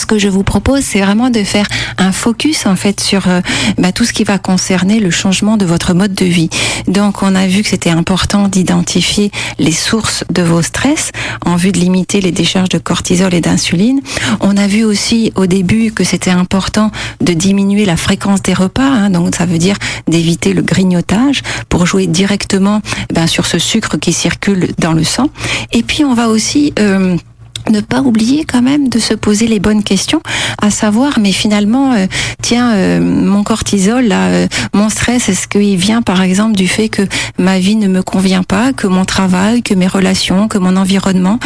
Ce 0.00 0.06
que 0.06 0.18
je 0.18 0.28
vous 0.28 0.44
propose, 0.44 0.82
c'est 0.82 1.00
vraiment 1.02 1.28
de 1.28 1.44
faire 1.44 1.66
un 1.98 2.10
focus 2.10 2.64
en 2.64 2.74
fait 2.74 3.00
sur 3.00 3.28
euh, 3.28 3.42
bah, 3.76 3.92
tout 3.92 4.06
ce 4.06 4.14
qui 4.14 4.24
va 4.24 4.38
concerner 4.38 4.98
le 4.98 5.10
changement 5.10 5.58
de 5.58 5.66
votre 5.66 5.92
mode 5.92 6.14
de 6.14 6.24
vie. 6.24 6.48
Donc, 6.88 7.22
on 7.22 7.34
a 7.34 7.46
vu 7.46 7.62
que 7.62 7.68
c'était 7.68 7.90
important 7.90 8.48
d'identifier 8.48 9.30
les 9.58 9.72
sources 9.72 10.24
de 10.32 10.40
vos 10.40 10.62
stress 10.62 11.10
en 11.44 11.56
vue 11.56 11.70
de 11.70 11.78
limiter 11.78 12.22
les 12.22 12.32
décharges 12.32 12.70
de 12.70 12.78
cortisol 12.78 13.34
et 13.34 13.42
d'insuline. 13.42 14.00
On 14.40 14.56
a 14.56 14.66
vu 14.66 14.84
aussi 14.84 15.32
au 15.34 15.44
début 15.44 15.92
que 15.92 16.02
c'était 16.02 16.30
important 16.30 16.90
de 17.20 17.34
diminuer 17.34 17.84
la 17.84 17.98
fréquence 17.98 18.40
des 18.40 18.54
repas. 18.54 18.82
hein. 18.82 19.10
donc, 19.10 19.34
ça 19.36 19.44
veut 19.44 19.58
dire 19.58 19.76
d'éviter 20.08 20.54
le 20.54 20.62
grignotage 20.62 21.42
pour 21.68 21.84
jouer 21.84 22.06
directement 22.06 22.80
ben, 23.12 23.26
sur 23.26 23.44
ce 23.44 23.58
sucre 23.58 23.98
qui 23.98 24.14
circule 24.14 24.70
dans 24.78 24.94
le 24.94 25.04
sang. 25.04 25.26
Et 25.72 25.82
puis, 25.82 26.06
on 26.06 26.14
va 26.14 26.28
aussi 26.28 26.72
euh, 26.78 27.18
ne 27.68 27.80
pas 27.80 28.00
oublier 28.00 28.44
quand 28.44 28.62
même 28.62 28.88
de 28.88 28.98
se 28.98 29.14
poser 29.14 29.46
les 29.46 29.60
bonnes 29.60 29.82
questions, 29.82 30.20
à 30.60 30.70
savoir, 30.70 31.18
mais 31.20 31.32
finalement, 31.32 31.92
euh, 31.92 32.06
tiens, 32.42 32.72
euh, 32.74 33.00
mon 33.00 33.42
cortisol, 33.42 34.08
euh, 34.10 34.46
mon 34.74 34.88
stress, 34.88 35.28
est-ce 35.28 35.48
qu'il 35.48 35.76
vient 35.76 36.02
par 36.02 36.22
exemple 36.22 36.56
du 36.56 36.68
fait 36.68 36.88
que 36.88 37.02
ma 37.38 37.58
vie 37.58 37.76
ne 37.76 37.88
me 37.88 38.02
convient 38.02 38.42
pas, 38.42 38.72
que 38.72 38.86
mon 38.86 39.04
travail, 39.04 39.62
que 39.62 39.74
mes 39.74 39.86
relations, 39.86 40.48
que 40.48 40.58
mon 40.58 40.76
environnement 40.76 41.38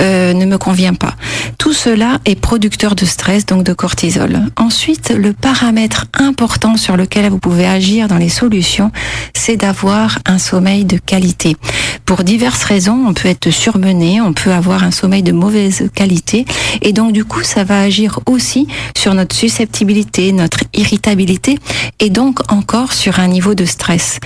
ne 0.00 0.44
me 0.44 0.58
convient 0.58 0.94
pas? 0.94 1.14
Tout 1.58 1.72
cela 1.72 2.18
est 2.24 2.34
producteur 2.34 2.94
de 2.94 3.04
stress, 3.04 3.46
donc 3.46 3.62
de 3.62 3.72
cortisol. 3.72 4.40
Ensuite, 4.56 5.10
le 5.16 5.32
paramètre 5.32 6.06
important 6.18 6.76
sur 6.76 6.96
lequel 6.96 7.30
vous 7.30 7.38
pouvez 7.38 7.66
agir 7.66 8.08
dans 8.08 8.18
les 8.18 8.28
solutions, 8.28 8.90
c'est 9.34 9.56
d'avoir 9.56 10.18
un 10.26 10.38
sommeil 10.38 10.84
de 10.84 10.98
qualité. 10.98 11.56
Pour 12.04 12.22
diverses 12.24 12.64
raisons, 12.64 13.04
on 13.06 13.14
peut 13.14 13.28
être 13.28 13.50
surmené, 13.50 14.20
on 14.20 14.32
peut 14.32 14.52
avoir 14.52 14.84
un 14.84 14.90
sommeil 14.90 15.22
de 15.22 15.32
mauvaise 15.32 15.53
qualité. 15.94 16.44
Et 16.82 16.92
donc, 16.92 17.12
du 17.12 17.24
coup, 17.24 17.42
ça 17.42 17.64
va 17.64 17.80
agir 17.80 18.20
aussi 18.26 18.66
sur 18.96 19.14
notre 19.14 19.34
susceptibilité, 19.34 20.32
notre 20.32 20.64
irritabilité 20.72 21.58
et 22.00 22.10
donc 22.10 22.40
encore 22.52 22.92
sur 22.92 23.20
un 23.20 23.28
niveau 23.28 23.54
de 23.54 23.64
stress. 23.64 24.18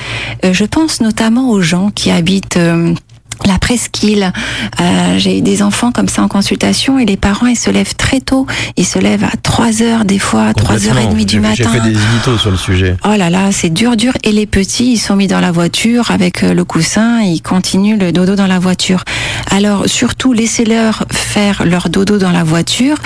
Euh, 0.44 0.52
je 0.52 0.64
pense 0.64 1.00
notamment 1.00 1.50
aux 1.50 1.60
gens 1.60 1.90
qui 1.90 2.10
habitent 2.10 2.56
euh, 2.56 2.94
la 3.46 3.58
presqu'île. 3.58 4.32
Euh, 4.80 5.18
j'ai 5.18 5.38
eu 5.38 5.42
des 5.42 5.62
enfants 5.62 5.92
comme 5.92 6.08
ça 6.08 6.22
en 6.22 6.28
consultation 6.28 6.98
et 6.98 7.04
les 7.04 7.16
parents 7.16 7.46
ils 7.46 7.58
se 7.58 7.70
lèvent 7.70 7.94
très 7.94 8.20
tôt. 8.20 8.46
Ils 8.76 8.86
se 8.86 8.98
lèvent 8.98 9.24
à 9.24 9.36
3 9.42 9.82
heures 9.82 10.04
des 10.04 10.18
fois, 10.18 10.52
3 10.54 10.88
heures 10.88 10.98
et 10.98 11.06
demie 11.06 11.26
du 11.26 11.40
matin. 11.40 11.54
J'ai 11.56 11.64
fait 11.64 11.80
des 11.80 11.90
éditos 11.90 12.38
sur 12.38 12.50
le 12.50 12.56
sujet. 12.56 12.96
Oh 13.04 13.16
là 13.16 13.30
là, 13.30 13.50
c'est 13.52 13.70
dur 13.70 13.96
dur. 13.96 14.12
Et 14.24 14.32
les 14.32 14.46
petits, 14.46 14.92
ils 14.92 14.98
sont 14.98 15.16
mis 15.16 15.26
dans 15.26 15.40
la 15.40 15.52
voiture 15.52 16.10
avec 16.10 16.42
euh, 16.42 16.54
le 16.54 16.64
coussin, 16.64 17.20
ils 17.20 17.42
continuent 17.42 17.98
le 17.98 18.12
dodo 18.12 18.34
dans 18.34 18.46
la 18.46 18.58
voiture. 18.58 19.04
Alors 19.50 19.88
surtout 19.88 20.32
laissez-leur 20.32 21.04
faire 21.10 21.64
leur 21.64 21.88
dodo 21.88 22.18
dans 22.18 22.32
la 22.32 22.44
voiture 22.44 22.96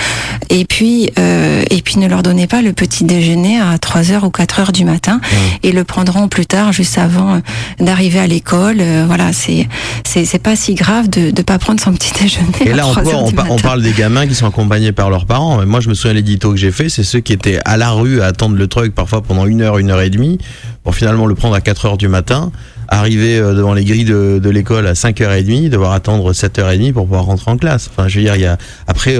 et 0.49 0.65
puis 0.65 1.09
euh, 1.17 1.63
et 1.69 1.81
puis 1.81 1.97
ne 1.97 2.07
leur 2.07 2.23
donnez 2.23 2.47
pas 2.47 2.61
le 2.61 2.73
petit 2.73 3.03
déjeuner 3.03 3.59
à 3.61 3.77
3 3.77 4.11
heures 4.11 4.23
ou 4.23 4.29
4 4.29 4.59
heures 4.59 4.71
du 4.71 4.83
matin 4.83 5.21
et 5.61 5.71
le 5.71 5.83
prendront 5.83 6.27
plus 6.27 6.45
tard 6.45 6.73
juste 6.73 6.97
avant 6.97 7.41
d'arriver 7.79 8.19
à 8.19 8.27
l'école. 8.27 8.81
voilà, 9.07 9.31
c'est 9.31 9.67
c'est 10.05 10.22
c'est 10.25 10.41
pas 10.41 10.55
si 10.55 10.75
grave 10.75 11.09
de 11.09 11.27
ne 11.35 11.41
pas 11.41 11.57
prendre 11.59 11.79
son 11.79 11.93
petit 11.93 12.11
déjeuner. 12.19 12.47
Et 12.65 12.73
là 12.73 12.87
encore, 12.87 13.31
on, 13.49 13.57
parle 13.57 13.81
des 13.81 13.91
gamins 13.91 14.27
qui 14.27 14.35
sont 14.35 14.47
accompagnés 14.47 14.91
par 14.91 15.09
leurs 15.09 15.25
parents. 15.25 15.65
Moi, 15.65 15.79
je 15.79 15.89
me 15.89 15.93
souviens 15.93 16.13
l'édito 16.13 16.51
que 16.51 16.57
j'ai 16.57 16.71
fait, 16.71 16.89
c'est 16.89 17.03
ceux 17.03 17.19
qui 17.19 17.33
étaient 17.33 17.59
à 17.65 17.77
la 17.77 17.91
rue 17.91 18.21
à 18.21 18.27
attendre 18.27 18.55
le 18.55 18.67
truc 18.67 18.93
parfois 18.93 19.21
pendant 19.21 19.45
une 19.45 19.61
heure, 19.61 19.77
une 19.77 19.89
heure 19.89 20.01
et 20.01 20.09
demie, 20.09 20.37
pour 20.83 20.95
finalement 20.95 21.25
le 21.25 21.35
prendre 21.35 21.55
à 21.55 21.61
4 21.61 21.85
heures 21.85 21.97
du 21.97 22.07
matin 22.07 22.51
arriver 22.93 23.39
euh, 23.39 23.53
devant 23.53 23.73
les 23.73 23.83
grilles 23.83 24.05
de, 24.05 24.39
de 24.41 24.49
l'école 24.49 24.87
à 24.87 24.93
5h30, 24.93 25.69
devoir 25.69 25.93
attendre 25.93 26.31
7h30 26.31 26.93
pour 26.93 27.05
pouvoir 27.05 27.25
rentrer 27.25 27.51
en 27.51 27.57
classe. 27.57 27.89
Enfin, 27.91 28.07
je 28.07 28.17
veux 28.17 28.25
dire, 28.25 28.35
il 28.35 28.41
y 28.41 28.45
a, 28.45 28.57
après, 28.87 29.17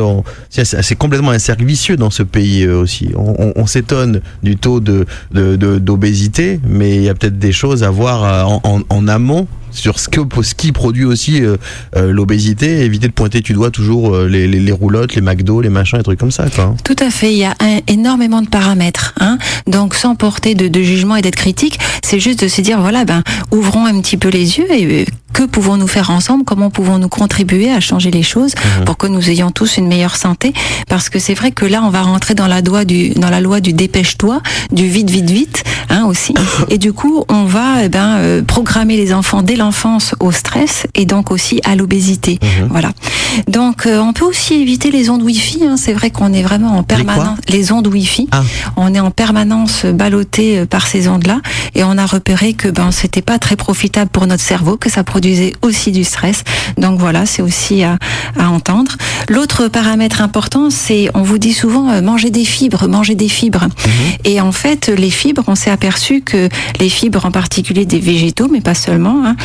c'est 0.50 0.96
complètement 0.96 1.32
un 1.32 1.40
cercle 1.40 1.66
vicieux 1.66 1.98
dans 1.98 2.10
ce 2.10 2.24
pays 2.24 2.64
euh, 2.64 2.78
aussi. 2.78 3.10
On, 3.16 3.54
on, 3.56 3.66
s'étonne 3.66 4.22
du 4.44 4.56
taux 4.58 4.80
de, 4.80 5.06
d'obésité, 5.32 6.58
de, 6.58 6.62
mais 6.68 6.96
il 6.96 7.04
y 7.04 7.10
a 7.10 7.16
peut-être 7.16 7.40
des 7.40 7.52
choses 7.52 7.84
à 7.84 7.90
voir 7.90 8.24
euh, 8.24 8.44
en, 8.44 8.62
en, 8.64 8.82
en 8.90 9.08
amont 9.08 9.48
sur 9.74 10.00
ce, 10.00 10.08
que, 10.10 10.22
ce 10.42 10.56
qui 10.56 10.72
produit 10.72 11.06
aussi 11.06 11.42
euh, 11.42 11.58
euh, 11.96 12.12
l'obésité, 12.12 12.82
éviter 12.82 13.08
de 13.08 13.14
pointer 13.14 13.42
tu 13.42 13.54
dois 13.54 13.72
toujours 13.72 14.16
euh, 14.16 14.28
les, 14.28 14.48
les, 14.48 14.60
les, 14.60 14.72
roulottes, 14.72 15.16
les 15.16 15.22
McDo, 15.22 15.62
les 15.62 15.70
machins, 15.70 15.98
les 15.98 16.04
trucs 16.04 16.20
comme 16.20 16.32
ça. 16.32 16.50
Quoi. 16.50 16.76
Tout 16.84 16.96
à 17.00 17.10
fait, 17.10 17.32
il 17.32 17.40
y 17.40 17.46
a 17.46 17.56
un, 17.60 17.80
énormément 17.88 18.42
de 18.42 18.48
paramètres. 18.48 19.14
Hein. 19.20 19.38
Donc 19.68 19.96
sans 19.96 20.16
porter 20.16 20.56
de, 20.56 20.68
de 20.68 20.82
jugement 20.82 21.16
et 21.16 21.22
d'être 21.22 21.36
critique, 21.36 21.80
c'est 22.04 22.20
juste 22.20 22.44
de 22.44 22.48
se 22.48 22.62
dire, 22.62 22.80
voilà, 22.80 23.06
ben, 23.06 23.24
ouvrons 23.52 23.86
un 23.86 24.00
petit 24.02 24.18
peu 24.18 24.30
les 24.30 24.58
yeux 24.58 24.72
et 24.72 25.06
que 25.34 25.44
pouvons-nous 25.44 25.88
faire 25.88 26.10
ensemble 26.12 26.44
Comment 26.46 26.70
pouvons-nous 26.70 27.10
contribuer 27.10 27.72
à 27.72 27.80
changer 27.80 28.12
les 28.12 28.24
choses 28.24 28.54
mhm. 28.56 28.86
pour 28.86 28.98
que 28.98 29.08
nous 29.08 29.30
ayons 29.30 29.52
tous 29.52 29.78
une 29.78 29.88
meilleure 29.88 30.16
santé 30.16 30.54
Parce 30.88 31.10
que 31.10 31.20
c'est 31.20 31.34
vrai 31.34 31.52
que 31.52 31.66
là, 31.66 31.82
on 31.84 31.90
va 31.90 32.02
rentrer 32.04 32.36
dans 32.36 32.48
la 32.48 32.62
loi 32.62 32.86
du, 32.86 33.10
dans 33.12 33.30
la 33.30 33.42
loi 33.42 33.60
du 33.60 33.74
dépêche-toi, 33.74 34.42
du 34.72 34.88
vite, 34.88 35.10
vite, 35.10 35.30
vite, 35.30 35.64
hein, 35.90 36.06
aussi. 36.06 36.34
Et 36.70 36.78
du 36.78 36.94
coup, 36.94 37.24
on 37.30 37.46
va 37.46 37.84
eh 37.84 37.90
ben, 37.90 38.44
programmer 38.46 38.96
les 38.96 39.14
enfants 39.14 39.42
dès 39.42 39.56
l'enfance 39.56 40.16
au 40.20 40.32
stress 40.32 40.88
et 40.94 41.06
donc 41.06 41.32
aussi 41.32 41.60
à 41.64 41.76
l'obésité. 41.76 42.40
Mhm. 42.42 42.68
Voilà. 42.70 42.92
Donc, 43.48 43.86
euh, 43.86 44.00
on 44.00 44.14
peut 44.14 44.26
aussi 44.26 44.56
éviter 44.56 44.92
les 44.92 45.10
ondes 45.10 45.24
Wi-Fi. 45.24 45.64
Hein. 45.66 45.76
C'est 45.78 45.94
vrai 45.94 46.12
qu'on 46.12 46.34
est 46.34 46.44
vraiment 46.44 46.78
en 46.78 46.84
permanence 46.84 47.40
les, 47.50 47.72
ondes 47.72 47.88
Wi-Fi. 47.88 48.28
Ah. 48.32 48.44
On 48.76 48.94
est 48.94 49.00
en 49.00 49.12
permanence 49.12 49.86
ballotté 49.86 50.60
euh, 50.60 50.66
par 50.66 50.88
ces 50.88 51.08
ondes-là 51.08 51.42
et 51.76 51.84
on 51.84 51.98
a 51.98 52.06
repéré 52.06 52.54
que 52.54 52.68
ben 52.68 52.92
c'était 52.92 53.22
pas 53.22 53.40
très 53.40 53.56
profitable 53.56 54.10
pour 54.12 54.28
notre 54.28 54.44
cerveau, 54.44 54.78
que 54.78 54.90
ça 54.90 55.04
produisait 55.24 55.54
aussi 55.62 55.94
du 55.94 56.04
stress. 56.04 56.44
Donc 56.78 57.00
voilà, 57.00 57.26
c'est 57.26 57.42
aussi 57.42 57.82
à, 57.82 57.98
à 58.38 58.50
entendre. 58.50 58.92
L'autre 59.30 59.70
paramètre 59.70 60.22
important, 60.22 60.70
c'est 60.70 61.08
on 61.14 61.22
vous 61.22 61.38
dit 61.38 61.54
souvent 61.54 61.90
euh, 61.90 62.02
manger 62.02 62.30
des 62.30 62.44
fibres, 62.44 62.90
manger 62.90 63.16
des 63.16 63.30
fibres. 63.30 63.64
Mhm. 63.64 63.92
Et 64.26 64.42
en 64.42 64.52
fait, 64.52 64.90
les 64.90 65.12
fibres, 65.12 65.44
on 65.48 65.56
s'est 65.56 65.72
aperçu 65.72 66.20
que 66.20 66.50
les 66.82 66.90
fibres, 66.90 67.26
en 67.26 67.32
particulier 67.32 67.86
des 67.86 68.00
végétaux, 68.00 68.50
mais 68.52 68.60
pas 68.60 68.76
seulement, 68.76 69.26
hein, 69.26 69.38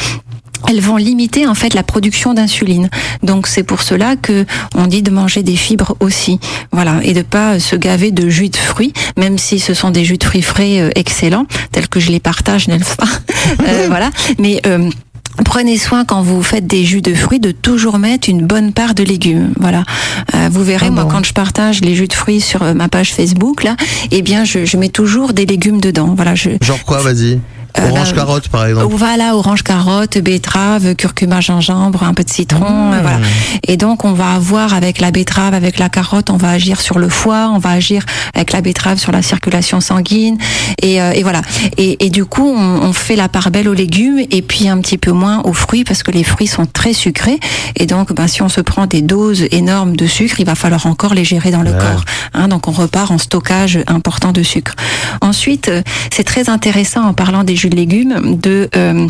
elles 0.67 0.81
vont 0.81 0.97
limiter 0.97 1.47
en 1.47 1.55
fait 1.55 1.75
la 1.75 1.83
production 1.83 2.35
d'insuline. 2.35 2.91
Donc 3.23 3.47
c'est 3.47 3.63
pour 3.63 3.83
cela 3.83 4.17
que 4.17 4.45
on 4.75 4.87
dit 4.87 5.03
de 5.03 5.11
manger 5.11 5.43
des 5.43 5.55
fibres 5.55 5.97
aussi. 6.01 6.41
Voilà, 6.73 7.01
et 7.05 7.13
de 7.13 7.23
pas 7.23 7.61
se 7.61 7.77
gaver 7.77 8.11
de 8.11 8.29
jus 8.29 8.49
de 8.49 8.57
fruits, 8.57 8.93
même 9.17 9.39
si 9.39 9.61
ce 9.61 9.75
sont 9.75 9.91
des 9.91 10.05
jus 10.05 10.19
de 10.19 10.25
fruits 10.25 10.43
frais 10.43 10.81
euh, 10.81 10.91
excellents, 10.97 11.47
tels 11.71 11.89
que 11.89 12.01
je 12.01 12.11
les 12.11 12.21
partage, 12.21 12.67
n'est-ce 12.69 12.97
pas? 12.97 13.09
Euh, 13.67 13.87
Voilà, 13.89 14.11
mais 14.39 14.61
euh, 14.67 14.91
Prenez 15.45 15.79
soin 15.79 16.05
quand 16.05 16.23
vous 16.23 16.43
faites 16.43 16.67
des 16.67 16.85
jus 16.85 17.03
de 17.03 17.15
fruits 17.15 17.41
de 17.41 17.51
toujours 17.51 17.99
mettre 17.99 18.29
une 18.29 18.47
bonne 18.47 18.73
part 18.73 18.95
de 18.95 19.03
légumes. 19.03 19.53
Voilà. 19.59 19.85
vous 20.51 20.63
verrez, 20.65 20.87
ah 20.89 20.91
moi, 20.91 21.09
quand 21.11 21.25
je 21.25 21.33
partage 21.33 21.81
les 21.81 21.95
jus 21.95 22.09
de 22.09 22.13
fruits 22.13 22.41
sur 22.41 22.63
ma 22.75 22.89
page 22.89 23.15
Facebook, 23.15 23.63
là, 23.63 23.77
eh 24.11 24.23
bien, 24.23 24.45
je, 24.45 24.65
je 24.65 24.77
mets 24.77 24.89
toujours 24.89 25.33
des 25.33 25.47
légumes 25.47 25.81
dedans. 25.81 26.15
Voilà. 26.15 26.35
Je, 26.35 26.51
Genre 26.61 26.83
quoi, 26.85 27.01
vas-y 27.01 27.41
euh, 27.79 27.91
orange 27.91 28.11
bah, 28.11 28.17
carotte 28.17 28.49
par 28.49 28.67
exemple. 28.67 28.95
Voilà, 28.97 29.37
orange 29.37 29.63
carotte, 29.63 30.19
betterave, 30.19 30.95
curcuma, 30.95 31.41
gingembre, 31.41 32.03
un 32.03 32.15
peu 32.15 32.25
de 32.25 32.31
citron, 32.31 32.93
mmh. 32.93 33.01
voilà. 33.03 33.19
Et 33.67 33.77
donc 33.77 34.05
on 34.05 34.13
va 34.13 34.33
avoir 34.33 34.75
avec 34.75 35.01
la 35.01 35.11
betterave, 35.11 35.55
avec 35.55 35.79
la 35.79 35.89
carotte, 35.89 36.31
on 36.31 36.37
va 36.37 36.51
agir 36.51 36.81
sur 36.81 36.99
le 36.99 37.09
foie, 37.09 37.51
on 37.55 37.59
va 37.59 37.71
agir 37.71 38.05
avec 38.35 38.53
la 38.53 38.61
betterave 38.61 38.99
sur 38.99 39.13
la 39.13 39.23
circulation 39.23 39.81
sanguine, 39.81 40.39
et, 40.83 41.01
euh, 41.01 41.13
et 41.13 41.23
voilà. 41.23 41.43
Et, 41.77 42.07
et, 42.07 42.11
du 42.11 42.25
coup, 42.25 42.49
on, 42.49 42.83
on, 42.83 42.93
fait 42.93 43.17
la 43.17 43.29
part 43.29 43.51
belle 43.51 43.69
aux 43.69 43.75
légumes 43.75 44.21
et 44.31 44.43
puis 44.43 44.69
un 44.69 44.79
petit 44.79 44.99
peu 44.99 45.13
moins 45.13 45.43
aux 45.45 45.53
fruits 45.53 45.85
parce 45.85 46.03
que 46.03 46.11
les 46.11 46.25
fruits 46.25 46.47
sont 46.47 46.67
très 46.67 46.93
sucrés. 46.93 47.39
Et 47.77 47.87
donc, 47.87 48.13
ben, 48.13 48.27
si 48.27 48.43
on 48.43 48.49
se 48.49 48.61
prend 48.61 48.87
des 48.87 49.03
doses 49.03 49.47
énormes 49.51 49.97
de 49.97 50.07
sucre, 50.07 50.41
il 50.41 50.47
va 50.47 50.55
falloir 50.55 50.87
encore 50.87 51.15
les 51.15 51.25
gérer 51.25 51.51
dans 51.51 51.63
le 51.63 51.73
corps. 51.73 52.05
Hein, 52.35 52.49
donc 52.49 52.69
on 52.69 52.73
repart 52.73 53.11
en 53.11 53.19
stockage 53.19 53.81
important 53.87 54.33
de 54.33 54.43
sucre. 54.43 54.75
Ensuite, 55.21 55.69
euh, 55.69 55.83
c'est 56.13 56.25
très 56.25 56.49
intéressant 56.49 57.05
en 57.05 57.15
parlant 57.15 57.45
des 57.45 57.57
jus 57.59 57.69
de 57.69 57.77
légumes 57.77 58.39
de 58.41 58.71
euh, 58.77 59.07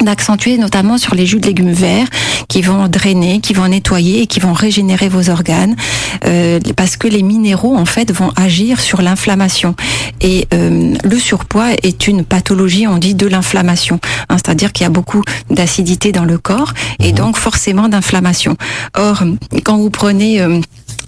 d'accentuer 0.00 0.58
notamment 0.58 0.98
sur 0.98 1.14
les 1.14 1.26
jus 1.26 1.38
de 1.38 1.46
légumes 1.46 1.72
verts 1.72 2.08
qui 2.48 2.62
vont 2.62 2.88
drainer, 2.88 3.40
qui 3.40 3.52
vont 3.52 3.68
nettoyer 3.68 4.22
et 4.22 4.26
qui 4.26 4.40
vont 4.40 4.52
régénérer 4.52 5.08
vos 5.08 5.30
organes 5.30 5.76
euh, 6.24 6.58
parce 6.76 6.96
que 6.96 7.08
les 7.08 7.22
minéraux 7.22 7.76
en 7.76 7.84
fait 7.84 8.10
vont 8.12 8.30
agir 8.36 8.80
sur 8.80 9.00
l'inflammation 9.00 9.74
et 10.20 10.48
euh, 10.52 10.94
le 11.04 11.18
surpoids 11.18 11.72
est 11.82 12.08
une 12.08 12.24
pathologie 12.24 12.86
on 12.86 12.98
dit 12.98 13.14
de 13.14 13.26
l'inflammation 13.26 14.00
hein, 14.28 14.36
c'est-à-dire 14.36 14.72
qu'il 14.72 14.84
y 14.84 14.86
a 14.86 14.90
beaucoup 14.90 15.22
d'acidité 15.50 16.10
dans 16.10 16.24
le 16.24 16.38
corps 16.38 16.74
et 16.98 17.12
mmh. 17.12 17.16
donc 17.16 17.36
forcément 17.36 17.88
d'inflammation 17.88 18.56
or 18.96 19.22
quand 19.64 19.76
vous 19.76 19.90
prenez 19.90 20.44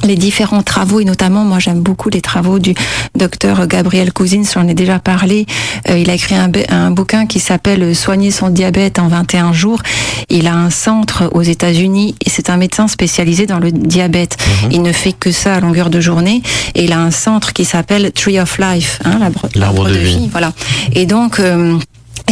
les 0.05 0.17
différents 0.17 0.63
travaux 0.63 1.01
et 1.01 1.05
notamment 1.05 1.45
moi 1.45 1.59
j'aime 1.59 1.81
beaucoup 1.81 2.11
les 2.11 2.21
travaux 2.21 2.59
du 2.59 2.75
docteur 3.17 3.67
Gabriel 3.67 4.13
Cousins, 4.13 4.43
j'en 4.53 4.69
ai 4.69 4.75
déjà 4.75 4.99
parlé. 4.99 5.47
Euh, 5.89 5.99
il 5.99 6.11
a 6.11 6.15
écrit 6.15 6.35
un, 6.35 6.51
un 6.69 6.84
bouquin 6.91 7.27
qui 7.27 7.41
s'appelle 7.41 7.95
Soigner 7.95 8.31
son 8.31 8.51
diabète 8.51 8.99
en 8.99 9.09
21 9.09 9.53
jours. 9.53 9.83
Il 10.29 10.47
a 10.47 10.55
un 10.55 10.71
centre 10.71 11.31
aux 11.33 11.43
États-Unis 11.43 12.15
et 12.25 12.31
c'est 12.31 12.51
un 12.51 12.57
médecin 12.57 12.89
spécialisé 12.89 13.47
dans 13.47 13.59
le 13.59 13.73
diabète. 13.73 14.37
Mhm. 14.65 14.73
Il 14.73 14.83
ne 14.83 14.93
fait 14.93 15.13
que 15.13 15.31
ça 15.31 15.55
à 15.55 15.61
longueur 15.61 15.91
de 15.91 16.01
journée 16.01 16.43
et 16.75 16.85
il 16.85 16.93
a 16.93 17.01
un 17.01 17.11
centre 17.11 17.53
qui 17.53 17.65
s'appelle 17.65 18.13
Tree 18.13 18.41
of 18.41 18.59
Life, 18.59 19.01
hein, 19.05 19.19
l'arbre 19.55 19.89
de, 19.89 19.95
vie. 19.95 20.29
Voilà. 20.31 20.53
Et 20.93 21.07
donc 21.07 21.41
euh, 21.41 21.79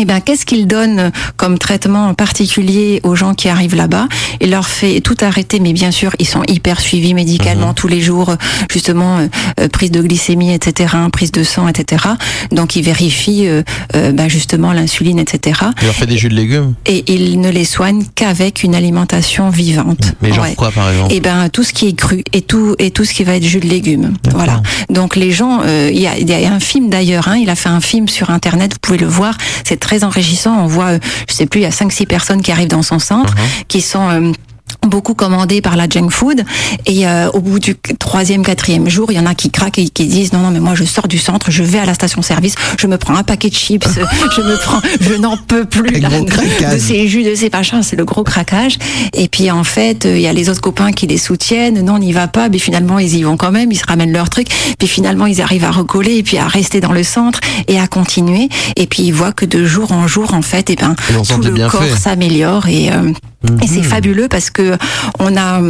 eh 0.00 0.04
bien, 0.06 0.20
qu'est-ce 0.20 0.46
qu'il 0.46 0.66
donne 0.66 1.12
comme 1.36 1.58
traitement 1.58 2.14
particulier 2.14 3.00
aux 3.02 3.14
gens 3.14 3.34
qui 3.34 3.48
arrivent 3.48 3.74
là-bas? 3.74 4.08
Il 4.40 4.50
leur 4.50 4.66
fait 4.66 5.00
tout 5.00 5.16
arrêter, 5.20 5.60
mais 5.60 5.74
bien 5.74 5.90
sûr, 5.90 6.12
ils 6.18 6.26
sont 6.26 6.42
hyper 6.48 6.80
suivis 6.80 7.12
médicalement 7.12 7.68
mhm. 7.68 7.74
tous 7.74 7.88
les 7.88 8.00
jours, 8.00 8.34
justement, 8.70 9.18
euh, 9.18 9.26
euh, 9.60 9.68
prise 9.68 9.90
de 9.90 10.00
glycémie, 10.00 10.54
etc., 10.54 10.94
prise 11.12 11.30
de 11.30 11.42
sang, 11.42 11.68
etc. 11.68 12.04
Donc, 12.50 12.74
il 12.74 12.82
vérifie 12.82 13.46
euh, 13.46 13.62
bah, 14.12 14.28
justement 14.28 14.72
l'insuline, 14.72 15.18
etc. 15.18 15.60
Il 15.82 15.86
leur 15.86 15.94
fait 15.94 16.06
des 16.06 16.16
jus 16.16 16.30
de 16.30 16.36
légumes? 16.36 16.74
Et 16.86 17.04
il 17.12 17.40
ne 17.40 17.50
les 17.50 17.66
soigne 17.66 18.04
qu'avec 18.14 18.62
une 18.62 18.74
alimentation 18.74 19.50
vivante. 19.50 20.14
Mais 20.22 20.32
genre 20.32 20.46
quoi, 20.56 20.70
par 20.70 20.88
exemple? 20.90 21.12
Eh 21.14 21.20
ben, 21.20 21.50
tout 21.50 21.64
ce 21.64 21.74
qui 21.74 21.88
est 21.88 21.92
cru 21.92 22.24
et 22.32 22.40
tout 22.40 22.76
et 22.78 22.90
tout 22.90 23.04
ce 23.04 23.12
qui 23.12 23.24
va 23.24 23.36
être 23.36 23.44
jus 23.44 23.60
de 23.60 23.68
légumes. 23.68 24.14
Voilà. 24.34 24.62
Donc, 24.88 25.16
les 25.16 25.32
gens, 25.32 25.62
il 25.64 25.98
y, 25.98 26.06
a, 26.06 26.18
y, 26.18 26.46
a, 26.46 26.52
un 26.52 26.60
film 26.60 26.88
d'ailleurs. 26.88 27.28
Hein, 27.28 27.36
il 27.36 27.50
a 27.50 27.56
fait 27.56 27.68
un 27.68 27.80
film 27.80 28.08
sur 28.08 28.30
Internet. 28.30 28.72
Vous 28.72 28.78
pouvez 28.80 28.98
le 28.98 29.06
voir. 29.06 29.36
C'est 29.64 29.81
très 29.82 30.04
enrichissant. 30.04 30.64
On 30.64 30.66
voit, 30.66 30.92
euh, 30.92 30.98
je 31.28 31.34
sais 31.34 31.46
plus, 31.46 31.60
il 31.60 31.64
y 31.64 31.66
a 31.66 31.70
5-6 31.70 32.06
personnes 32.06 32.40
qui 32.40 32.52
arrivent 32.52 32.68
dans 32.68 32.82
son 32.82 32.98
centre, 32.98 33.34
uh-huh. 33.34 33.64
qui 33.68 33.80
sont 33.80 34.08
euh, 34.08 34.32
beaucoup 34.86 35.14
commandé 35.14 35.60
par 35.60 35.76
la 35.76 35.88
junk 35.88 36.10
food. 36.10 36.44
Et 36.86 37.06
euh, 37.06 37.30
au 37.30 37.40
bout 37.40 37.58
du 37.58 37.76
troisième 37.98 38.44
quatrième 38.44 38.88
jour 38.88 39.10
il 39.10 39.16
y 39.16 39.20
en 39.20 39.26
a 39.26 39.34
qui 39.34 39.50
craquent 39.50 39.78
et 39.78 39.88
qui 39.88 40.06
disent 40.06 40.32
non 40.32 40.40
non 40.40 40.50
mais 40.50 40.60
moi 40.60 40.74
je 40.74 40.84
sors 40.84 41.08
du 41.08 41.18
centre 41.18 41.50
je 41.50 41.62
vais 41.62 41.78
à 41.78 41.84
la 41.84 41.94
station 41.94 42.22
service 42.22 42.54
je 42.78 42.86
me 42.86 42.98
prends 42.98 43.14
un 43.14 43.22
paquet 43.22 43.48
de 43.48 43.54
chips 43.54 43.86
je 44.36 44.40
me 44.40 44.56
prends 44.56 44.80
je 45.00 45.14
n'en 45.14 45.36
peux 45.36 45.64
plus 45.64 46.00
là, 46.00 46.08
de, 46.08 46.74
de, 46.74 46.78
ces 46.78 47.08
jus 47.08 47.22
de 47.22 47.34
ces 47.34 47.50
machins 47.50 47.82
c'est 47.82 47.96
le 47.96 48.04
gros 48.04 48.24
craquage. 48.24 48.78
Et 49.14 49.28
puis 49.28 49.50
en 49.50 49.64
fait 49.64 50.04
il 50.04 50.20
y 50.20 50.26
a 50.26 50.32
les 50.32 50.48
autres 50.48 50.60
copains 50.60 50.92
qui 50.92 51.06
les 51.06 51.18
soutiennent. 51.18 51.84
Non 51.84 51.94
on 51.94 51.98
n'y 51.98 52.12
va 52.12 52.28
pas. 52.28 52.48
Mais 52.48 52.58
finalement 52.58 52.98
ils 52.98 53.16
y 53.16 53.22
vont 53.22 53.36
quand 53.36 53.52
même. 53.52 53.70
Ils 53.70 53.76
se 53.76 53.86
ramènent 53.86 54.12
leur 54.12 54.30
truc. 54.30 54.48
Puis 54.78 54.88
finalement 54.88 55.26
ils 55.26 55.40
arrivent 55.40 55.64
à 55.64 55.70
recoller 55.70 56.16
et 56.16 56.22
puis 56.22 56.38
à 56.38 56.46
rester 56.46 56.80
dans 56.80 56.92
le 56.92 57.02
centre 57.02 57.40
et 57.68 57.78
à 57.78 57.86
continuer. 57.86 58.48
Et 58.76 58.86
puis 58.86 59.04
ils 59.04 59.14
voient 59.14 59.32
que 59.32 59.44
de 59.44 59.64
jour 59.64 59.92
en 59.92 60.06
jour 60.06 60.34
en 60.34 60.42
fait 60.42 60.70
et 60.70 60.76
ben 60.76 60.94
tout 61.28 61.42
le 61.42 61.68
corps 61.68 61.96
s'améliore 61.96 62.68
et 62.68 62.90
euh, 62.92 63.12
et 63.62 63.66
c'est 63.66 63.78
mhm. 63.78 63.84
fabuleux 63.84 64.28
parce 64.28 64.50
que 64.50 64.76
on 65.18 65.36
a 65.36 65.60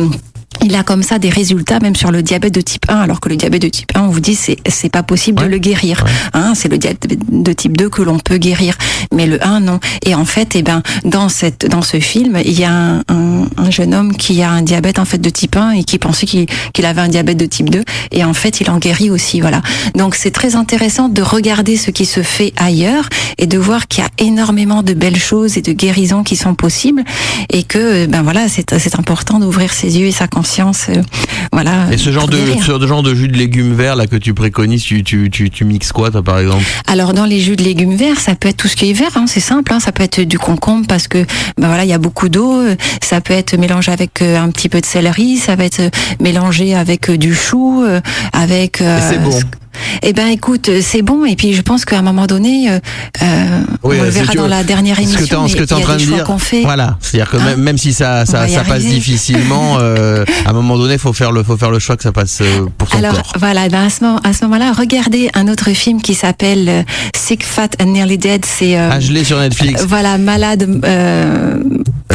il 0.61 0.75
a 0.77 0.83
comme 0.83 1.03
ça 1.03 1.19
des 1.19 1.31
résultats 1.31 1.81
même 1.81 1.97
sur 1.97 2.11
le 2.11 2.23
diabète 2.23 2.55
de 2.55 2.61
type 2.61 2.85
1 2.89 2.97
alors 2.97 3.21
que 3.21 3.29
le 3.29 3.37
diabète 3.37 3.63
de 3.63 3.69
type 3.69 3.93
1 3.95 4.03
on 4.03 4.09
vous 4.09 4.21
dit 4.21 4.35
c'est 4.35 4.57
c'est 4.69 4.91
pas 4.91 5.03
possible 5.03 5.43
de 5.43 5.47
le 5.47 5.59
guérir 5.59 6.05
hein, 6.35 6.53
c'est 6.55 6.69
le 6.69 6.79
diabète 6.79 7.19
de 7.31 7.53
type 7.53 7.77
2 7.77 7.89
que 7.89 8.03
l'on 8.03 8.19
peut 8.19 8.37
guérir 8.37 8.77
mais 9.13 9.27
le 9.27 9.45
1 9.45 9.61
non. 9.61 9.81
Et 10.05 10.15
en 10.15 10.25
fait 10.25 10.55
eh 10.55 10.63
ben 10.63 10.83
dans 11.05 11.29
cette 11.29 11.67
dans 11.67 11.83
ce 11.83 11.99
film 12.01 12.39
il 12.45 12.59
y 12.59 12.65
a 12.65 12.73
un, 12.73 12.99
un, 13.09 13.47
un 13.57 13.71
jeune 13.71 13.95
homme 13.95 14.17
qui 14.17 14.43
a 14.43 14.51
un 14.51 14.63
diabète 14.63 14.99
en 14.99 15.05
fait 15.05 15.19
de 15.19 15.31
type 15.31 15.57
1 15.57 15.73
et 15.73 15.85
qui 15.85 15.99
pensait 15.99 16.27
qu'il 16.27 16.47
qu'il 16.73 16.87
avait 16.87 17.01
un 17.01 17.09
diabète 17.09 17.39
de 17.39 17.47
type 17.47 17.71
2 17.71 17.83
et 18.13 18.25
en 18.25 18.35
fait 18.35 18.61
il 18.61 18.71
en 18.71 18.79
guérit 18.79 19.11
aussi 19.11 19.41
voilà. 19.41 19.63
Donc 19.95 20.15
c'est 20.15 20.31
très 20.31 20.55
intéressant 20.55 21.09
de 21.09 21.23
regarder 21.23 21.77
ce 21.77 21.91
qui 21.91 22.07
se 22.07 22.23
fait 22.23 22.53
ailleurs 22.57 23.09
et 23.39 23.47
de 23.47 23.59
voir 23.59 23.89
qu'il 23.89 24.05
y 24.05 24.07
a 24.07 24.11
énormément 24.19 24.83
de 24.83 24.95
belles 24.95 25.19
choses 25.19 25.57
et 25.57 25.63
de 25.63 25.73
guérisons 25.73 26.23
qui 26.23 26.37
sont 26.37 26.55
possibles 26.55 27.05
et 27.51 27.63
que 27.63 28.07
ben 28.07 28.23
voilà 28.23 28.49
c'est 28.49 28.79
c'est 28.79 28.99
important 28.99 29.39
d'ouvrir 29.39 29.73
ses 29.73 29.99
yeux 29.99 30.07
et 30.07 30.13
sa 30.13 30.29
conscience 30.29 30.42
conscience. 30.43 30.87
Euh, 30.89 31.01
voilà. 31.53 31.87
Et 31.93 31.99
ce 31.99 32.11
genre 32.11 32.27
de, 32.27 32.39
ce 32.61 32.87
genre 32.87 33.03
de 33.03 33.15
jus 33.15 33.29
de 33.29 33.37
légumes 33.37 33.75
verts 33.75 33.95
là 33.95 34.09
que 34.09 34.17
tu 34.17 34.35
préconises, 34.35 34.83
tu, 34.83 35.05
tu, 35.05 35.31
tu, 35.31 35.51
tu 35.51 35.65
mixes 35.65 35.93
quoi 35.93 36.11
toi 36.11 36.23
par 36.23 36.41
exemple? 36.41 36.65
Alors 36.89 37.13
dans 37.13 37.27
les 37.27 37.39
jus 37.39 37.55
de 37.55 37.63
légumes 37.63 37.95
verts, 37.95 38.19
ça 38.19 38.35
peut 38.35 38.49
être 38.49 38.57
tout 38.57 38.69
ce 38.69 38.75
qui 38.75 38.91
est 38.91 38.93
vert, 38.93 39.17
hein, 39.17 39.27
c'est 39.29 39.41
simple. 39.41 39.73
Hein, 39.73 39.79
ça 39.79 39.93
peut 39.93 40.03
être 40.03 40.21
du 40.23 40.39
concombre 40.39 40.87
parce 40.89 41.07
que 41.07 41.19
ben 41.59 41.69
voilà 41.69 41.85
il 41.85 41.91
y 41.91 41.93
a 41.93 41.99
beaucoup 41.99 42.29
d'eau. 42.29 42.61
Ça 43.01 43.21
peut 43.21 43.35
être 43.35 43.57
mélangé 43.57 43.93
avec 43.93 44.21
euh, 44.21 44.37
un 44.37 44.51
petit 44.51 44.69
peu 44.69 44.81
de 44.81 44.87
céleri. 44.87 45.37
Ça 45.37 45.55
va 45.55 45.65
être 45.65 45.81
euh, 45.81 45.91
mélangé 46.21 46.75
avec 46.75 47.11
du 47.11 47.35
chou, 47.35 47.85
avec. 48.33 48.79
c'est 48.79 49.23
bon. 49.23 49.39
Eh 50.03 50.13
ben, 50.13 50.29
écoute, 50.29 50.71
c'est 50.81 51.03
bon. 51.03 51.25
Et 51.25 51.37
puis, 51.37 51.55
je 51.55 51.63
pense 51.63 51.85
qu'à 51.85 51.99
un 51.99 52.03
moment 52.03 52.27
donné, 52.27 52.71
euh, 52.71 53.63
oui, 53.83 53.97
on 54.01 54.05
le 54.05 54.11
verra 54.11 54.35
dans 54.35 54.47
la 54.47 54.65
dernière 54.65 54.99
émission. 54.99 55.49
Ce 55.49 55.57
que 55.57 55.65
tu 55.65 55.71
es 55.71 55.77
en 55.77 55.81
train 55.81 55.97
de 55.97 56.03
dire, 56.03 56.27
voilà, 56.63 56.97
c'est-à-dire 57.01 57.31
que 57.31 57.37
hein 57.37 57.57
même, 57.57 57.79
si 57.79 57.93
ça, 57.93 58.27
ça, 58.27 58.49
ça 58.49 58.65
passe 58.65 58.85
difficilement, 58.85 59.79
euh, 59.81 60.25
à 60.47 60.51
un 60.51 60.53
moment 60.53 60.77
donné, 60.77 60.99
faut 60.99 61.13
faire 61.13 61.33
le, 61.33 61.43
faut 61.43 61.57
faire 61.57 61.71
le 61.71 61.79
choix 61.79 61.97
que 61.97 62.03
ça 62.03 62.13
passe 62.13 62.41
euh, 62.41 62.67
pour 62.79 62.89
son 62.89 62.99
Alors, 62.99 63.15
corps. 63.15 63.33
voilà, 63.39 63.69
ben 63.69 63.85
à 63.87 63.91
ce 63.91 64.05
moment, 64.05 64.21
à 64.25 64.33
ce 64.33 64.45
moment-là, 64.45 64.73
regardez 64.73 65.31
un 65.35 65.49
autre 65.49 65.71
film 65.73 66.03
qui 66.03 66.15
s'appelle 66.15 66.69
euh, 66.69 66.83
Sick, 67.17 67.45
Fat 67.45 67.69
and 67.81 67.87
Nearly 67.87 68.19
Dead. 68.19 68.45
C'est 68.45 68.79
euh, 68.79 68.89
ah, 68.93 69.01
je 69.01 69.13
l'ai 69.13 69.25
sur 69.25 69.39
Netflix. 69.39 69.85
voilà, 69.87 70.19
malade. 70.19 70.69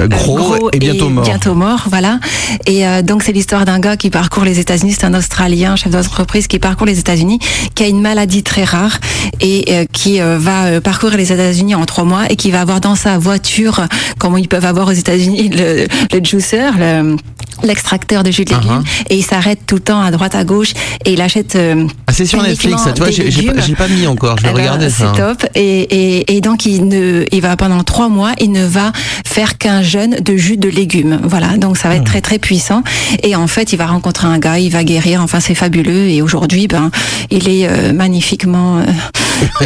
Gros, 0.06 0.38
gros, 0.38 0.70
et 0.74 0.80
bientôt 0.80 1.10
mort. 1.10 1.26
Bientôt 1.26 1.56
mort, 1.56 1.86
voilà. 1.90 2.20
Et 2.66 2.84
donc 3.04 3.24
c'est 3.24 3.32
l'histoire 3.32 3.66
d'un 3.66 3.80
gars 3.80 3.98
qui 3.98 4.10
parcourt 4.10 4.46
les 4.46 4.60
États-Unis. 4.60 4.96
C'est 4.98 5.06
un 5.06 5.14
Australien, 5.14 5.76
chef 5.76 5.92
d'entreprise, 5.92 6.48
qui 6.48 6.60
parcourt 6.60 6.86
les 6.86 7.00
États-Unis 7.00 7.40
qui 7.76 7.84
a 7.84 7.88
une 7.88 8.02
maladie 8.02 8.44
très 8.44 8.64
rare 8.64 8.98
et 9.40 9.66
euh, 9.70 9.86
qui 9.92 10.22
euh, 10.22 10.38
va 10.40 10.66
euh, 10.66 10.82
parcourir 10.82 11.18
les 11.18 11.32
États-Unis 11.32 11.76
en 11.76 11.86
trois 11.86 12.04
mois 12.04 12.24
et 12.30 12.36
qui 12.36 12.52
va 12.52 12.62
avoir 12.62 12.82
dans 12.82 12.96
sa 12.96 13.18
voiture, 13.18 13.86
comme 14.18 14.38
ils 14.38 14.48
peuvent 14.48 14.66
avoir 14.66 14.88
aux 14.88 14.92
États-Unis, 14.92 15.50
le, 15.50 15.88
le 16.12 16.26
juicer, 16.26 16.72
le 16.78 17.18
l'extracteur 17.64 18.24
de 18.24 18.32
jus 18.32 18.46
de 18.46 18.54
légumes 18.54 18.84
et 19.10 19.18
il 19.18 19.24
s'arrête 19.24 19.60
tout 19.66 19.76
le 19.76 19.82
temps 19.82 20.02
à 20.02 20.12
droite 20.12 20.36
à 20.36 20.44
gauche 20.44 20.74
et 21.06 21.14
il 21.14 21.22
achète 21.22 21.56
euh, 21.56 21.88
ah 22.08 22.14
c'est 22.14 22.26
sur 22.26 22.42
Netflix 22.42 22.84
ça 22.84 22.92
tu 22.92 23.02
vois 23.02 23.12
j'ai 23.12 23.76
pas, 23.76 23.88
mis 23.88 24.08
encore 24.08 24.38
je 24.38 24.44
vais 24.44 24.52
regarder 24.52 24.90
ça 24.90 25.12
c'est 25.14 25.22
top 25.22 25.46
et, 25.56 25.62
et, 25.62 26.38
et, 26.38 26.42
donc 26.42 26.66
il 26.66 26.88
ne 26.88 27.26
il 27.32 27.42
va 27.42 27.56
pendant 27.56 27.84
trois 27.84 28.10
mois 28.10 28.34
il 28.40 28.52
ne 28.52 28.66
va 28.66 28.92
faire 29.26 29.58
qu'un 29.58 29.82
jeûne 29.88 30.18
de 30.22 30.38
jus 30.38 30.58
de 30.58 30.70
légumes. 30.70 31.20
Voilà 31.24 31.58
donc 31.58 31.78
ça 31.78 31.88
va 31.88 31.96
être 31.96 32.02
hmm. 32.02 32.06
très 32.06 32.22
très 32.22 32.40
puissant. 32.40 32.84
Et 33.24 33.36
en 33.36 33.48
fait 33.48 33.74
il 33.74 33.78
va 33.78 33.88
rencontrer 33.88 34.28
un 34.28 34.38
gars 34.38 34.60
il 34.60 34.70
va 34.70 34.84
guérir. 34.84 35.22
Enfin 35.22 35.40
c'est 35.40 35.56
fabuleux. 35.56 36.10
Et 36.10 36.22
aujourd'hui 36.22 36.68
ben 36.68 36.92
il 37.32 37.50
est 37.50 37.68
euh, 37.68 37.94
magnifiquement 37.94 38.80
euh, 38.80 38.86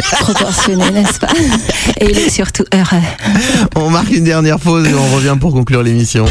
proportionné 0.20 0.90
n'est-ce 0.90 1.18
pas? 1.18 1.28
Et 2.00 2.06
il 2.10 2.18
est 2.18 2.30
surtout 2.30 2.64
heureux. 2.72 3.02
On 3.76 3.90
marque 3.90 4.12
une 4.12 4.24
dernière 4.24 4.58
pause 4.58 4.86
et 4.86 4.94
on 4.94 5.14
revient 5.14 5.36
pour 5.38 5.52
conclure 5.52 5.82
l'émission 5.82 6.26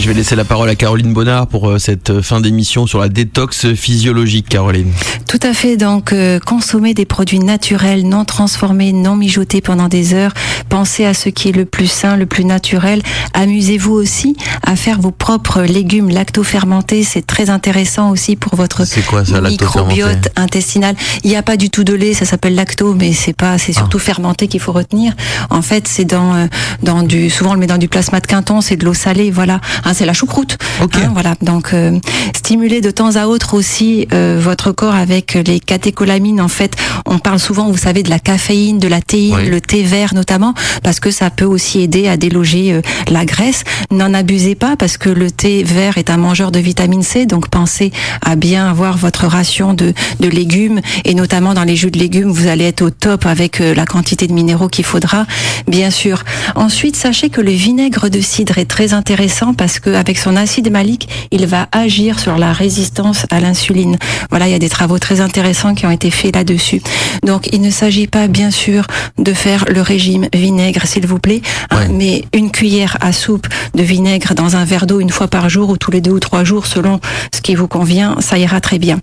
je 0.00 0.08
vais 0.08 0.14
laisser 0.14 0.34
la 0.34 0.44
parole 0.44 0.68
à 0.68 0.74
Caroline 0.74 1.12
Bonnard 1.12 1.46
pour 1.46 1.70
euh, 1.70 1.78
cette 1.78 2.10
euh, 2.10 2.20
fin 2.20 2.40
d'émission 2.40 2.86
sur 2.86 2.98
la 2.98 3.08
détox 3.08 3.74
physiologique, 3.74 4.48
Caroline. 4.48 4.90
Tout 5.28 5.38
à 5.42 5.54
fait. 5.54 5.76
Donc, 5.76 6.12
euh, 6.12 6.40
consommer 6.40 6.94
des 6.94 7.04
produits 7.04 7.38
naturels, 7.38 8.06
non 8.06 8.24
transformés, 8.24 8.92
non 8.92 9.14
mijotés 9.14 9.60
pendant 9.60 9.86
des 9.86 10.12
heures. 10.12 10.32
Pensez 10.68 11.04
à 11.04 11.14
ce 11.14 11.28
qui 11.28 11.50
est 11.50 11.52
le 11.52 11.64
plus 11.64 11.86
sain, 11.86 12.16
le 12.16 12.26
plus 12.26 12.44
naturel. 12.44 13.02
Amusez-vous 13.34 13.92
aussi 13.92 14.36
à 14.66 14.74
faire 14.74 15.00
vos 15.00 15.12
propres 15.12 15.62
légumes 15.62 16.08
lacto-fermentés. 16.08 17.04
C'est 17.04 17.26
très 17.26 17.48
intéressant 17.48 18.10
aussi 18.10 18.34
pour 18.34 18.56
votre 18.56 18.82
quoi, 19.06 19.24
ça, 19.24 19.40
microbiote 19.40 20.28
intestinal. 20.34 20.96
Il 21.22 21.30
n'y 21.30 21.36
a 21.36 21.42
pas 21.42 21.56
du 21.56 21.70
tout 21.70 21.84
de 21.84 21.94
lait, 21.94 22.14
ça 22.14 22.24
s'appelle 22.24 22.56
lacto, 22.56 22.94
mais 22.94 23.12
c'est 23.12 23.32
pas, 23.32 23.58
c'est 23.58 23.72
surtout 23.72 23.98
ah. 24.00 24.04
fermenté 24.04 24.48
qu'il 24.48 24.60
faut 24.60 24.72
retenir. 24.72 25.14
En 25.50 25.62
fait, 25.62 25.86
c'est 25.86 26.04
dans, 26.04 26.48
dans 26.82 27.04
du, 27.04 27.30
souvent 27.30 27.50
on 27.50 27.54
le 27.54 27.60
met 27.60 27.66
dans 27.66 27.78
du 27.78 27.88
plasma 27.88 28.18
de 28.18 28.26
quinton, 28.26 28.60
c'est 28.60 28.76
de 28.76 28.84
l'eau 28.84 28.94
salée, 28.94 29.30
voilà. 29.30 29.60
Hein, 29.84 29.92
c'est 29.94 30.06
la 30.06 30.12
choucroute. 30.12 30.56
Hein, 30.80 31.10
voilà. 31.12 31.34
Donc 31.42 31.72
euh, 31.72 31.98
stimuler 32.34 32.80
de 32.80 32.90
temps 32.90 33.16
à 33.16 33.26
autre 33.26 33.54
aussi 33.54 34.08
euh, 34.12 34.38
votre 34.40 34.72
corps 34.72 34.94
avec 34.94 35.34
les 35.34 35.60
catécholamines. 35.60 36.40
En 36.40 36.48
fait, 36.48 36.76
on 37.06 37.18
parle 37.18 37.38
souvent, 37.38 37.70
vous 37.70 37.76
savez, 37.76 38.02
de 38.02 38.10
la 38.10 38.18
caféine, 38.18 38.78
de 38.78 38.88
la 38.88 39.00
théine, 39.00 39.48
le 39.48 39.60
thé 39.60 39.82
vert 39.82 40.14
notamment, 40.14 40.54
parce 40.82 41.00
que 41.00 41.10
ça 41.10 41.30
peut 41.30 41.44
aussi 41.44 41.80
aider 41.80 42.08
à 42.08 42.16
déloger 42.16 42.72
euh, 42.72 42.80
la 43.10 43.24
graisse. 43.24 43.64
N'en 43.90 44.14
abusez 44.14 44.54
pas 44.54 44.76
parce 44.76 44.96
que 44.96 45.10
le 45.10 45.30
thé 45.30 45.62
vert 45.62 45.98
est 45.98 46.10
un 46.10 46.16
mangeur 46.16 46.50
de 46.50 46.58
vitamine 46.58 47.02
C. 47.02 47.26
Donc 47.26 47.48
pensez 47.48 47.92
à 48.22 48.36
bien 48.36 48.68
avoir 48.68 48.96
votre 48.96 49.26
ration 49.26 49.74
de, 49.74 49.92
de 50.20 50.28
légumes 50.28 50.80
et 51.04 51.14
notamment 51.14 51.54
dans 51.54 51.64
les 51.64 51.76
jus 51.76 51.90
de 51.90 51.98
légumes, 51.98 52.30
vous 52.30 52.46
allez 52.46 52.64
être 52.64 52.82
au 52.82 52.90
top 52.90 53.26
avec 53.26 53.58
la 53.58 53.86
quantité 53.86 54.26
de 54.26 54.32
minéraux 54.32 54.68
qu'il 54.68 54.84
faudra, 54.84 55.26
bien 55.66 55.90
sûr. 55.90 56.22
Ensuite, 56.54 56.96
sachez 56.96 57.28
que 57.28 57.40
le 57.40 57.50
vinaigre 57.50 58.08
de 58.08 58.20
cidre 58.20 58.58
est 58.58 58.64
très 58.64 58.94
intéressant 58.94 59.54
parce 59.54 59.73
parce 59.74 59.92
qu'avec 59.92 60.18
son 60.18 60.36
acide 60.36 60.70
malique, 60.70 61.08
il 61.32 61.46
va 61.46 61.68
agir 61.72 62.20
sur 62.20 62.38
la 62.38 62.52
résistance 62.52 63.26
à 63.30 63.40
l'insuline. 63.40 63.96
Voilà, 64.30 64.46
il 64.46 64.52
y 64.52 64.54
a 64.54 64.60
des 64.60 64.68
travaux 64.68 65.00
très 65.00 65.20
intéressants 65.20 65.74
qui 65.74 65.84
ont 65.84 65.90
été 65.90 66.12
faits 66.12 66.36
là-dessus. 66.36 66.80
Donc, 67.24 67.48
il 67.52 67.60
ne 67.60 67.70
s'agit 67.70 68.06
pas, 68.06 68.28
bien 68.28 68.52
sûr, 68.52 68.86
de 69.18 69.32
faire 69.32 69.64
le 69.68 69.80
régime 69.80 70.28
vinaigre, 70.32 70.86
s'il 70.86 71.08
vous 71.08 71.18
plaît, 71.18 71.42
hein, 71.70 71.88
mais 71.90 72.24
une 72.32 72.52
cuillère 72.52 72.98
à 73.00 73.12
soupe 73.12 73.48
de 73.74 73.82
vinaigre 73.82 74.34
dans 74.34 74.54
un 74.54 74.64
verre 74.64 74.86
d'eau 74.86 75.00
une 75.00 75.10
fois 75.10 75.26
par 75.26 75.48
jour 75.48 75.70
ou 75.70 75.76
tous 75.76 75.90
les 75.90 76.00
deux 76.00 76.12
ou 76.12 76.20
trois 76.20 76.44
jours, 76.44 76.66
selon 76.66 77.00
ce 77.34 77.40
qui 77.40 77.56
vous 77.56 77.66
convient, 77.66 78.16
ça 78.20 78.38
ira 78.38 78.60
très 78.60 78.78
bien. 78.78 79.00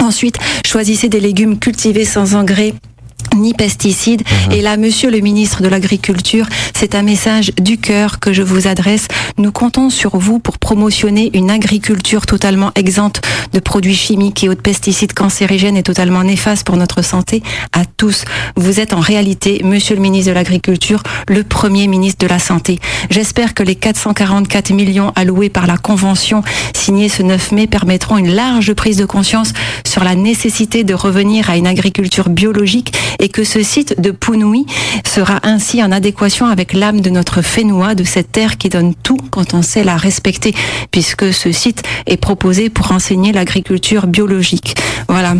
Ensuite, 0.00 0.38
choisissez 0.64 1.10
des 1.10 1.20
légumes 1.20 1.58
cultivés 1.58 2.06
sans 2.06 2.34
engrais 2.36 2.72
ni 3.36 3.54
pesticides. 3.54 4.22
Mhm. 4.48 4.52
Et 4.52 4.62
là, 4.62 4.76
monsieur 4.76 5.10
le 5.10 5.20
ministre 5.20 5.62
de 5.62 5.68
l'Agriculture, 5.68 6.46
c'est 6.74 6.94
un 6.94 7.02
message 7.02 7.52
du 7.60 7.78
cœur 7.78 8.20
que 8.20 8.32
je 8.32 8.42
vous 8.42 8.66
adresse. 8.66 9.08
Nous 9.38 9.52
comptons 9.52 9.90
sur 9.90 10.16
vous 10.16 10.38
pour 10.38 10.58
promotionner 10.58 11.30
une 11.34 11.50
agriculture 11.50 12.26
totalement 12.26 12.72
exempte 12.74 13.22
de 13.52 13.60
produits 13.60 13.94
chimiques 13.94 14.44
et 14.44 14.48
autres 14.48 14.62
pesticides 14.62 15.12
cancérigènes 15.12 15.76
et 15.76 15.82
totalement 15.82 16.24
néfastes 16.24 16.66
pour 16.66 16.76
notre 16.76 17.02
santé 17.02 17.42
à 17.72 17.84
tous. 17.84 18.24
Vous 18.56 18.80
êtes 18.80 18.92
en 18.92 19.00
réalité, 19.00 19.60
monsieur 19.64 19.94
le 19.94 20.02
ministre 20.02 20.30
de 20.30 20.34
l'Agriculture, 20.34 21.02
le 21.28 21.44
premier 21.44 21.86
ministre 21.86 22.24
de 22.24 22.28
la 22.28 22.38
Santé. 22.38 22.78
J'espère 23.10 23.54
que 23.54 23.62
les 23.62 23.74
444 23.74 24.72
millions 24.72 25.12
alloués 25.14 25.50
par 25.50 25.66
la 25.66 25.76
Convention 25.76 26.42
signée 26.74 27.08
ce 27.08 27.22
9 27.22 27.52
mai 27.52 27.66
permettront 27.66 28.18
une 28.18 28.32
large 28.32 28.72
prise 28.74 28.96
de 28.96 29.04
conscience 29.04 29.52
sur 29.86 30.04
la 30.04 30.14
nécessité 30.14 30.84
de 30.84 30.94
revenir 30.94 31.50
à 31.50 31.56
une 31.56 31.66
agriculture 31.66 32.28
biologique 32.28 32.94
et 33.18 33.25
que 33.28 33.44
ce 33.44 33.62
site 33.62 34.00
de 34.00 34.10
Pounoui 34.10 34.66
sera 35.04 35.40
ainsi 35.42 35.82
en 35.82 35.92
adéquation 35.92 36.46
avec 36.46 36.72
l'âme 36.72 37.00
de 37.00 37.10
notre 37.10 37.42
Fénois, 37.42 37.94
de 37.94 38.04
cette 38.04 38.32
terre 38.32 38.56
qui 38.56 38.68
donne 38.68 38.94
tout 38.94 39.18
quand 39.30 39.54
on 39.54 39.62
sait 39.62 39.84
la 39.84 39.96
respecter, 39.96 40.54
puisque 40.90 41.32
ce 41.32 41.52
site 41.52 41.82
est 42.06 42.16
proposé 42.16 42.70
pour 42.70 42.92
enseigner 42.92 43.32
l'agriculture 43.32 44.06
biologique. 44.06 44.74
Voilà. 45.08 45.34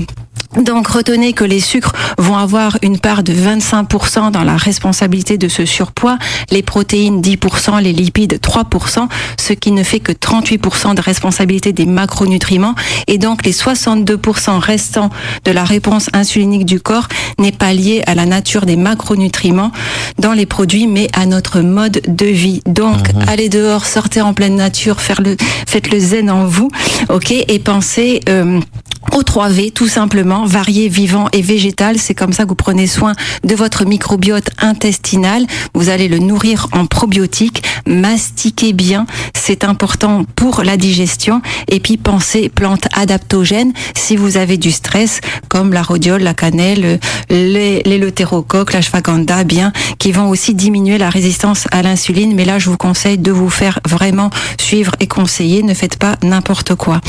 Donc 0.63 0.89
retenez 0.89 1.33
que 1.33 1.45
les 1.45 1.61
sucres 1.61 1.93
vont 2.19 2.37
avoir 2.37 2.79
une 2.83 2.99
part 2.99 3.23
de 3.23 3.33
25% 3.33 4.31
dans 4.31 4.45
la 4.45 4.57
responsabilité 4.57 5.39
de 5.39 5.49
ce 5.49 5.67
surpoids, 5.67 6.19
les 6.51 6.63
protéines 6.63 7.21
10%, 7.21 7.81
les 7.83 7.93
lipides 7.93 8.39
3%, 8.41 9.09
ce 9.39 9.53
qui 9.53 9.71
ne 9.73 9.83
fait 9.83 10.01
que 10.01 10.13
38% 10.13 10.95
de 10.95 11.01
responsabilité 11.01 11.73
des 11.73 11.87
macronutriments 11.87 12.75
et 13.07 13.19
donc 13.19 13.45
les 13.45 13.53
62% 13.53 14.59
restants 14.59 15.11
de 15.45 15.51
la 15.51 15.65
réponse 15.65 16.09
insulinique 16.13 16.65
du 16.65 16.81
corps 16.81 17.09
n'est 17.39 17.53
pas 17.53 17.73
lié 17.73 18.03
à 18.07 18.15
la 18.15 18.27
nature 18.27 18.67
des 18.67 18.77
macronutriments, 18.77 19.73
dans 20.19 20.33
les 20.33 20.47
produits, 20.47 20.87
mais 20.87 21.09
à 21.13 21.27
notre 21.27 21.61
mode 21.61 22.01
de 22.07 22.27
vie. 22.27 22.63
Donc, 22.67 23.13
Mhm. 23.15 23.25
allez 23.29 23.49
dehors, 23.49 23.85
sortez 23.87 24.21
en 24.21 24.33
pleine 24.35 24.57
nature, 24.57 25.01
faire 25.01 25.21
le, 25.21 25.37
faites 25.67 25.91
le 25.93 25.99
zen 25.99 26.31
en 26.31 26.47
vous, 26.47 26.71
ok, 27.11 27.31
et 27.33 27.59
pensez. 27.59 28.21
Euh, 28.29 28.61
aux 29.13 29.23
3 29.23 29.49
V, 29.49 29.71
tout 29.71 29.89
simplement, 29.89 30.45
varié, 30.47 30.89
vivant 30.89 31.29
et 31.33 31.43
végétal. 31.43 31.99
C'est 31.99 32.15
comme 32.15 32.33
ça 32.33 32.45
que 32.45 32.49
vous 32.51 32.55
prenez 32.55 32.87
soin 32.87 33.13
de 33.45 33.55
votre 33.55 33.85
microbiote 33.85 34.51
intestinal. 34.59 35.47
Vous 35.75 35.89
allez 35.89 36.09
le 36.09 36.19
nourrir 36.19 36.69
en 36.73 36.87
probiotiques. 36.87 37.63
Mastiquez 37.87 38.73
bien. 38.73 39.07
C'est 39.35 39.65
important 39.65 40.25
pour 40.37 40.63
la 40.63 40.77
digestion. 40.77 41.41
Et 41.69 41.81
puis, 41.81 41.97
pensez 41.97 42.49
plantes 42.49 42.87
adaptogènes. 42.95 43.73
Si 43.95 44.17
vous 44.17 44.37
avez 44.37 44.57
du 44.59 44.71
stress, 44.73 45.21
comme 45.49 45.73
la 45.73 45.83
rhodiole, 45.83 46.23
la 46.23 46.35
cannelle, 46.35 46.99
les- 47.31 47.83
l'éleutérocoque, 47.85 48.73
la 48.73 48.79
ashwagandha, 48.81 49.45
bien, 49.45 49.73
qui 49.99 50.13
vont 50.13 50.29
aussi 50.29 50.55
diminuer 50.55 50.99
la 50.99 51.11
résistance 51.11 51.67
à 51.73 51.83
l'insuline. 51.83 52.35
Mais 52.35 52.45
là, 52.45 52.59
je 52.59 52.71
vous 52.71 52.77
conseille 52.77 53.19
de 53.19 53.33
vous 53.33 53.51
faire 53.51 53.81
vraiment 53.89 54.31
suivre 54.61 54.93
et 55.01 55.07
conseiller. 55.07 55.63
Ne 55.63 55.75
faites 55.75 55.97
pas 55.97 56.17
n'importe 56.23 56.75
quoi. 56.75 57.01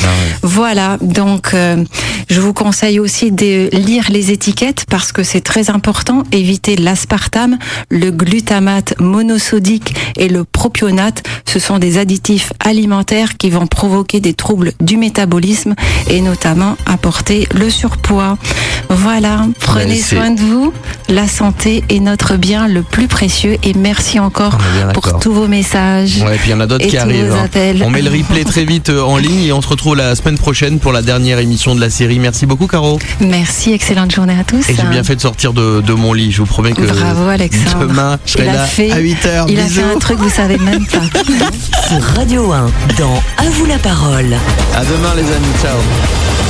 Voilà, 0.44 0.98
donc 1.02 1.54
euh, 1.54 1.84
je 2.30 2.40
vous 2.42 2.54
conseille 2.54 3.00
aussi 3.00 3.32
de 3.32 3.70
lire 3.74 4.06
les 4.10 4.32
étiquettes 4.32 4.86
parce 4.90 5.12
que 5.12 5.24
c'est 5.24 5.42
très 5.42 5.70
important. 5.70 6.24
Évitez 6.32 6.76
l'aspartame, 6.76 7.58
le 7.90 8.12
glutamate 8.12 8.96
monosodique 9.00 9.96
et 10.18 10.28
le 10.30 10.44
propionate. 10.44 11.24
Ce 11.46 11.60
sont 11.60 11.80
des 11.80 11.98
additifs 11.98 12.52
alimentaires 12.64 13.38
qui 13.38 13.50
vont 13.50 13.68
provoquer 13.68 14.20
des 14.20 14.34
troubles 14.34 14.74
du 14.82 14.98
métabolisme 14.98 15.76
et 16.10 16.22
notamment 16.22 16.76
apporter 16.86 17.48
le 17.54 17.70
surpoids. 17.70 18.38
Voilà, 18.90 19.46
prenez 19.60 19.96
soin 20.18 20.32
de 20.32 20.40
vous. 20.42 20.74
La 21.10 21.28
santé 21.28 21.84
est 21.90 22.00
notre 22.00 22.36
bien 22.38 22.68
le 22.68 22.84
plus 22.84 23.08
précieux 23.08 23.58
et 23.64 23.74
merci 23.74 24.20
encore 24.20 24.58
pour 24.94 25.20
tous 25.20 25.34
vos 25.34 25.48
messages. 25.48 26.22
Ouais, 26.24 26.36
et 26.36 26.38
puis 26.38 26.50
il 26.50 26.52
y 26.52 26.54
en 26.56 26.60
a 26.60 26.68
d'autres 26.68 26.86
qui 26.88 26.98
arrivent. 26.98 27.32
hein. 27.34 27.48
On 27.86 27.90
met 27.90 28.02
le 28.02 28.10
replay 28.12 28.44
très 28.44 28.66
vite 28.66 28.90
euh, 28.90 29.02
en 29.02 29.18
ligne 29.18 29.44
et 29.44 29.52
on 29.54 29.62
se 29.62 29.68
retrouve 29.68 29.96
la 29.96 30.16
semaine 30.16 30.38
prochaine 30.38 30.80
pour 30.80 30.92
la 30.92 31.02
dernière 31.02 31.40
émission 31.40 31.76
de 31.78 31.82
la 31.82 31.90
série. 31.90 32.20
Merci 32.20 32.46
beaucoup, 32.46 32.68
Caro. 32.68 33.00
Merci, 33.22 33.72
excellente 33.72 34.12
journée 34.14 34.36
à 34.40 34.44
tous. 34.44 34.68
Et 34.70 34.76
j'ai 34.76 34.84
bien 34.90 35.04
fait 35.04 35.16
de 35.16 35.22
sortir 35.22 35.54
de, 35.54 35.82
de 35.82 35.94
mon 35.94 36.12
lit. 36.14 36.32
Je 36.32 36.40
vous 36.40 36.46
promets 36.46 36.74
que 36.74 36.82
Bravo, 36.82 37.28
Alexandre. 37.30 37.88
demain, 37.88 38.20
je 38.26 38.32
serai 38.34 38.44
Il 38.46 38.50
a 38.50 38.54
là 38.54 38.66
fait- 38.66 38.92
à 38.92 39.00
8h. 39.00 39.46
Il 39.50 39.60
a 39.60 39.64
fait 39.66 39.84
un 39.84 39.98
truc, 40.00 40.18
vous 40.20 40.30
savez 40.30 40.58
même 40.58 40.86
pas. 40.88 41.02
Sur 41.88 42.02
Radio 42.16 42.52
1, 42.52 42.70
dans 43.00 43.16
À 43.38 43.50
vous 43.52 43.66
la 43.66 43.78
parole. 43.78 44.34
À 44.76 44.84
demain, 44.84 45.14
les 45.16 45.22
amis. 45.24 45.54
Ciao. 45.62 46.47